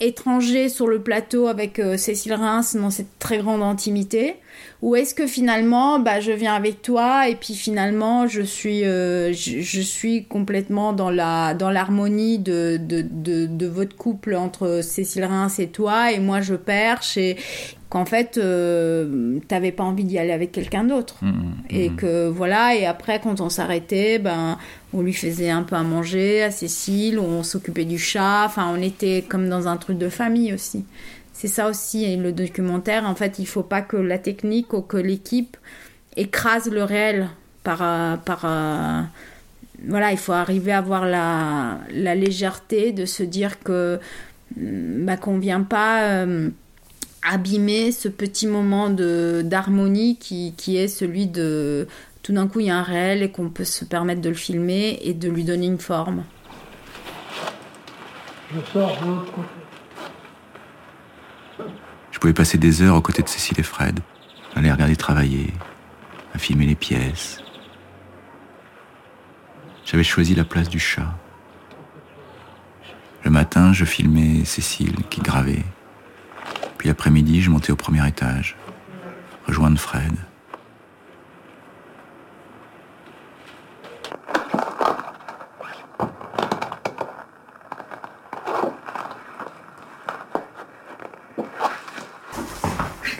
étranger 0.00 0.68
sur 0.68 0.86
le 0.86 1.00
plateau 1.00 1.48
avec 1.48 1.80
Cécile 1.96 2.34
Reims 2.34 2.76
dans 2.76 2.90
cette 2.90 3.18
très 3.18 3.38
grande 3.38 3.62
intimité? 3.62 4.36
Ou 4.80 4.94
est-ce 4.94 5.14
que 5.14 5.26
finalement 5.26 5.98
bah 5.98 6.20
je 6.20 6.30
viens 6.30 6.54
avec 6.54 6.82
toi 6.82 7.28
et 7.28 7.34
puis 7.34 7.54
finalement 7.54 8.28
je 8.28 8.42
suis 8.42 8.84
euh, 8.84 9.32
je, 9.32 9.80
suis 9.80 10.24
complètement 10.24 10.92
dans 10.92 11.10
la 11.10 11.54
dans 11.54 11.70
l'harmonie 11.70 12.38
de, 12.38 12.78
de, 12.80 13.02
de, 13.02 13.66
votre 13.66 13.96
couple 13.96 14.34
entre 14.34 14.80
Cécile 14.82 15.24
Reims 15.24 15.58
et 15.58 15.68
toi 15.68 16.12
et 16.12 16.20
moi 16.20 16.40
je 16.40 16.54
perche 16.54 17.16
et 17.16 17.36
qu'en 17.88 18.04
fait 18.04 18.38
euh, 18.38 19.38
t'avais 19.48 19.72
pas 19.72 19.82
envie 19.82 20.04
d'y 20.04 20.18
aller 20.18 20.32
avec 20.32 20.52
quelqu'un 20.52 20.84
d'autre 20.84 21.16
mmh, 21.22 21.28
mmh, 21.28 21.52
et 21.70 21.90
mmh. 21.90 21.96
que 21.96 22.28
voilà 22.28 22.76
et 22.76 22.86
après 22.86 23.20
quand 23.20 23.40
on 23.40 23.48
s'arrêtait 23.48 24.18
ben 24.18 24.58
on 24.92 25.02
lui 25.02 25.12
faisait 25.12 25.50
un 25.50 25.62
peu 25.62 25.74
à 25.74 25.82
manger 25.82 26.42
à 26.42 26.50
Cécile 26.50 27.18
on 27.18 27.42
s'occupait 27.42 27.84
du 27.84 27.98
chat 27.98 28.44
enfin 28.46 28.72
on 28.72 28.80
était 28.80 29.24
comme 29.26 29.48
dans 29.48 29.66
un 29.66 29.76
truc 29.76 29.98
de 29.98 30.08
famille 30.08 30.52
aussi 30.52 30.84
c'est 31.38 31.46
ça 31.46 31.68
aussi 31.68 32.16
le 32.16 32.32
documentaire. 32.32 33.04
En 33.06 33.14
fait, 33.14 33.38
il 33.38 33.46
faut 33.46 33.62
pas 33.62 33.80
que 33.80 33.96
la 33.96 34.18
technique 34.18 34.72
ou 34.72 34.82
que 34.82 34.96
l'équipe 34.96 35.56
écrase 36.16 36.68
le 36.68 36.82
réel 36.82 37.28
par 37.62 37.78
euh, 37.80 38.16
par 38.16 38.40
euh, 38.42 39.02
voilà, 39.86 40.10
il 40.10 40.18
faut 40.18 40.32
arriver 40.32 40.72
à 40.72 40.78
avoir 40.78 41.06
la, 41.06 41.78
légèreté 41.92 42.90
de 42.90 43.06
se 43.06 43.22
dire 43.22 43.60
que 43.60 44.00
mm, 44.56 45.04
bah, 45.04 45.16
qu'on 45.16 45.38
vient 45.38 45.62
pas 45.62 46.10
euh, 46.10 46.50
abîmer 47.22 47.92
ce 47.92 48.08
petit 48.08 48.48
moment 48.48 48.90
de 48.90 49.42
d'harmonie 49.44 50.16
qui, 50.16 50.54
qui 50.56 50.76
est 50.76 50.88
celui 50.88 51.28
de 51.28 51.86
tout 52.24 52.32
d'un 52.32 52.48
coup 52.48 52.58
il 52.58 52.66
y 52.66 52.70
a 52.70 52.78
un 52.78 52.82
réel 52.82 53.22
et 53.22 53.30
qu'on 53.30 53.48
peut 53.48 53.62
se 53.62 53.84
permettre 53.84 54.22
de 54.22 54.28
le 54.28 54.34
filmer 54.34 54.98
et 55.04 55.14
de 55.14 55.30
lui 55.30 55.44
donner 55.44 55.66
une 55.66 55.78
forme. 55.78 56.24
Je 58.52 58.72
sors 58.72 58.98
je 62.18 62.20
pouvais 62.20 62.34
passer 62.34 62.58
des 62.58 62.82
heures 62.82 62.96
aux 62.96 63.00
côtés 63.00 63.22
de 63.22 63.28
Cécile 63.28 63.60
et 63.60 63.62
Fred, 63.62 64.00
à 64.56 64.60
les 64.60 64.72
regarder 64.72 64.96
travailler, 64.96 65.54
à 66.34 66.38
filmer 66.38 66.66
les 66.66 66.74
pièces. 66.74 67.40
J'avais 69.84 70.02
choisi 70.02 70.34
la 70.34 70.42
place 70.42 70.68
du 70.68 70.80
chat. 70.80 71.16
Le 73.22 73.30
matin, 73.30 73.72
je 73.72 73.84
filmais 73.84 74.44
Cécile 74.44 74.96
qui 75.10 75.20
gravait. 75.20 75.64
Puis 76.76 76.88
l'après-midi, 76.88 77.40
je 77.40 77.50
montais 77.50 77.70
au 77.70 77.76
premier 77.76 78.04
étage, 78.08 78.56
rejoindre 79.46 79.78
Fred. 79.78 80.16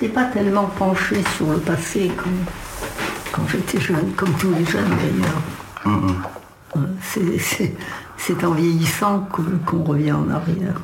N'étais 0.01 0.15
pas 0.15 0.25
tellement 0.25 0.67
penché 0.67 1.23
sur 1.37 1.51
le 1.51 1.59
passé 1.59 2.11
quand 3.33 3.47
j'étais 3.49 3.81
jeune, 3.81 4.13
comme 4.13 4.33
tous 4.39 4.53
les 4.55 4.65
jeunes 4.65 4.89
d'ailleurs. 4.89 5.43
Mm-hmm. 5.85 7.75
C'est 8.17 8.45
en 8.45 8.53
vieillissant 8.53 9.27
qu'on 9.67 9.85
revient 9.85 10.13
en 10.13 10.29
arrière. 10.31 10.81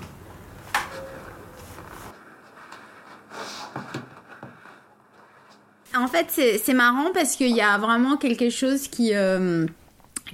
En 5.96 6.08
fait, 6.08 6.58
c'est 6.62 6.74
marrant 6.74 7.12
parce 7.12 7.36
qu'il 7.36 7.54
y 7.54 7.60
a 7.60 7.78
vraiment 7.78 8.16
quelque 8.16 8.50
chose 8.50 8.88
qui, 8.88 9.14
euh, 9.14 9.66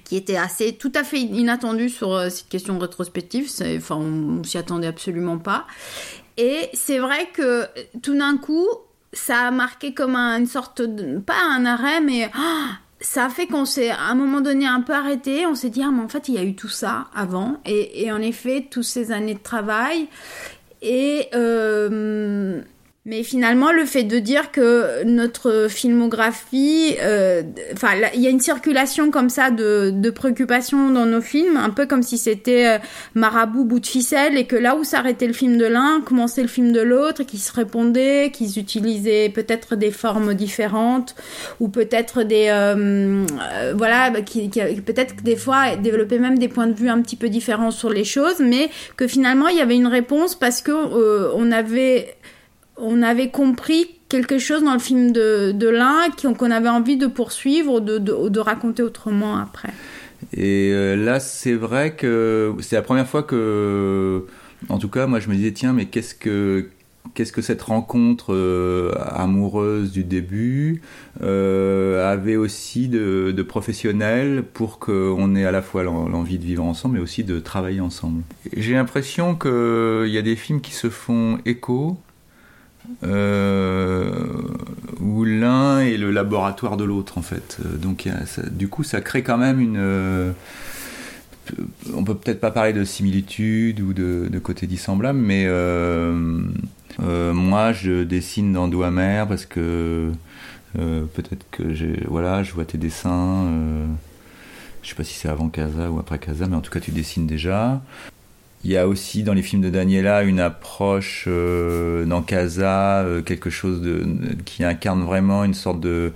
qui 0.04 0.16
était 0.16 0.36
assez 0.36 0.74
tout 0.74 0.92
à 0.94 1.04
fait 1.04 1.20
inattendu 1.20 1.88
sur 1.88 2.12
euh, 2.12 2.28
cette 2.30 2.48
question 2.48 2.78
rétrospective. 2.78 3.50
Enfin, 3.76 3.96
on 3.96 4.42
s'y 4.42 4.56
attendait 4.56 4.86
absolument 4.86 5.38
pas. 5.38 5.66
Et 6.40 6.70
c'est 6.72 6.98
vrai 6.98 7.28
que 7.34 7.66
tout 8.00 8.16
d'un 8.16 8.38
coup, 8.38 8.66
ça 9.12 9.48
a 9.48 9.50
marqué 9.50 9.92
comme 9.92 10.16
une 10.16 10.46
sorte 10.46 10.80
de, 10.80 11.18
pas 11.18 11.38
un 11.38 11.66
arrêt, 11.66 12.00
mais 12.00 12.30
ah, 12.34 12.78
ça 12.98 13.26
a 13.26 13.28
fait 13.28 13.46
qu'on 13.46 13.66
s'est 13.66 13.90
à 13.90 14.04
un 14.04 14.14
moment 14.14 14.40
donné 14.40 14.66
un 14.66 14.80
peu 14.80 14.94
arrêté. 14.94 15.46
On 15.46 15.54
s'est 15.54 15.68
dit, 15.68 15.82
ah, 15.84 15.90
mais 15.92 16.02
en 16.02 16.08
fait, 16.08 16.28
il 16.28 16.34
y 16.34 16.38
a 16.38 16.42
eu 16.42 16.54
tout 16.54 16.70
ça 16.70 17.08
avant. 17.14 17.58
Et, 17.66 18.10
en 18.10 18.22
effet, 18.22 18.68
toutes 18.70 18.84
ces 18.84 19.12
années 19.12 19.34
de 19.34 19.42
travail. 19.42 20.08
Et, 20.80 21.28
euh, 21.34 22.62
Mais 23.06 23.22
finalement, 23.22 23.72
le 23.72 23.86
fait 23.86 24.02
de 24.02 24.18
dire 24.18 24.52
que 24.52 25.04
notre 25.04 25.68
filmographie, 25.70 26.96
euh, 27.00 27.42
enfin, 27.72 27.92
il 28.14 28.20
y 28.20 28.26
a 28.26 28.30
une 28.30 28.40
circulation 28.40 29.10
comme 29.10 29.30
ça 29.30 29.50
de, 29.50 29.90
de 29.90 30.10
préoccupations 30.10 30.90
dans 30.90 31.06
nos 31.06 31.22
films, 31.22 31.56
un 31.56 31.70
peu 31.70 31.86
comme 31.86 32.02
si 32.02 32.18
c'était 32.18 32.66
euh, 32.66 32.78
marabout 33.14 33.64
bout 33.64 33.80
de 33.80 33.86
ficelle, 33.86 34.36
et 34.36 34.44
que 34.44 34.54
là 34.54 34.76
où 34.76 34.84
s'arrêtait 34.84 35.26
le 35.26 35.32
film 35.32 35.56
de 35.56 35.64
l'un, 35.64 36.02
commençait 36.02 36.42
le 36.42 36.48
film 36.48 36.72
de 36.72 36.80
l'autre, 36.82 37.22
qui 37.22 37.38
se 37.38 37.54
répondaient, 37.54 38.30
qu'ils 38.34 38.58
utilisaient 38.58 39.30
peut-être 39.30 39.76
des 39.76 39.92
formes 39.92 40.34
différentes, 40.34 41.14
ou 41.58 41.70
peut-être 41.70 42.22
des, 42.22 42.48
euh, 42.50 43.24
euh 43.54 43.72
voilà, 43.74 44.10
bah, 44.10 44.20
qui, 44.20 44.50
qui 44.50 44.60
peut-être 44.82 45.16
que 45.16 45.22
des 45.22 45.36
fois 45.36 45.74
développaient 45.76 46.18
même 46.18 46.38
des 46.38 46.48
points 46.48 46.66
de 46.66 46.74
vue 46.74 46.90
un 46.90 47.00
petit 47.00 47.16
peu 47.16 47.30
différents 47.30 47.70
sur 47.70 47.88
les 47.88 48.04
choses, 48.04 48.40
mais 48.40 48.68
que 48.98 49.06
finalement 49.06 49.48
il 49.48 49.56
y 49.56 49.62
avait 49.62 49.76
une 49.76 49.86
réponse 49.86 50.34
parce 50.34 50.60
que 50.60 50.72
on 51.34 51.50
avait 51.50 52.14
on 52.80 53.02
avait 53.02 53.30
compris 53.30 53.88
quelque 54.08 54.38
chose 54.38 54.62
dans 54.62 54.74
le 54.74 54.80
film 54.80 55.12
de, 55.12 55.52
de 55.52 55.68
l'un 55.68 56.08
qu'on 56.36 56.50
avait 56.50 56.68
envie 56.68 56.96
de 56.96 57.06
poursuivre, 57.06 57.80
de, 57.80 57.98
de, 57.98 58.40
raconter 58.40 58.82
autrement 58.82 59.38
après. 59.38 59.70
Et 60.34 60.70
euh, 60.72 60.96
là, 60.96 61.20
c'est 61.20 61.54
vrai 61.54 61.94
que 61.94 62.54
c'est 62.60 62.76
la 62.76 62.82
première 62.82 63.06
fois 63.06 63.22
que, 63.22 64.26
en 64.68 64.78
tout 64.78 64.88
cas, 64.88 65.06
moi, 65.06 65.20
je 65.20 65.28
me 65.28 65.34
disais, 65.34 65.52
tiens, 65.52 65.72
mais 65.72 65.86
qu'est-ce 65.86 66.14
que 66.14 66.68
qu'est-ce 67.14 67.32
que 67.32 67.42
cette 67.42 67.62
rencontre 67.62 68.34
euh, 68.34 68.92
amoureuse 69.14 69.90
du 69.90 70.04
début 70.04 70.82
euh, 71.22 72.10
avait 72.10 72.36
aussi 72.36 72.88
de, 72.88 73.32
de 73.34 73.42
professionnel 73.42 74.44
pour 74.52 74.78
qu'on 74.78 75.34
ait 75.34 75.46
à 75.46 75.50
la 75.50 75.62
fois 75.62 75.82
l'envie 75.82 76.38
de 76.38 76.44
vivre 76.44 76.62
ensemble 76.62 76.96
mais 76.96 77.00
aussi 77.00 77.24
de 77.24 77.40
travailler 77.40 77.80
ensemble. 77.80 78.22
J'ai 78.54 78.74
l'impression 78.74 79.34
qu'il 79.34 80.10
y 80.10 80.18
a 80.18 80.22
des 80.22 80.36
films 80.36 80.60
qui 80.60 80.72
se 80.72 80.90
font 80.90 81.38
écho 81.46 81.96
euh, 83.04 84.12
où 85.00 85.24
l'un 85.24 85.80
est 85.80 85.96
le 85.96 86.10
laboratoire 86.10 86.76
de 86.76 86.84
l'autre 86.84 87.18
en 87.18 87.22
fait. 87.22 87.58
Euh, 87.64 87.76
donc 87.76 88.08
du 88.50 88.68
coup 88.68 88.82
ça 88.84 89.00
crée 89.00 89.22
quand 89.22 89.38
même 89.38 89.60
une... 89.60 89.78
Euh, 89.78 90.32
on 91.94 92.04
peut 92.04 92.14
peut-être 92.14 92.40
pas 92.40 92.52
parler 92.52 92.72
de 92.72 92.84
similitude 92.84 93.80
ou 93.80 93.92
de, 93.92 94.38
côté 94.38 94.66
dissemblable, 94.66 95.18
mais 95.18 95.46
moi 96.98 97.72
je 97.72 98.04
dessine 98.04 98.52
dans 98.52 98.68
Douamer 98.68 99.26
parce 99.26 99.46
que 99.46 100.12
peut-être 100.74 101.44
que 101.50 101.74
j'ai 101.74 102.04
voilà 102.06 102.44
je 102.44 102.52
vois 102.52 102.64
tes 102.64 102.78
dessins. 102.78 103.48
je 104.82 104.88
sais 104.88 104.94
pas 104.94 105.02
si 105.02 105.14
c'est 105.14 105.28
avant 105.28 105.48
Casa 105.48 105.90
ou 105.90 105.98
après 105.98 106.20
Casa, 106.20 106.46
mais 106.46 106.54
en 106.54 106.60
tout 106.60 106.70
cas 106.70 106.78
tu 106.80 106.92
dessines 106.92 107.26
déjà. 107.26 107.82
Il 108.62 108.70
y 108.70 108.76
a 108.76 108.86
aussi 108.86 109.22
dans 109.22 109.32
les 109.32 109.42
films 109.42 109.62
de 109.62 109.70
Daniela 109.70 110.22
une 110.22 110.38
approche 110.38 111.24
euh, 111.26 112.04
dans 112.04 112.20
Casa, 112.20 113.00
euh, 113.00 113.22
quelque 113.22 113.48
chose 113.48 113.80
de, 113.80 114.06
qui 114.44 114.64
incarne 114.64 115.02
vraiment 115.02 115.44
une 115.44 115.54
sorte 115.54 115.80
de, 115.80 116.12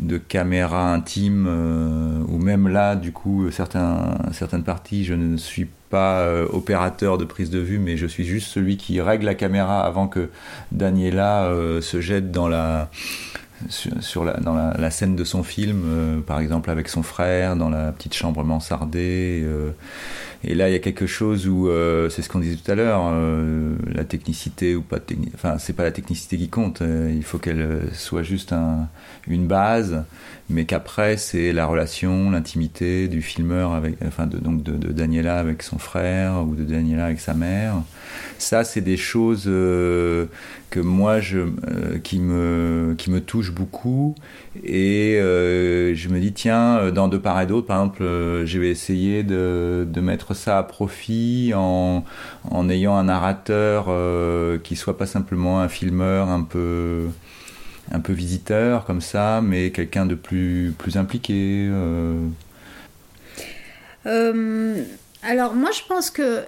de 0.00 0.18
caméra 0.18 0.92
intime, 0.92 1.46
euh, 1.48 2.18
ou 2.26 2.38
même 2.38 2.68
là, 2.68 2.96
du 2.96 3.12
coup, 3.12 3.50
certains, 3.52 4.18
certaines 4.32 4.64
parties, 4.64 5.04
je 5.04 5.14
ne 5.14 5.36
suis 5.36 5.68
pas 5.90 6.20
euh, 6.20 6.46
opérateur 6.52 7.18
de 7.18 7.24
prise 7.24 7.50
de 7.50 7.60
vue, 7.60 7.78
mais 7.78 7.96
je 7.96 8.06
suis 8.06 8.24
juste 8.24 8.48
celui 8.48 8.76
qui 8.76 9.00
règle 9.00 9.24
la 9.24 9.34
caméra 9.34 9.84
avant 9.84 10.08
que 10.08 10.30
Daniela 10.72 11.44
euh, 11.44 11.80
se 11.80 12.00
jette 12.00 12.30
dans 12.32 12.48
la 12.48 12.90
sur, 13.68 14.24
la, 14.24 14.34
dans 14.34 14.54
la, 14.54 14.74
la, 14.78 14.90
scène 14.90 15.16
de 15.16 15.24
son 15.24 15.42
film, 15.42 15.82
euh, 15.86 16.20
par 16.20 16.40
exemple 16.40 16.70
avec 16.70 16.88
son 16.88 17.02
frère, 17.02 17.56
dans 17.56 17.70
la 17.70 17.92
petite 17.92 18.14
chambre 18.14 18.44
mansardée. 18.44 19.42
Euh, 19.44 19.70
et 20.48 20.54
là, 20.54 20.68
il 20.68 20.72
y 20.72 20.76
a 20.76 20.78
quelque 20.78 21.06
chose 21.08 21.48
où, 21.48 21.68
euh, 21.68 22.08
c'est 22.08 22.22
ce 22.22 22.28
qu'on 22.28 22.38
disait 22.38 22.54
tout 22.54 22.70
à 22.70 22.76
l'heure, 22.76 23.02
euh, 23.12 23.74
la 23.92 24.04
technicité 24.04 24.76
ou 24.76 24.82
pas 24.82 25.00
de 25.00 25.04
enfin, 25.34 25.58
c'est 25.58 25.72
pas 25.72 25.82
la 25.82 25.90
technicité 25.90 26.36
qui 26.36 26.48
compte, 26.48 26.82
euh, 26.82 27.12
il 27.12 27.24
faut 27.24 27.38
qu'elle 27.38 27.80
soit 27.92 28.22
juste 28.22 28.52
un, 28.52 28.88
une 29.26 29.48
base, 29.48 30.04
mais 30.48 30.64
qu'après, 30.64 31.16
c'est 31.16 31.52
la 31.52 31.66
relation, 31.66 32.30
l'intimité 32.30 33.08
du 33.08 33.22
filmeur, 33.22 33.72
avec, 33.72 33.96
enfin, 34.06 34.26
de, 34.26 34.38
donc 34.38 34.62
de, 34.62 34.72
de, 34.72 34.92
Daniela 34.92 35.38
avec 35.38 35.62
son 35.62 35.78
frère 35.78 36.44
ou 36.46 36.54
de 36.54 36.64
Daniela 36.64 37.06
avec 37.06 37.20
sa 37.20 37.34
mère. 37.34 37.74
Ça, 38.38 38.62
c'est 38.62 38.80
des 38.80 38.96
choses 38.96 39.44
euh, 39.46 40.26
que 40.70 40.78
moi, 40.78 41.20
je, 41.20 41.38
euh, 41.38 41.98
qui, 42.02 42.20
me, 42.20 42.94
qui 42.96 43.10
me 43.10 43.20
touchent 43.20 43.52
beaucoup. 43.52 44.14
Et 44.62 45.16
euh, 45.20 45.94
je 45.94 46.08
me 46.08 46.20
dis, 46.20 46.32
tiens, 46.32 46.90
dans 46.92 47.08
De 47.08 47.18
part 47.18 47.40
et 47.40 47.46
d'autre, 47.46 47.66
par 47.66 47.78
exemple, 47.78 48.02
je 48.44 48.58
vais 48.58 48.70
essayer 48.70 49.22
de, 49.24 49.86
de 49.88 50.00
mettre 50.00 50.34
ça 50.34 50.58
à 50.58 50.62
profit 50.62 51.52
en, 51.54 52.04
en 52.50 52.68
ayant 52.68 52.96
un 52.96 53.04
narrateur 53.04 53.86
euh, 53.88 54.58
qui 54.58 54.76
soit 54.76 54.96
pas 54.96 55.06
simplement 55.06 55.60
un 55.60 55.68
filmeur 55.68 56.28
un 56.28 56.42
peu 56.42 57.06
un 57.92 58.00
peu 58.00 58.12
visiteur 58.12 58.84
comme 58.84 59.00
ça, 59.00 59.40
mais 59.42 59.70
quelqu'un 59.70 60.06
de 60.06 60.14
plus 60.14 60.74
plus 60.76 60.96
impliqué. 60.96 61.68
Euh... 61.70 62.26
Euh, 64.06 64.82
alors 65.22 65.54
moi 65.54 65.70
je 65.72 65.82
pense 65.86 66.10
que 66.10 66.42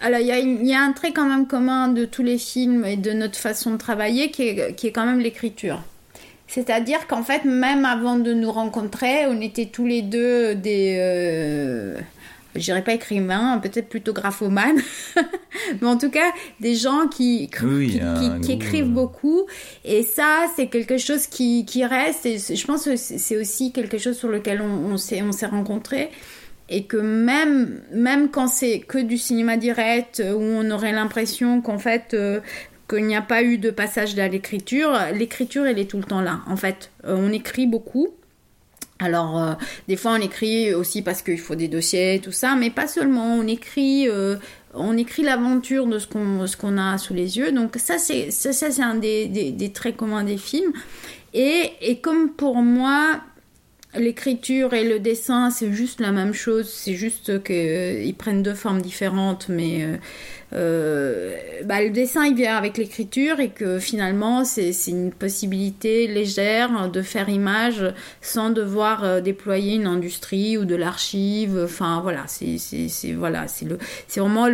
alors 0.00 0.20
il 0.20 0.66
y, 0.66 0.74
a 0.74 0.80
un 0.80 0.92
trait 0.92 1.12
quand 1.12 1.28
même 1.28 1.46
commun 1.46 1.88
de 1.88 2.06
tous 2.06 2.22
les 2.22 2.38
films 2.38 2.84
et 2.84 2.96
de 2.96 3.12
notre 3.12 3.38
façon 3.38 3.72
de 3.72 3.76
travailler 3.76 4.30
qui 4.30 4.48
est, 4.48 4.74
qui 4.74 4.86
est 4.86 4.92
quand 4.92 5.04
même 5.04 5.20
l'écriture. 5.20 5.82
C'est-à-dire 6.48 7.06
qu'en 7.06 7.22
fait, 7.22 7.44
même 7.44 7.84
avant 7.84 8.16
de 8.18 8.32
nous 8.32 8.50
rencontrer, 8.50 9.26
on 9.26 9.40
était 9.40 9.66
tous 9.66 9.86
les 9.86 10.02
deux 10.02 10.54
des, 10.54 10.96
euh, 10.98 11.98
je 12.56 12.64
dirais 12.64 12.82
pas 12.82 12.94
écrivains, 12.94 13.58
peut-être 13.58 13.88
plutôt 13.88 14.12
graphomanes, 14.12 14.80
mais 15.80 15.86
en 15.86 15.96
tout 15.96 16.10
cas 16.10 16.30
des 16.60 16.74
gens 16.74 17.06
qui, 17.08 17.50
oui, 17.62 17.92
qui, 17.92 18.00
qui, 18.00 18.40
qui 18.40 18.52
écrivent 18.52 18.90
beaucoup. 18.90 19.46
Et 19.84 20.02
ça, 20.02 20.46
c'est 20.56 20.66
quelque 20.66 20.98
chose 20.98 21.26
qui, 21.26 21.64
qui 21.64 21.84
reste. 21.84 22.26
Et 22.26 22.38
je 22.38 22.66
pense 22.66 22.84
que 22.84 22.96
c'est 22.96 23.36
aussi 23.36 23.72
quelque 23.72 23.98
chose 23.98 24.16
sur 24.16 24.28
lequel 24.28 24.60
on, 24.60 24.96
s'est 24.96 25.22
on 25.22 25.32
s'est 25.32 25.46
rencontrés. 25.46 26.10
Et 26.68 26.84
que 26.84 26.96
même, 26.96 27.80
même 27.92 28.28
quand 28.28 28.48
c'est 28.48 28.80
que 28.80 28.98
du 28.98 29.18
cinéma 29.18 29.56
direct, 29.56 30.20
où 30.20 30.40
on 30.40 30.68
aurait 30.72 30.92
l'impression 30.92 31.60
qu'en 31.60 31.78
fait, 31.78 32.12
euh, 32.12 32.40
qu'il 32.88 33.06
n'y 33.06 33.14
a 33.14 33.22
pas 33.22 33.42
eu 33.42 33.58
de 33.58 33.70
passage 33.70 34.18
à 34.18 34.26
l'écriture, 34.26 34.98
l'écriture, 35.14 35.66
elle 35.66 35.78
est 35.78 35.90
tout 35.90 35.98
le 35.98 36.04
temps 36.04 36.20
là. 36.20 36.40
En 36.48 36.56
fait, 36.56 36.90
euh, 37.04 37.16
on 37.16 37.32
écrit 37.32 37.66
beaucoup. 37.66 38.15
Alors, 38.98 39.42
euh, 39.42 39.52
des 39.88 39.96
fois, 39.96 40.12
on 40.12 40.20
écrit 40.22 40.72
aussi 40.72 41.02
parce 41.02 41.22
qu'il 41.22 41.38
faut 41.38 41.54
des 41.54 41.68
dossiers, 41.68 42.20
tout 42.22 42.32
ça, 42.32 42.54
mais 42.56 42.70
pas 42.70 42.86
seulement. 42.86 43.34
On 43.34 43.46
écrit, 43.46 44.08
euh, 44.08 44.36
on 44.72 44.96
écrit 44.96 45.22
l'aventure 45.22 45.86
de 45.86 45.98
ce 45.98 46.06
qu'on 46.06 46.46
ce 46.46 46.56
qu'on 46.56 46.78
a 46.78 46.96
sous 46.96 47.12
les 47.12 47.36
yeux. 47.36 47.52
Donc 47.52 47.76
ça, 47.76 47.98
c'est 47.98 48.30
ça, 48.30 48.52
ça 48.52 48.70
c'est 48.70 48.82
un 48.82 48.94
des, 48.94 49.26
des, 49.26 49.52
des, 49.52 49.70
traits 49.70 49.96
communs 49.96 50.24
des 50.24 50.38
films. 50.38 50.72
Et, 51.34 51.72
et 51.82 52.00
comme 52.00 52.30
pour 52.30 52.56
moi, 52.56 53.20
l'écriture 53.98 54.74
et 54.74 54.84
le 54.84 54.98
dessin, 54.98 55.50
c'est 55.50 55.72
juste 55.72 56.00
la 56.00 56.12
même 56.12 56.32
chose. 56.32 56.68
C'est 56.68 56.94
juste 56.94 57.42
qu'ils 57.42 57.56
euh, 57.56 58.12
prennent 58.16 58.42
deux 58.42 58.54
formes 58.54 58.80
différentes, 58.80 59.48
mais 59.48 59.84
euh, 59.84 59.96
euh, 60.52 61.36
bah, 61.64 61.82
le 61.82 61.90
dessin 61.90 62.24
il 62.26 62.34
vient 62.34 62.56
avec 62.56 62.78
l'écriture 62.78 63.40
et 63.40 63.50
que 63.50 63.78
finalement 63.78 64.44
c'est 64.44 64.72
une 64.86 65.10
possibilité 65.10 66.06
légère 66.06 66.88
de 66.90 67.02
faire 67.02 67.28
image 67.28 67.84
sans 68.20 68.50
devoir 68.50 69.20
déployer 69.22 69.74
une 69.74 69.86
industrie 69.86 70.56
ou 70.56 70.64
de 70.64 70.76
l'archive. 70.76 71.60
Enfin 71.64 72.00
voilà, 72.02 72.24
c'est 72.28 73.12
voilà, 73.12 73.46
vraiment 74.16 74.46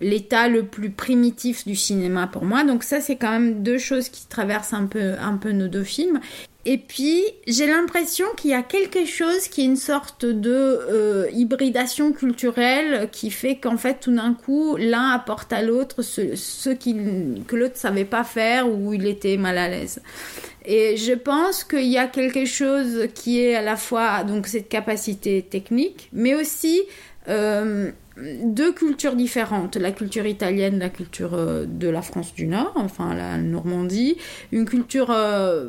l'état 0.00 0.48
le 0.48 0.64
plus 0.64 0.90
primitif 0.90 1.66
du 1.66 1.76
cinéma 1.76 2.26
pour 2.26 2.44
moi. 2.44 2.64
Donc 2.64 2.82
ça 2.82 3.00
c'est 3.00 3.16
quand 3.16 3.30
même 3.30 3.62
deux 3.62 3.78
choses 3.78 4.08
qui 4.08 4.26
traversent 4.26 4.74
un 4.74 4.86
peu 4.86 5.14
un 5.20 5.36
peu 5.36 5.52
nos 5.52 5.68
deux 5.68 5.84
films. 5.84 6.20
Et 6.66 6.76
puis, 6.76 7.24
j'ai 7.46 7.66
l'impression 7.66 8.26
qu'il 8.36 8.50
y 8.50 8.54
a 8.54 8.62
quelque 8.62 9.06
chose 9.06 9.48
qui 9.48 9.62
est 9.62 9.64
une 9.64 9.76
sorte 9.76 10.26
de 10.26 10.50
euh, 10.52 11.26
hybridation 11.32 12.12
culturelle 12.12 13.08
qui 13.10 13.30
fait 13.30 13.56
qu'en 13.56 13.78
fait, 13.78 14.00
tout 14.00 14.14
d'un 14.14 14.34
coup, 14.34 14.76
l'un 14.76 15.10
apporte 15.10 15.54
à 15.54 15.62
l'autre 15.62 16.02
ce, 16.02 16.36
ce 16.36 16.68
qui, 16.68 16.94
que 17.46 17.56
l'autre 17.56 17.76
savait 17.76 18.04
pas 18.04 18.24
faire 18.24 18.68
ou 18.68 18.92
il 18.92 19.06
était 19.06 19.38
mal 19.38 19.56
à 19.56 19.68
l'aise. 19.68 20.02
Et 20.66 20.98
je 20.98 21.14
pense 21.14 21.64
qu'il 21.64 21.86
y 21.86 21.96
a 21.96 22.06
quelque 22.06 22.44
chose 22.44 23.08
qui 23.14 23.40
est 23.40 23.54
à 23.54 23.62
la 23.62 23.76
fois 23.76 24.24
donc 24.24 24.46
cette 24.46 24.68
capacité 24.68 25.40
technique, 25.40 26.10
mais 26.12 26.34
aussi 26.34 26.82
euh, 27.28 27.90
deux 28.42 28.72
cultures 28.72 29.16
différentes, 29.16 29.76
la 29.76 29.92
culture 29.92 30.26
italienne, 30.26 30.78
la 30.78 30.88
culture 30.88 31.34
euh, 31.34 31.64
de 31.66 31.88
la 31.88 32.02
France 32.02 32.34
du 32.34 32.46
Nord, 32.46 32.72
enfin 32.76 33.14
la 33.14 33.38
Normandie, 33.38 34.16
une 34.52 34.64
culture 34.64 35.10
euh, 35.10 35.68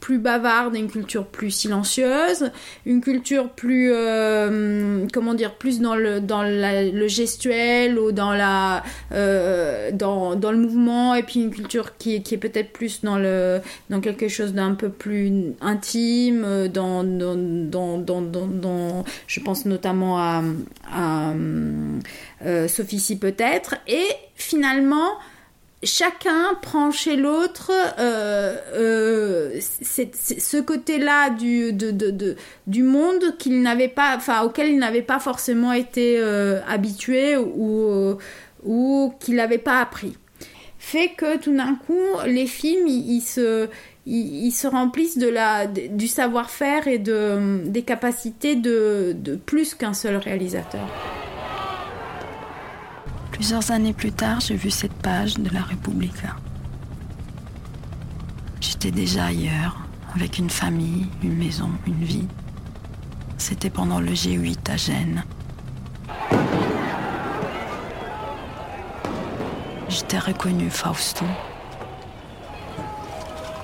plus 0.00 0.18
bavarde 0.18 0.76
et 0.76 0.78
une 0.78 0.90
culture 0.90 1.26
plus 1.26 1.50
silencieuse, 1.50 2.50
une 2.86 3.00
culture 3.00 3.50
plus, 3.50 3.90
euh, 3.92 5.06
comment 5.12 5.34
dire, 5.34 5.54
plus 5.54 5.80
dans 5.80 5.94
le, 5.94 6.20
dans 6.20 6.42
le 6.42 7.08
gestuel 7.08 7.98
ou 7.98 8.12
dans, 8.12 8.32
la, 8.32 8.82
euh, 9.12 9.90
dans, 9.92 10.36
dans 10.36 10.52
le 10.52 10.58
mouvement, 10.58 11.14
et 11.14 11.22
puis 11.22 11.40
une 11.40 11.50
culture 11.50 11.96
qui, 11.96 12.22
qui 12.22 12.34
est 12.34 12.38
peut-être 12.38 12.72
plus 12.72 13.02
dans, 13.02 13.18
le, 13.18 13.60
dans 13.88 14.00
quelque 14.00 14.28
chose 14.28 14.52
d'un 14.54 14.74
peu 14.74 14.88
plus 14.88 15.54
intime, 15.60 16.68
dans, 16.68 17.04
dans, 17.04 17.98
dans, 17.98 18.20
dans 18.20 19.04
je 19.26 19.40
pense 19.40 19.64
notamment 19.66 20.18
à, 20.18 20.42
à 20.92 21.32
euh, 22.44 22.68
Sophie 22.68 23.00
si 23.00 23.18
peut-être, 23.18 23.76
et 23.86 24.06
finalement 24.34 25.18
chacun 25.82 26.54
prend 26.60 26.90
chez 26.90 27.16
l'autre 27.16 27.70
euh, 27.98 28.54
euh, 28.74 29.60
ce 29.60 30.60
côté-là 30.60 31.30
du, 31.30 31.72
du 31.72 32.82
monde 32.82 33.36
qu'il 33.38 33.62
n'avait 33.62 33.88
pas, 33.88 34.18
auquel 34.44 34.68
il 34.68 34.78
n'avait 34.78 35.02
pas 35.02 35.18
forcément 35.18 35.72
été 35.72 36.18
euh, 36.18 36.60
habitué 36.68 37.36
ou, 37.36 38.16
ou 38.64 39.14
qu'il 39.20 39.36
n'avait 39.36 39.58
pas 39.58 39.80
appris. 39.80 40.16
Fait 40.78 41.10
que 41.16 41.36
tout 41.38 41.54
d'un 41.54 41.74
coup, 41.74 42.00
les 42.26 42.46
films, 42.46 42.86
ils, 42.86 43.20
se, 43.20 43.68
ils, 44.06 44.50
se 44.50 44.66
remplissent 44.66 45.18
de 45.18 45.28
la, 45.28 45.66
du 45.66 46.08
savoir-faire 46.08 46.88
et 46.88 46.98
de, 46.98 47.60
des 47.66 47.82
capacités 47.82 48.56
de, 48.56 49.14
de 49.14 49.36
plus 49.36 49.74
qu'un 49.74 49.92
seul 49.92 50.16
réalisateur. 50.16 50.88
Plusieurs 53.40 53.70
années 53.70 53.94
plus 53.94 54.12
tard, 54.12 54.38
j'ai 54.40 54.54
vu 54.54 54.70
cette 54.70 54.92
page 54.92 55.36
de 55.38 55.48
la 55.48 55.62
République. 55.62 56.12
J'étais 58.60 58.90
déjà 58.90 59.24
ailleurs, 59.24 59.78
avec 60.14 60.36
une 60.36 60.50
famille, 60.50 61.06
une 61.22 61.38
maison, 61.38 61.70
une 61.86 62.04
vie. 62.04 62.28
C'était 63.38 63.70
pendant 63.70 63.98
le 63.98 64.10
G8 64.10 64.70
à 64.70 64.76
Gênes. 64.76 65.24
J'étais 69.88 70.18
reconnu 70.18 70.68
Fausto. 70.68 71.24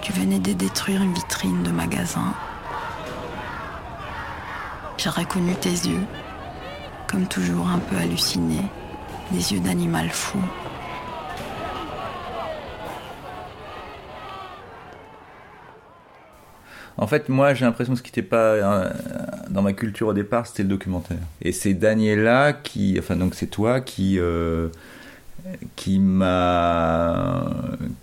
Tu 0.01 0.11
venais 0.14 0.39
de 0.39 0.55
détruire 0.55 1.03
une 1.03 1.12
vitrine 1.12 1.62
de 1.64 1.70
magasin. 1.70 2.33
J'ai 4.97 5.11
reconnu 5.11 5.55
tes 5.57 5.68
yeux, 5.68 6.07
comme 7.07 7.27
toujours 7.27 7.68
un 7.68 7.79
peu 7.79 7.99
hallucinés 7.99 8.70
des 9.33 9.53
yeux 9.53 9.61
d'animal 9.61 10.09
fou. 10.09 10.39
En 16.99 17.07
fait, 17.07 17.29
moi, 17.29 17.53
j'ai 17.53 17.64
l'impression 17.66 17.93
que 17.93 17.99
ce 17.99 18.03
qui 18.03 18.11
n'était 18.11 18.22
pas 18.22 18.37
euh, 18.37 18.91
dans 19.51 19.62
ma 19.62 19.74
culture 19.74 20.09
au 20.09 20.12
départ, 20.14 20.47
c'était 20.47 20.62
le 20.62 20.70
documentaire. 20.70 21.18
Et 21.43 21.53
c'est 21.53 21.74
Daniela 21.74 22.55
qui, 22.55 22.97
enfin 22.99 23.16
donc 23.16 23.35
c'est 23.35 23.49
toi 23.49 23.81
qui, 23.81 24.18
euh, 24.18 24.68
qui 25.77 25.99
m'a, 25.99 27.53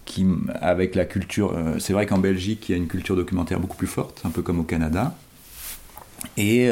qui 0.06 0.28
avec 0.62 0.94
la 0.94 1.06
culture. 1.06 1.54
Euh, 1.56 1.80
c'est 1.80 1.94
vrai 1.94 2.06
qu'en 2.06 2.20
Belgique, 2.20 2.70
il 2.70 2.74
y 2.74 2.76
a 2.76 2.78
une 2.78 2.88
culture 2.88 3.16
documentaire 3.16 3.60
beaucoup 3.60 3.78
plus 3.78 3.88
forte, 3.88 4.22
un 4.26 4.30
peu 4.30 4.44
comme 4.44 4.60
au 4.60 4.64
Canada. 4.64 5.16
Et 6.38 6.70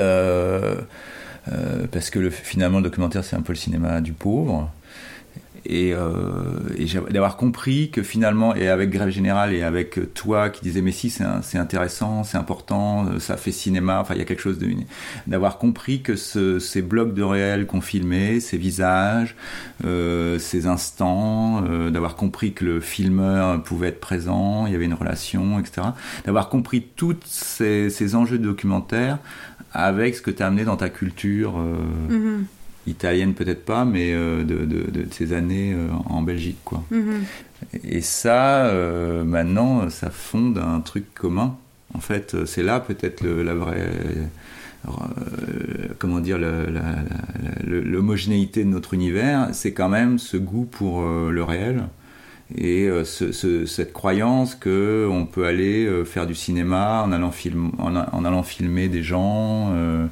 parce 1.92 2.10
que 2.10 2.20
le, 2.20 2.30
finalement 2.30 2.78
le 2.78 2.84
documentaire 2.84 3.24
c'est 3.24 3.36
un 3.36 3.42
peu 3.42 3.54
le 3.54 3.58
cinéma 3.58 4.02
du 4.02 4.14
pauvre. 4.14 4.72
Et, 5.66 5.94
euh, 5.94 6.10
d'avoir 7.12 7.38
compris 7.38 7.92
que 7.92 8.02
finalement 8.02 8.56
et 8.56 8.68
avec 8.68 8.90
Grève 8.90 9.10
Générale 9.10 9.54
et 9.54 9.62
avec 9.62 10.14
toi 10.14 10.50
qui 10.50 10.62
disais 10.62 10.82
mais 10.82 10.92
si 10.92 11.10
c'est 11.10 11.58
intéressant 11.58 12.24
c'est 12.24 12.38
important 12.38 13.06
euh, 13.06 13.20
ça 13.20 13.38
fait 13.38 13.52
cinéma 13.52 14.00
enfin 14.00 14.16
il 14.16 14.18
y 14.18 14.22
a 14.22 14.26
quelque 14.26 14.42
chose 14.42 14.58
de 14.58 14.68
d'avoir 15.28 15.60
compris 15.60 16.02
que 16.02 16.16
ce, 16.16 16.58
ces 16.60 16.82
blocs 16.82 17.14
de 17.14 17.22
réel 17.22 17.68
qu'on 17.68 17.82
filmait 17.82 18.40
ces 18.40 18.58
visages 18.58 19.36
euh, 19.86 20.40
ces 20.40 20.66
instants 20.66 21.64
euh, 21.68 21.92
d'avoir 21.92 22.16
compris 22.16 22.54
que 22.54 22.66
le 22.66 22.82
filmeur 22.82 23.62
pouvait 23.62 23.90
être 23.90 24.00
présent 24.00 24.66
il 24.66 24.74
y 24.74 24.76
avait 24.76 24.86
une 24.86 24.96
relation 24.96 25.60
etc 25.60 25.88
d'avoir 26.26 26.50
compris 26.50 26.88
tous 26.96 27.18
ces, 27.26 27.90
ces 27.90 28.16
enjeux 28.16 28.40
de 28.40 28.46
documentaire 28.46 29.20
avec 29.74 30.16
ce 30.16 30.22
que 30.22 30.32
tu 30.32 30.44
as 30.44 30.48
amené 30.48 30.64
dans 30.64 30.78
ta 30.78 30.90
culture 30.90 31.58
euh, 31.58 31.76
mhm. 32.10 32.46
italienne, 32.88 33.34
peut-être 33.34 33.66
pas, 33.66 33.86
mais 33.86 34.14
euh, 34.14 34.44
de, 34.44 34.66
de, 34.66 35.06
ces 35.12 35.34
années 35.34 35.74
euh, 35.74 35.88
en 36.06 36.22
Belgique. 36.22 36.60
Quoi. 36.66 36.84
Mhm. 36.92 37.24
Et 37.84 38.02
ça, 38.02 38.74
maintenant, 39.24 39.88
ça 39.90 40.10
fonde 40.10 40.58
un 40.58 40.80
truc 40.82 41.14
commun. 41.14 41.58
En 41.94 42.00
fait, 42.00 42.46
c'est 42.46 42.64
là 42.64 42.80
peut-être 42.80 43.24
la 43.24 43.54
vraie. 43.54 43.88
comment 46.00 46.20
dire, 46.20 46.40
l'homogénéité 47.64 48.64
de 48.64 48.70
notre 48.70 48.96
univers, 48.96 49.50
c'est 49.54 49.74
quand 49.74 49.90
même 49.90 50.18
ce 50.18 50.38
goût 50.38 50.66
pour 50.66 51.04
le 51.04 51.44
réel 51.44 51.84
et 52.58 52.88
euh, 52.88 53.04
cette 53.04 53.94
croyance 53.94 54.56
que 54.56 55.08
on 55.10 55.26
peut 55.26 55.46
aller 55.46 55.86
euh, 55.86 56.04
faire 56.04 56.28
du 56.28 56.36
cinéma 56.36 57.04
en 57.04 57.12
allant, 57.12 57.32
filmer 58.44 58.90
des 58.90 59.04
gens, 59.04 59.72
euh, 59.74 60.08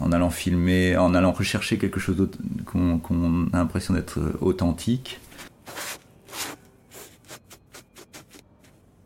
en 0.00 0.12
allant 0.12 0.30
filmer, 0.30 0.96
en 0.96 1.14
allant 1.14 1.32
rechercher 1.32 1.78
quelque 1.78 2.00
chose 2.00 2.28
qu'on 2.64 3.48
a 3.52 3.56
l'impression 3.56 3.94
d'être 3.94 4.18
authentique. 4.40 5.20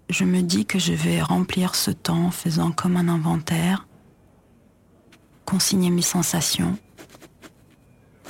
Je 0.09 0.24
me 0.24 0.43
dis 0.43 0.66
que 0.66 0.78
je 0.78 0.93
vais 0.93 1.22
remplir 1.22 1.74
ce 1.74 1.91
temps 1.91 2.26
en 2.26 2.31
faisant 2.31 2.72
comme 2.72 2.97
un 2.97 3.09
inventaire, 3.09 3.87
consigner 5.45 5.91
mes 5.91 6.03
sensations, 6.03 6.76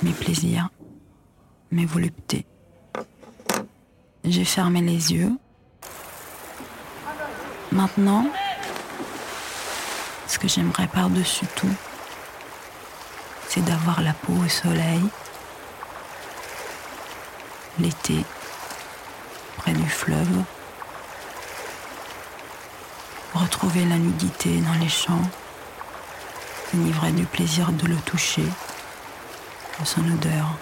mes 0.03 0.11
plaisirs, 0.11 0.69
mes 1.71 1.85
voluptés. 1.85 2.45
J'ai 4.23 4.45
fermé 4.45 4.81
les 4.81 5.13
yeux. 5.13 5.31
Maintenant, 7.71 8.27
ce 10.27 10.37
que 10.37 10.47
j'aimerais 10.47 10.87
par-dessus 10.87 11.47
tout, 11.55 11.73
c'est 13.47 13.65
d'avoir 13.65 14.01
la 14.01 14.13
peau 14.13 14.33
au 14.33 14.47
soleil, 14.47 15.01
l'été, 17.79 18.23
près 19.57 19.73
du 19.73 19.89
fleuve, 19.89 20.43
retrouver 23.33 23.85
la 23.85 23.97
nudité 23.97 24.61
dans 24.61 24.79
les 24.79 24.89
champs, 24.89 25.27
enivrer 26.75 27.11
du 27.11 27.25
plaisir 27.25 27.71
de 27.71 27.87
le 27.87 27.97
toucher, 27.97 28.45
de 29.79 29.85
son 29.85 30.01
odeur. 30.01 30.57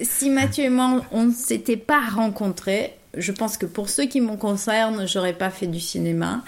Si 0.00 0.30
Mathieu 0.30 0.64
et 0.64 0.68
moi, 0.70 1.02
on 1.12 1.26
ne 1.26 1.32
s'était 1.32 1.76
pas 1.76 2.00
rencontrés, 2.00 2.94
je 3.16 3.32
pense 3.32 3.56
que 3.56 3.66
pour 3.66 3.88
ceux 3.88 4.06
qui 4.06 4.20
me 4.20 4.36
concernent, 4.36 5.06
j'aurais 5.06 5.32
pas 5.32 5.50
fait 5.50 5.66
du 5.66 5.80
cinéma. 5.80 6.42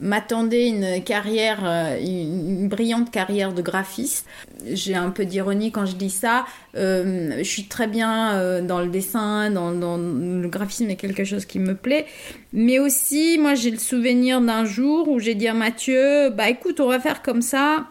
M'attendait 0.00 0.68
une 0.68 1.02
carrière, 1.02 1.58
euh, 1.64 1.98
une 2.00 2.68
brillante 2.68 3.10
carrière 3.10 3.52
de 3.52 3.62
graphiste. 3.62 4.26
J'ai 4.64 4.94
un 4.94 5.10
peu 5.10 5.24
d'ironie 5.24 5.72
quand 5.72 5.86
je 5.86 5.96
dis 5.96 6.10
ça. 6.10 6.46
Euh, 6.76 7.38
je 7.38 7.42
suis 7.42 7.64
très 7.64 7.88
bien 7.88 8.34
euh, 8.34 8.62
dans 8.62 8.80
le 8.80 8.88
dessin, 8.88 9.50
dans, 9.50 9.72
dans, 9.72 9.96
le 9.96 10.46
graphisme 10.46 10.88
est 10.88 10.94
quelque 10.94 11.24
chose 11.24 11.46
qui 11.46 11.58
me 11.58 11.74
plaît. 11.74 12.06
Mais 12.52 12.78
aussi, 12.78 13.38
moi, 13.38 13.56
j'ai 13.56 13.72
le 13.72 13.78
souvenir 13.78 14.40
d'un 14.40 14.64
jour 14.64 15.08
où 15.08 15.18
j'ai 15.18 15.34
dit 15.34 15.48
à 15.48 15.54
Mathieu, 15.54 16.30
bah 16.30 16.48
écoute, 16.48 16.78
on 16.78 16.86
va 16.86 17.00
faire 17.00 17.20
comme 17.20 17.42
ça 17.42 17.88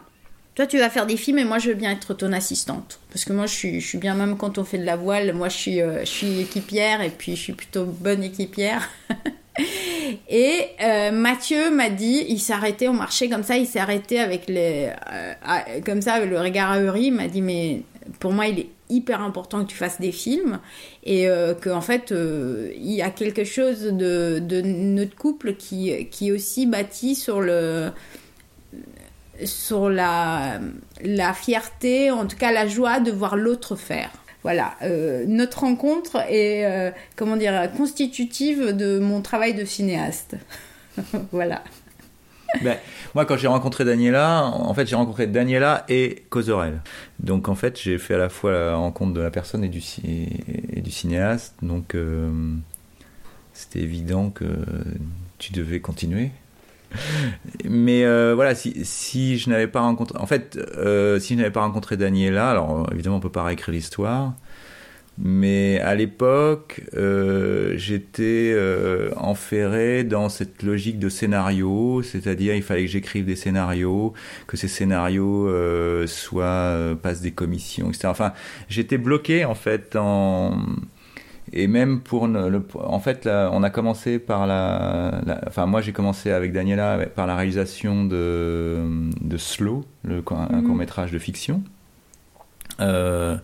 toi 0.58 0.66
tu 0.66 0.80
vas 0.80 0.90
faire 0.90 1.06
des 1.06 1.18
films 1.18 1.38
et 1.38 1.44
moi 1.44 1.60
je 1.60 1.70
veux 1.70 1.76
bien 1.76 1.92
être 1.92 2.16
ton 2.16 2.34
assistante. 2.34 3.00
Parce 3.10 3.26
que 3.26 3.32
moi 3.32 3.46
je 3.46 3.54
suis, 3.54 3.80
je 3.80 3.88
suis 3.88 4.00
bien 4.00 4.16
même 4.16 4.38
quand 4.38 4.58
on 4.58 4.64
fait 4.64 4.80
de 4.80 4.86
la 4.86 4.96
voile, 4.96 5.32
moi 5.34 5.50
je 5.50 5.56
suis, 5.56 5.82
euh, 5.82 6.00
je 6.00 6.10
suis 6.10 6.40
équipière 6.42 7.02
et 7.02 7.12
puis 7.12 7.36
je 7.36 7.42
suis 7.42 7.54
plutôt 7.54 7.86
bonne 7.86 8.24
équipière. 8.24 8.90
et 10.30 10.62
euh, 10.82 11.12
Mathieu 11.12 11.70
m'a 11.70 11.92
dit, 11.92 12.26
il 12.28 12.40
s'est 12.40 12.54
arrêté, 12.54 12.90
on 12.90 12.94
marchait 12.94 13.30
comme 13.30 13.44
ça, 13.44 13.56
il 13.56 13.68
s'est 13.68 13.78
arrêté 13.78 14.20
avec 14.20 14.48
les, 14.48 14.90
euh, 15.14 15.82
comme 15.86 16.02
ça 16.02 16.26
le 16.26 16.40
regard 16.40 16.72
ahuri, 16.72 17.06
il 17.06 17.14
m'a 17.14 17.28
dit 17.28 17.44
mais 17.44 17.84
pour 18.20 18.32
moi 18.32 18.48
il 18.48 18.58
est 18.62 18.70
hyper 18.90 19.22
important 19.22 19.64
que 19.64 19.70
tu 19.70 19.78
fasses 19.78 20.02
des 20.02 20.12
films 20.12 20.60
et 21.04 21.28
qu'en 21.62 21.82
fait 21.82 22.12
il 22.12 22.94
y 22.94 23.02
a 23.02 23.10
quelque 23.10 23.44
chose 23.44 23.82
de, 23.82 24.40
de 24.40 24.62
notre 24.62 25.14
couple 25.14 25.54
qui, 25.56 26.08
qui 26.08 26.30
est 26.30 26.32
aussi 26.32 26.66
bâti 26.66 27.14
sur 27.14 27.42
le 27.42 27.92
sur 29.46 29.90
la, 29.90 30.60
fierté, 31.34 32.12
en 32.12 32.26
tout 32.26 32.38
cas 32.38 32.52
la 32.52 32.68
joie 32.68 33.00
de 33.00 33.12
voir 33.12 33.36
l'autre 33.36 33.76
faire. 33.76 34.10
Voilà, 34.44 34.76
euh, 34.82 35.26
notre 35.28 35.62
rencontre 35.62 36.18
est, 36.30 36.66
euh, 36.66 36.92
comment 37.16 37.36
dire, 37.36 37.70
constitutive 37.76 38.72
de 38.76 39.00
mon 39.00 39.22
travail 39.22 39.54
de 39.54 39.66
cinéaste. 39.66 40.38
voilà. 41.32 41.64
Ben, 42.62 42.78
moi, 43.14 43.26
quand 43.26 43.36
j'ai 43.36 43.48
rencontré 43.48 43.84
Daniela, 43.84 44.46
en 44.46 44.74
fait, 44.74 44.88
j'ai 44.88 44.96
rencontré 44.96 45.28
Daniela 45.28 45.86
et 45.90 46.24
Causerel. 46.30 46.82
Donc, 47.20 47.50
en 47.50 47.56
fait, 47.56 47.80
j'ai 47.80 47.98
fait 47.98 48.14
à 48.14 48.18
la 48.18 48.30
fois 48.30 48.52
la 48.52 48.76
rencontre 48.76 49.14
de 49.14 49.22
la 49.22 49.32
personne 49.32 49.64
et 49.64 49.70
du, 49.70 49.84
et 50.06 50.82
du 50.82 50.92
cinéaste. 50.92 51.56
Donc, 51.62 51.94
euh, 51.94 52.32
c'était 53.54 53.80
évident 53.80 54.30
que 54.30 54.46
tu 55.40 55.52
devais 55.52 55.82
continuer. 55.82 56.32
Mais 57.66 58.06
euh, 58.06 58.34
voilà, 58.36 58.56
si, 58.56 59.38
je 59.38 59.50
n'avais 59.50 59.68
pas 59.68 59.82
rencontré, 59.82 60.18
en 60.20 60.26
fait, 60.26 60.58
euh, 60.78 61.20
si 61.20 61.34
je 61.34 61.40
n'avais 61.40 61.52
pas 61.52 61.62
rencontré 61.62 61.98
Daniela, 61.98 62.50
alors 62.50 62.88
évidemment 62.92 63.18
on 63.18 63.20
peut 63.20 63.30
pas 63.30 63.44
réécrire 63.44 63.74
l'histoire, 63.74 64.34
Mais 65.18 65.80
à 65.82 65.96
l'époque, 65.96 66.82
euh, 66.96 67.74
j'étais 67.78 68.56
enferré 69.16 70.04
dans 70.04 70.30
cette 70.30 70.64
logique 70.64 71.00
de 71.00 71.10
scénario, 71.10 72.02
c'est-à-dire 72.04 72.56
il 72.56 72.64
fallait 72.64 72.86
que 72.86 72.92
j'écrive 72.92 73.26
des 73.26 73.36
scénarios, 73.36 74.14
que 74.48 74.58
ces 74.58 74.68
scénarios 74.68 75.50
soient 76.08 76.96
passent 77.02 77.22
des 77.22 77.32
commissions, 77.32 77.90
etc. 77.90 78.08
Enfin, 78.10 78.34
j'étais 78.70 78.98
bloqué 78.98 79.46
en 79.46 79.56
fait 79.56 79.96
en 79.96 80.60
et 81.54 81.68
même 81.68 82.02
pour 82.02 82.28
le, 82.28 82.62
en 82.76 83.00
fait, 83.00 83.26
là, 83.26 83.50
on 83.54 83.64
a 83.64 83.70
commencé 83.70 84.20
par 84.20 84.48
la, 84.48 85.22
la 85.26 85.42
enfin 85.48 85.66
moi 85.66 85.82
j'ai 85.82 85.94
commencé 85.94 86.32
avec 86.32 86.52
Daniela 86.54 87.06
par 87.16 87.28
la 87.28 87.36
réalisation 87.36 88.04
de, 88.06 88.84
de 89.22 89.38
Slow, 89.38 89.86
le, 90.04 90.24
un 90.32 90.62
Mhm. 90.62 90.64
court 90.64 90.76
métrage 90.76 91.12
de 91.12 91.20
fiction. 91.20 91.64
Euh, 92.80 93.38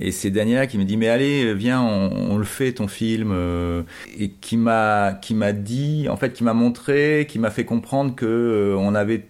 et 0.00 0.10
c'est 0.10 0.30
Daniela 0.30 0.66
qui 0.66 0.78
me 0.78 0.84
dit 0.84 0.96
mais 0.96 1.08
allez 1.08 1.52
viens 1.54 1.82
on, 1.82 2.30
on 2.32 2.38
le 2.38 2.44
fait 2.44 2.72
ton 2.72 2.88
film 2.88 3.30
euh, 3.30 3.82
et 4.18 4.30
qui 4.30 4.56
m'a 4.56 5.12
qui 5.20 5.34
m'a 5.34 5.52
dit 5.52 6.06
en 6.08 6.16
fait 6.16 6.32
qui 6.32 6.44
m'a 6.44 6.54
montré 6.54 7.26
qui 7.28 7.38
m'a 7.38 7.50
fait 7.50 7.66
comprendre 7.66 8.14
que 8.14 8.24
euh, 8.24 8.76
on 8.78 8.94
avait 8.94 9.26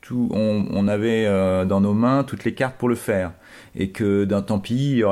tout 0.00 0.28
on, 0.32 0.66
on 0.72 0.88
avait 0.88 1.26
dans 1.66 1.80
nos 1.80 1.94
mains 1.94 2.24
toutes 2.24 2.44
les 2.44 2.54
cartes 2.54 2.76
pour 2.76 2.88
le 2.88 2.96
faire 2.96 3.32
et 3.76 3.90
que 3.90 4.24
d'un 4.24 4.42
tant 4.42 4.58
pis 4.58 5.02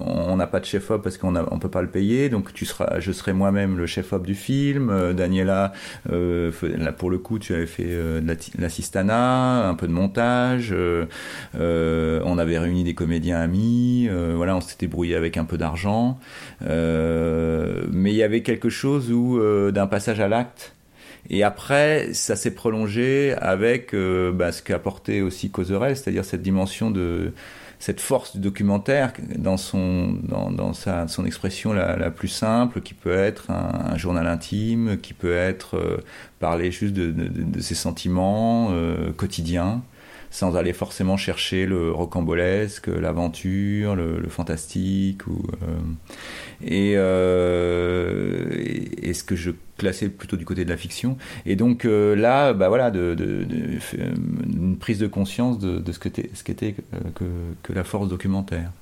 on 0.00 0.36
n'a 0.36 0.46
pas 0.46 0.60
de 0.60 0.64
chef 0.64 0.90
op 0.90 1.02
parce 1.02 1.18
qu'on 1.18 1.34
on 1.36 1.58
peut 1.58 1.70
pas 1.70 1.82
le 1.82 1.88
payer. 1.88 2.28
Donc 2.28 2.52
tu 2.52 2.64
seras 2.64 3.00
je 3.00 3.12
serai 3.12 3.32
moi-même 3.32 3.76
le 3.78 3.86
chef 3.86 4.12
op 4.12 4.26
du 4.26 4.34
film. 4.34 4.90
Euh, 4.90 5.12
Daniela 5.12 5.72
euh, 6.10 6.50
pour 6.96 7.10
le 7.10 7.18
coup 7.18 7.38
tu 7.38 7.54
avais 7.54 7.66
fait 7.66 7.86
euh, 7.86 8.20
l'assistana 8.58 9.68
un 9.68 9.74
peu 9.74 9.86
de 9.86 9.92
montage. 9.92 10.74
Euh, 10.74 12.20
on 12.24 12.38
avait 12.38 12.58
réuni 12.58 12.84
des 12.84 12.94
comédiens 12.94 13.40
amis, 13.40 14.08
voilà, 14.34 14.56
on 14.56 14.60
s'était 14.60 14.86
brouillé 14.86 15.16
avec 15.16 15.36
un 15.36 15.44
peu 15.44 15.58
d'argent, 15.58 16.18
mais 16.60 18.10
il 18.10 18.16
y 18.16 18.22
avait 18.22 18.42
quelque 18.42 18.68
chose 18.68 19.10
où 19.12 19.40
d'un 19.70 19.86
passage 19.86 20.20
à 20.20 20.28
l'acte. 20.28 20.74
Et 21.30 21.42
après, 21.42 22.12
ça 22.12 22.36
s'est 22.36 22.54
prolongé 22.54 23.34
avec 23.38 23.94
bah, 23.94 24.52
ce 24.52 24.62
qu'a 24.62 24.76
apporté 24.76 25.22
aussi 25.22 25.50
Causerel, 25.50 25.96
c'est-à-dire 25.96 26.24
cette 26.24 26.42
dimension 26.42 26.90
de 26.90 27.32
cette 27.78 28.00
force 28.00 28.36
du 28.36 28.40
documentaire 28.40 29.12
dans 29.36 29.56
son 29.56 30.16
dans, 30.22 30.72
sa 30.72 31.08
son 31.08 31.24
expression 31.24 31.72
la, 31.72 32.10
plus 32.10 32.28
simple, 32.28 32.80
qui 32.80 32.94
peut 32.94 33.14
être 33.14 33.50
un, 33.50 33.96
journal 33.96 34.26
intime, 34.26 34.98
qui 35.00 35.14
peut 35.14 35.36
être 35.36 35.76
euh, 35.76 35.98
parler 36.40 36.70
juste 36.70 36.94
de 36.94 37.60
ses 37.60 37.74
sentiments 37.74 38.68
euh, 38.72 39.12
quotidiens 39.12 39.82
sans 40.34 40.56
aller 40.56 40.72
forcément 40.72 41.16
chercher 41.16 41.64
le 41.64 41.92
rocambolesque, 41.92 42.88
l'aventure, 42.88 43.94
le, 43.94 44.20
fantastique. 44.28 45.28
Ou, 45.28 45.40
euh, 45.62 45.76
et, 46.60 46.94
euh, 46.96 48.50
et, 48.56 49.10
et 49.10 49.14
ce 49.14 49.22
que 49.22 49.36
je 49.36 49.52
classais 49.78 50.08
plutôt 50.08 50.36
du 50.36 50.44
côté 50.44 50.64
de 50.64 50.70
la 50.70 50.76
fiction. 50.76 51.16
Et 51.46 51.54
donc 51.54 51.84
euh, 51.84 52.16
là, 52.16 52.52
bah 52.52 52.68
voilà, 52.68 52.90
de, 52.90 53.16
une 54.44 54.76
prise 54.76 54.98
de 54.98 55.06
conscience 55.06 55.60
de, 55.60 55.92
ce 55.92 56.00
qu'était 56.00 56.74
euh, 56.94 56.98
que, 57.14 57.24
que 57.62 57.72
la 57.72 57.84
force 57.84 58.08
documentaire. 58.08 58.72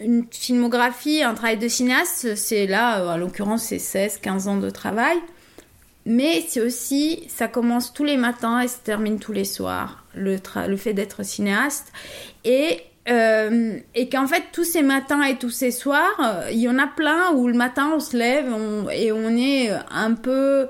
Une 0.00 0.24
filmographie, 0.30 1.22
un 1.22 1.34
travail 1.34 1.58
de 1.58 1.68
cinéaste, 1.68 2.34
c'est 2.34 2.66
là, 2.66 3.14
en 3.14 3.18
l'occurrence, 3.18 3.64
c'est 3.64 3.78
16, 3.78 4.20
15 4.22 4.48
ans 4.48 4.56
de 4.56 4.70
travail. 4.70 5.18
Mais 6.10 6.42
c'est 6.48 6.62
aussi, 6.62 7.22
ça 7.28 7.48
commence 7.48 7.92
tous 7.92 8.04
les 8.04 8.16
matins 8.16 8.60
et 8.60 8.68
se 8.68 8.78
termine 8.78 9.18
tous 9.18 9.32
les 9.34 9.44
soirs, 9.44 10.04
le, 10.14 10.36
le 10.66 10.76
fait 10.78 10.94
d'être 10.94 11.22
cinéaste. 11.22 11.92
Et, 12.46 12.80
euh, 13.10 13.76
et 13.94 14.08
qu'en 14.08 14.26
fait, 14.26 14.44
tous 14.50 14.64
ces 14.64 14.80
matins 14.82 15.22
et 15.22 15.36
tous 15.36 15.50
ces 15.50 15.70
soirs, 15.70 16.18
euh, 16.24 16.50
il 16.50 16.58
y 16.60 16.68
en 16.68 16.78
a 16.78 16.86
plein 16.86 17.32
où 17.34 17.46
le 17.46 17.52
matin 17.52 17.90
on 17.94 18.00
se 18.00 18.16
lève 18.16 18.46
on- 18.50 18.88
et 18.88 19.12
on 19.12 19.28
est 19.36 19.70
un 19.90 20.14
peu 20.14 20.66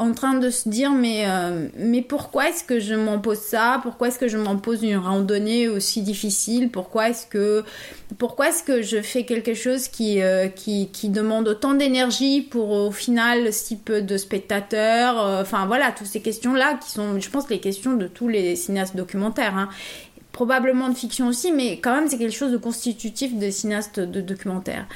en 0.00 0.12
train 0.12 0.34
de 0.34 0.48
se 0.48 0.68
dire 0.68 0.92
mais, 0.92 1.24
euh, 1.26 1.68
mais 1.76 2.00
pourquoi 2.00 2.48
est-ce 2.48 2.64
que 2.64 2.80
je 2.80 2.94
m'impose 2.94 3.38
ça? 3.38 3.80
Pourquoi 3.82 4.08
est-ce 4.08 4.18
que 4.18 4.28
je 4.28 4.38
m'impose 4.38 4.82
une 4.82 4.96
randonnée 4.96 5.68
aussi 5.68 6.00
difficile? 6.00 6.70
Pourquoi 6.70 7.10
est-ce 7.10 7.26
que, 7.26 7.64
pourquoi 8.16 8.48
est-ce 8.48 8.62
que 8.62 8.80
je 8.80 9.02
fais 9.02 9.24
quelque 9.24 9.52
chose 9.52 9.88
qui, 9.88 10.22
euh, 10.22 10.48
qui, 10.48 10.88
demande 11.10 11.48
autant 11.48 11.74
d'énergie 11.74 12.40
pour 12.40 12.70
au 12.70 12.90
final 12.90 13.52
si 13.52 13.76
peu 13.76 14.00
de 14.00 14.16
spectateurs? 14.16 15.24
Euh, 15.26 15.42
Enfin 15.42 15.66
voilà, 15.66 15.92
toutes 15.92 16.06
ces 16.06 16.20
questions-là 16.20 16.78
qui 16.82 16.90
sont, 16.90 17.20
je 17.20 17.28
pense, 17.28 17.50
les 17.50 17.60
questions 17.60 17.94
de 17.94 18.06
tous 18.06 18.28
les 18.28 18.56
cinéastes 18.56 18.96
documentaires. 18.96 19.56
hein. 19.56 19.68
Probablement 20.32 20.88
de 20.88 20.94
fiction 20.94 21.26
aussi, 21.26 21.52
mais 21.52 21.80
quand 21.80 21.94
même 21.94 22.08
c'est 22.08 22.18
quelque 22.18 22.34
chose 22.34 22.52
de 22.52 22.56
constitutif 22.56 23.34
des 23.34 23.50
cinéastes 23.50 23.98
de 23.98 24.20
documentaires. 24.20 24.86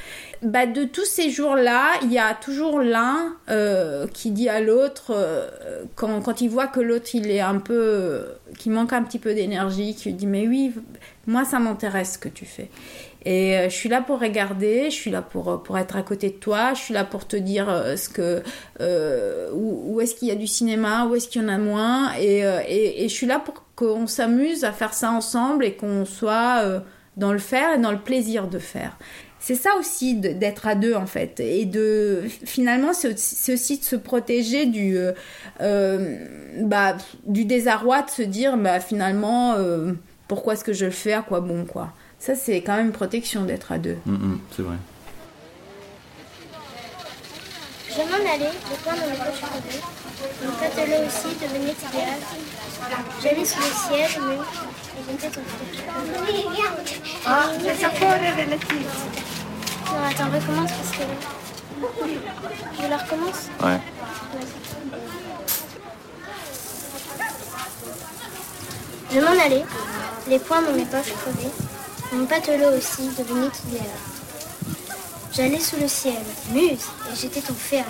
Bah, 0.42 0.66
de 0.66 0.84
tous 0.84 1.04
ces 1.04 1.30
jours-là, 1.30 1.92
il 2.02 2.12
y 2.12 2.18
a 2.18 2.34
toujours 2.34 2.80
l'un 2.80 3.34
euh, 3.50 4.06
qui 4.06 4.30
dit 4.30 4.48
à 4.48 4.60
l'autre, 4.60 5.10
euh, 5.10 5.48
quand, 5.96 6.20
quand 6.20 6.40
il 6.40 6.48
voit 6.50 6.66
que 6.68 6.80
l'autre 6.80 7.10
il 7.14 7.30
est 7.30 7.40
un 7.40 7.58
peu. 7.58 8.26
qui 8.58 8.70
manque 8.70 8.92
un 8.92 9.02
petit 9.02 9.18
peu 9.18 9.34
d'énergie, 9.34 9.94
qui 9.94 10.12
dit 10.12 10.26
Mais 10.26 10.46
oui, 10.46 10.72
moi 11.26 11.44
ça 11.44 11.58
m'intéresse 11.58 12.14
ce 12.14 12.18
que 12.18 12.28
tu 12.28 12.44
fais. 12.44 12.68
Et 13.24 13.56
euh, 13.56 13.68
je 13.70 13.74
suis 13.74 13.88
là 13.88 14.02
pour 14.02 14.20
regarder, 14.20 14.90
je 14.90 14.94
suis 14.94 15.10
là 15.10 15.22
pour, 15.22 15.50
euh, 15.50 15.56
pour 15.56 15.78
être 15.78 15.96
à 15.96 16.02
côté 16.02 16.28
de 16.28 16.34
toi, 16.34 16.74
je 16.74 16.80
suis 16.80 16.94
là 16.94 17.04
pour 17.04 17.26
te 17.26 17.36
dire 17.36 17.70
euh, 17.70 17.96
ce 17.96 18.10
que, 18.10 18.42
euh, 18.80 19.50
où, 19.52 20.00
est-ce 20.00 20.14
qu'il 20.14 20.28
y 20.28 20.30
a 20.30 20.34
du 20.34 20.46
cinéma, 20.46 21.06
où 21.06 21.14
est-ce 21.14 21.28
qu'il 21.28 21.42
y 21.42 21.44
en 21.44 21.48
a 21.48 21.58
moins. 21.58 22.12
Euh, 22.18 22.60
et, 22.68 23.04
et 23.04 23.08
je 23.08 23.14
suis 23.14 23.26
là 23.26 23.38
pour 23.38 23.63
qu'on 23.76 24.06
s'amuse 24.06 24.64
à 24.64 24.72
faire 24.72 24.94
ça 24.94 25.10
ensemble 25.10 25.64
et 25.64 25.74
qu'on 25.74 26.04
soit 26.04 26.60
euh, 26.62 26.80
dans 27.16 27.32
le 27.32 27.38
faire 27.38 27.74
et 27.74 27.78
dans 27.78 27.92
le 27.92 27.98
plaisir 27.98 28.48
de 28.48 28.58
faire. 28.58 28.96
C'est 29.40 29.56
ça 29.56 29.70
aussi 29.78 30.14
d'être 30.14 30.66
à 30.66 30.74
deux 30.74 30.94
en 30.94 31.06
fait. 31.06 31.38
Et 31.40 31.66
de 31.66 32.22
finalement, 32.44 32.92
c'est 32.94 33.52
aussi, 33.52 33.78
de 33.78 33.84
se 33.84 33.96
protéger 33.96 34.64
du, 34.64 34.96
euh, 34.96 35.12
euh, 35.60 36.16
bah, 36.62 36.96
du 37.26 37.44
désarroi, 37.44 38.02
de 38.02 38.10
se 38.10 38.22
dire 38.22 38.56
bah, 38.56 38.80
finalement, 38.80 39.56
pourquoi 40.28 40.54
est-ce 40.54 40.64
que 40.64 40.72
je 40.72 40.86
le 40.86 40.90
fais, 40.90 41.12
à 41.12 41.20
quoi 41.20 41.40
bon 41.40 41.66
quoi. 41.66 41.92
Ça, 42.18 42.34
c'est 42.34 42.62
quand 42.62 42.76
même 42.76 42.86
une 42.86 42.92
protection 42.92 43.44
d'être 43.44 43.70
à 43.70 43.76
deux. 43.78 43.96
Mm, 44.06 44.12
mm, 44.12 44.40
c'est 44.56 44.62
vrai. 44.62 44.76
Je 47.96 48.00
m'en 48.02 48.32
allais, 48.34 48.50
le 48.70 48.76
coin 48.82 48.94
dans 48.94 49.06
le 49.06 49.16
poche 49.16 49.40
crevé. 49.40 49.80
Mon 50.44 50.52
patelot 50.52 51.06
aussi 51.06 51.36
devenait 51.40 51.72
idéal. 51.72 52.18
J'allais 53.22 53.44
sous 53.44 53.60
le 53.60 53.64
ciel, 53.66 54.22
mais 54.26 54.38
j'étais 55.08 55.30
ton 55.30 55.40
Ah, 57.26 57.44
il 57.56 57.80
sapore 57.80 58.14
relative. 58.14 58.90
Non, 59.86 60.04
attends, 60.10 60.30
recommence 60.34 60.70
parce 60.72 60.90
que. 60.96 61.04
Je 62.82 62.88
la 62.90 62.96
recommence 62.96 63.48
Ouais. 63.62 63.80
Je 69.12 69.20
m'en 69.20 69.44
allais, 69.44 69.64
les 70.26 70.38
poings 70.40 70.62
dans 70.62 70.72
mes 70.72 70.84
poches 70.84 71.12
crevées. 71.22 71.52
Mon 72.12 72.26
patelot 72.26 72.76
aussi 72.76 73.08
devenait 73.16 73.50
idéal. 73.68 74.13
J'allais 75.36 75.58
sous 75.58 75.76
le 75.80 75.88
ciel, 75.88 76.22
muse, 76.52 76.86
et 77.10 77.16
j'étais 77.20 77.40
ton 77.40 77.54
féal. 77.54 77.84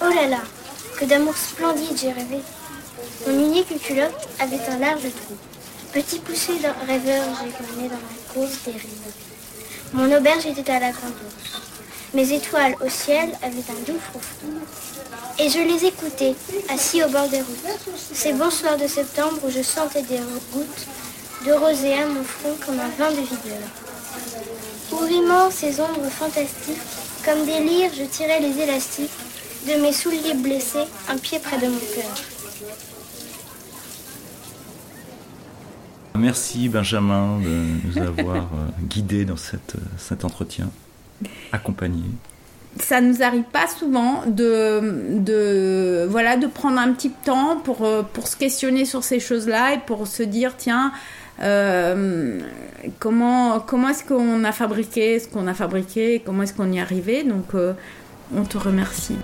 Oh 0.00 0.14
là 0.14 0.28
là, 0.28 0.40
que 0.96 1.04
d'amour 1.04 1.36
splendide 1.36 1.98
j'ai 2.00 2.12
rêvé. 2.12 2.38
Mon 3.26 3.32
unique 3.32 3.82
culotte 3.82 4.28
avait 4.38 4.64
un 4.68 4.78
large 4.78 5.02
trou. 5.02 5.36
Petit 5.92 6.20
poussé 6.20 6.52
d'un 6.60 6.74
rêveur, 6.86 7.24
j'ai 7.44 7.88
dans 7.88 7.94
la 7.94 8.32
course 8.32 8.62
des 8.64 8.72
rives. 8.72 9.12
Mon 9.92 10.16
auberge 10.16 10.46
était 10.46 10.70
à 10.70 10.78
la 10.78 10.92
grande 10.92 11.14
ours. 11.26 11.60
Mes 12.14 12.32
étoiles 12.32 12.76
au 12.80 12.88
ciel 12.88 13.36
avaient 13.42 13.58
un 13.58 13.82
doux 13.84 13.98
froufrou. 13.98 14.52
Et 15.40 15.48
je 15.48 15.58
les 15.58 15.84
écoutais, 15.84 16.36
assis 16.72 17.02
au 17.02 17.08
bord 17.08 17.28
des 17.28 17.40
routes. 17.40 17.96
Ces 18.14 18.34
bons 18.34 18.50
soirs 18.50 18.76
de 18.76 18.86
septembre 18.86 19.38
où 19.44 19.50
je 19.50 19.62
sentais 19.62 20.02
des 20.02 20.20
gouttes 20.52 20.86
de 21.44 21.52
rosée 21.52 21.94
à 21.94 22.06
mon 22.06 22.22
front 22.22 22.56
comme 22.64 22.78
un 22.78 22.88
vin 22.96 23.10
de 23.10 23.22
videur. 23.22 23.66
Ouvrimant 24.92 25.50
ces 25.50 25.80
ombres 25.80 26.08
fantastiques, 26.10 26.76
comme 27.24 27.44
des 27.46 27.60
lyres, 27.60 27.90
je 27.96 28.04
tirais 28.04 28.40
les 28.40 28.60
élastiques 28.62 29.10
de 29.66 29.80
mes 29.80 29.92
souliers 29.92 30.34
blessés, 30.34 30.84
un 31.08 31.16
pied 31.16 31.38
près 31.38 31.58
de 31.58 31.66
mon 31.66 31.78
cœur. 31.78 32.14
Merci 36.18 36.68
Benjamin 36.68 37.38
de 37.40 37.88
nous 37.88 37.98
avoir 37.98 38.36
euh, 38.36 38.68
guidés 38.88 39.24
dans 39.24 39.36
cette, 39.36 39.76
euh, 39.76 39.80
cet 39.96 40.24
entretien, 40.24 40.70
accompagné. 41.52 42.02
ça 42.78 43.00
nous 43.00 43.22
arrive 43.22 43.44
pas 43.44 43.66
souvent 43.66 44.22
de, 44.26 45.18
de 45.18 46.06
voilà 46.08 46.36
de 46.36 46.46
prendre 46.46 46.78
un 46.78 46.92
petit 46.92 47.10
temps 47.10 47.56
pour 47.64 47.84
euh, 47.84 48.02
pour 48.02 48.28
se 48.28 48.36
questionner 48.36 48.84
sur 48.84 49.04
ces 49.04 49.20
choses-là 49.20 49.74
et 49.74 49.78
pour 49.78 50.06
se 50.06 50.22
dire 50.22 50.54
tiens 50.56 50.92
euh, 50.92 51.21
comment 52.98 53.60
comment 53.60 53.88
est-ce 53.88 54.04
qu'on 54.04 54.44
a 54.44 54.52
fabriqué 54.52 55.18
ce 55.18 55.28
qu'on 55.28 55.46
a 55.46 55.54
fabriqué 55.54 56.22
comment 56.24 56.42
est-ce 56.42 56.54
qu'on 56.54 56.70
y 56.72 56.78
est 56.78 56.80
arrivé? 56.80 57.24
Donc 57.24 57.54
euh, 57.54 57.72
on 58.34 58.44
te 58.44 58.58
remercie. 58.58 59.16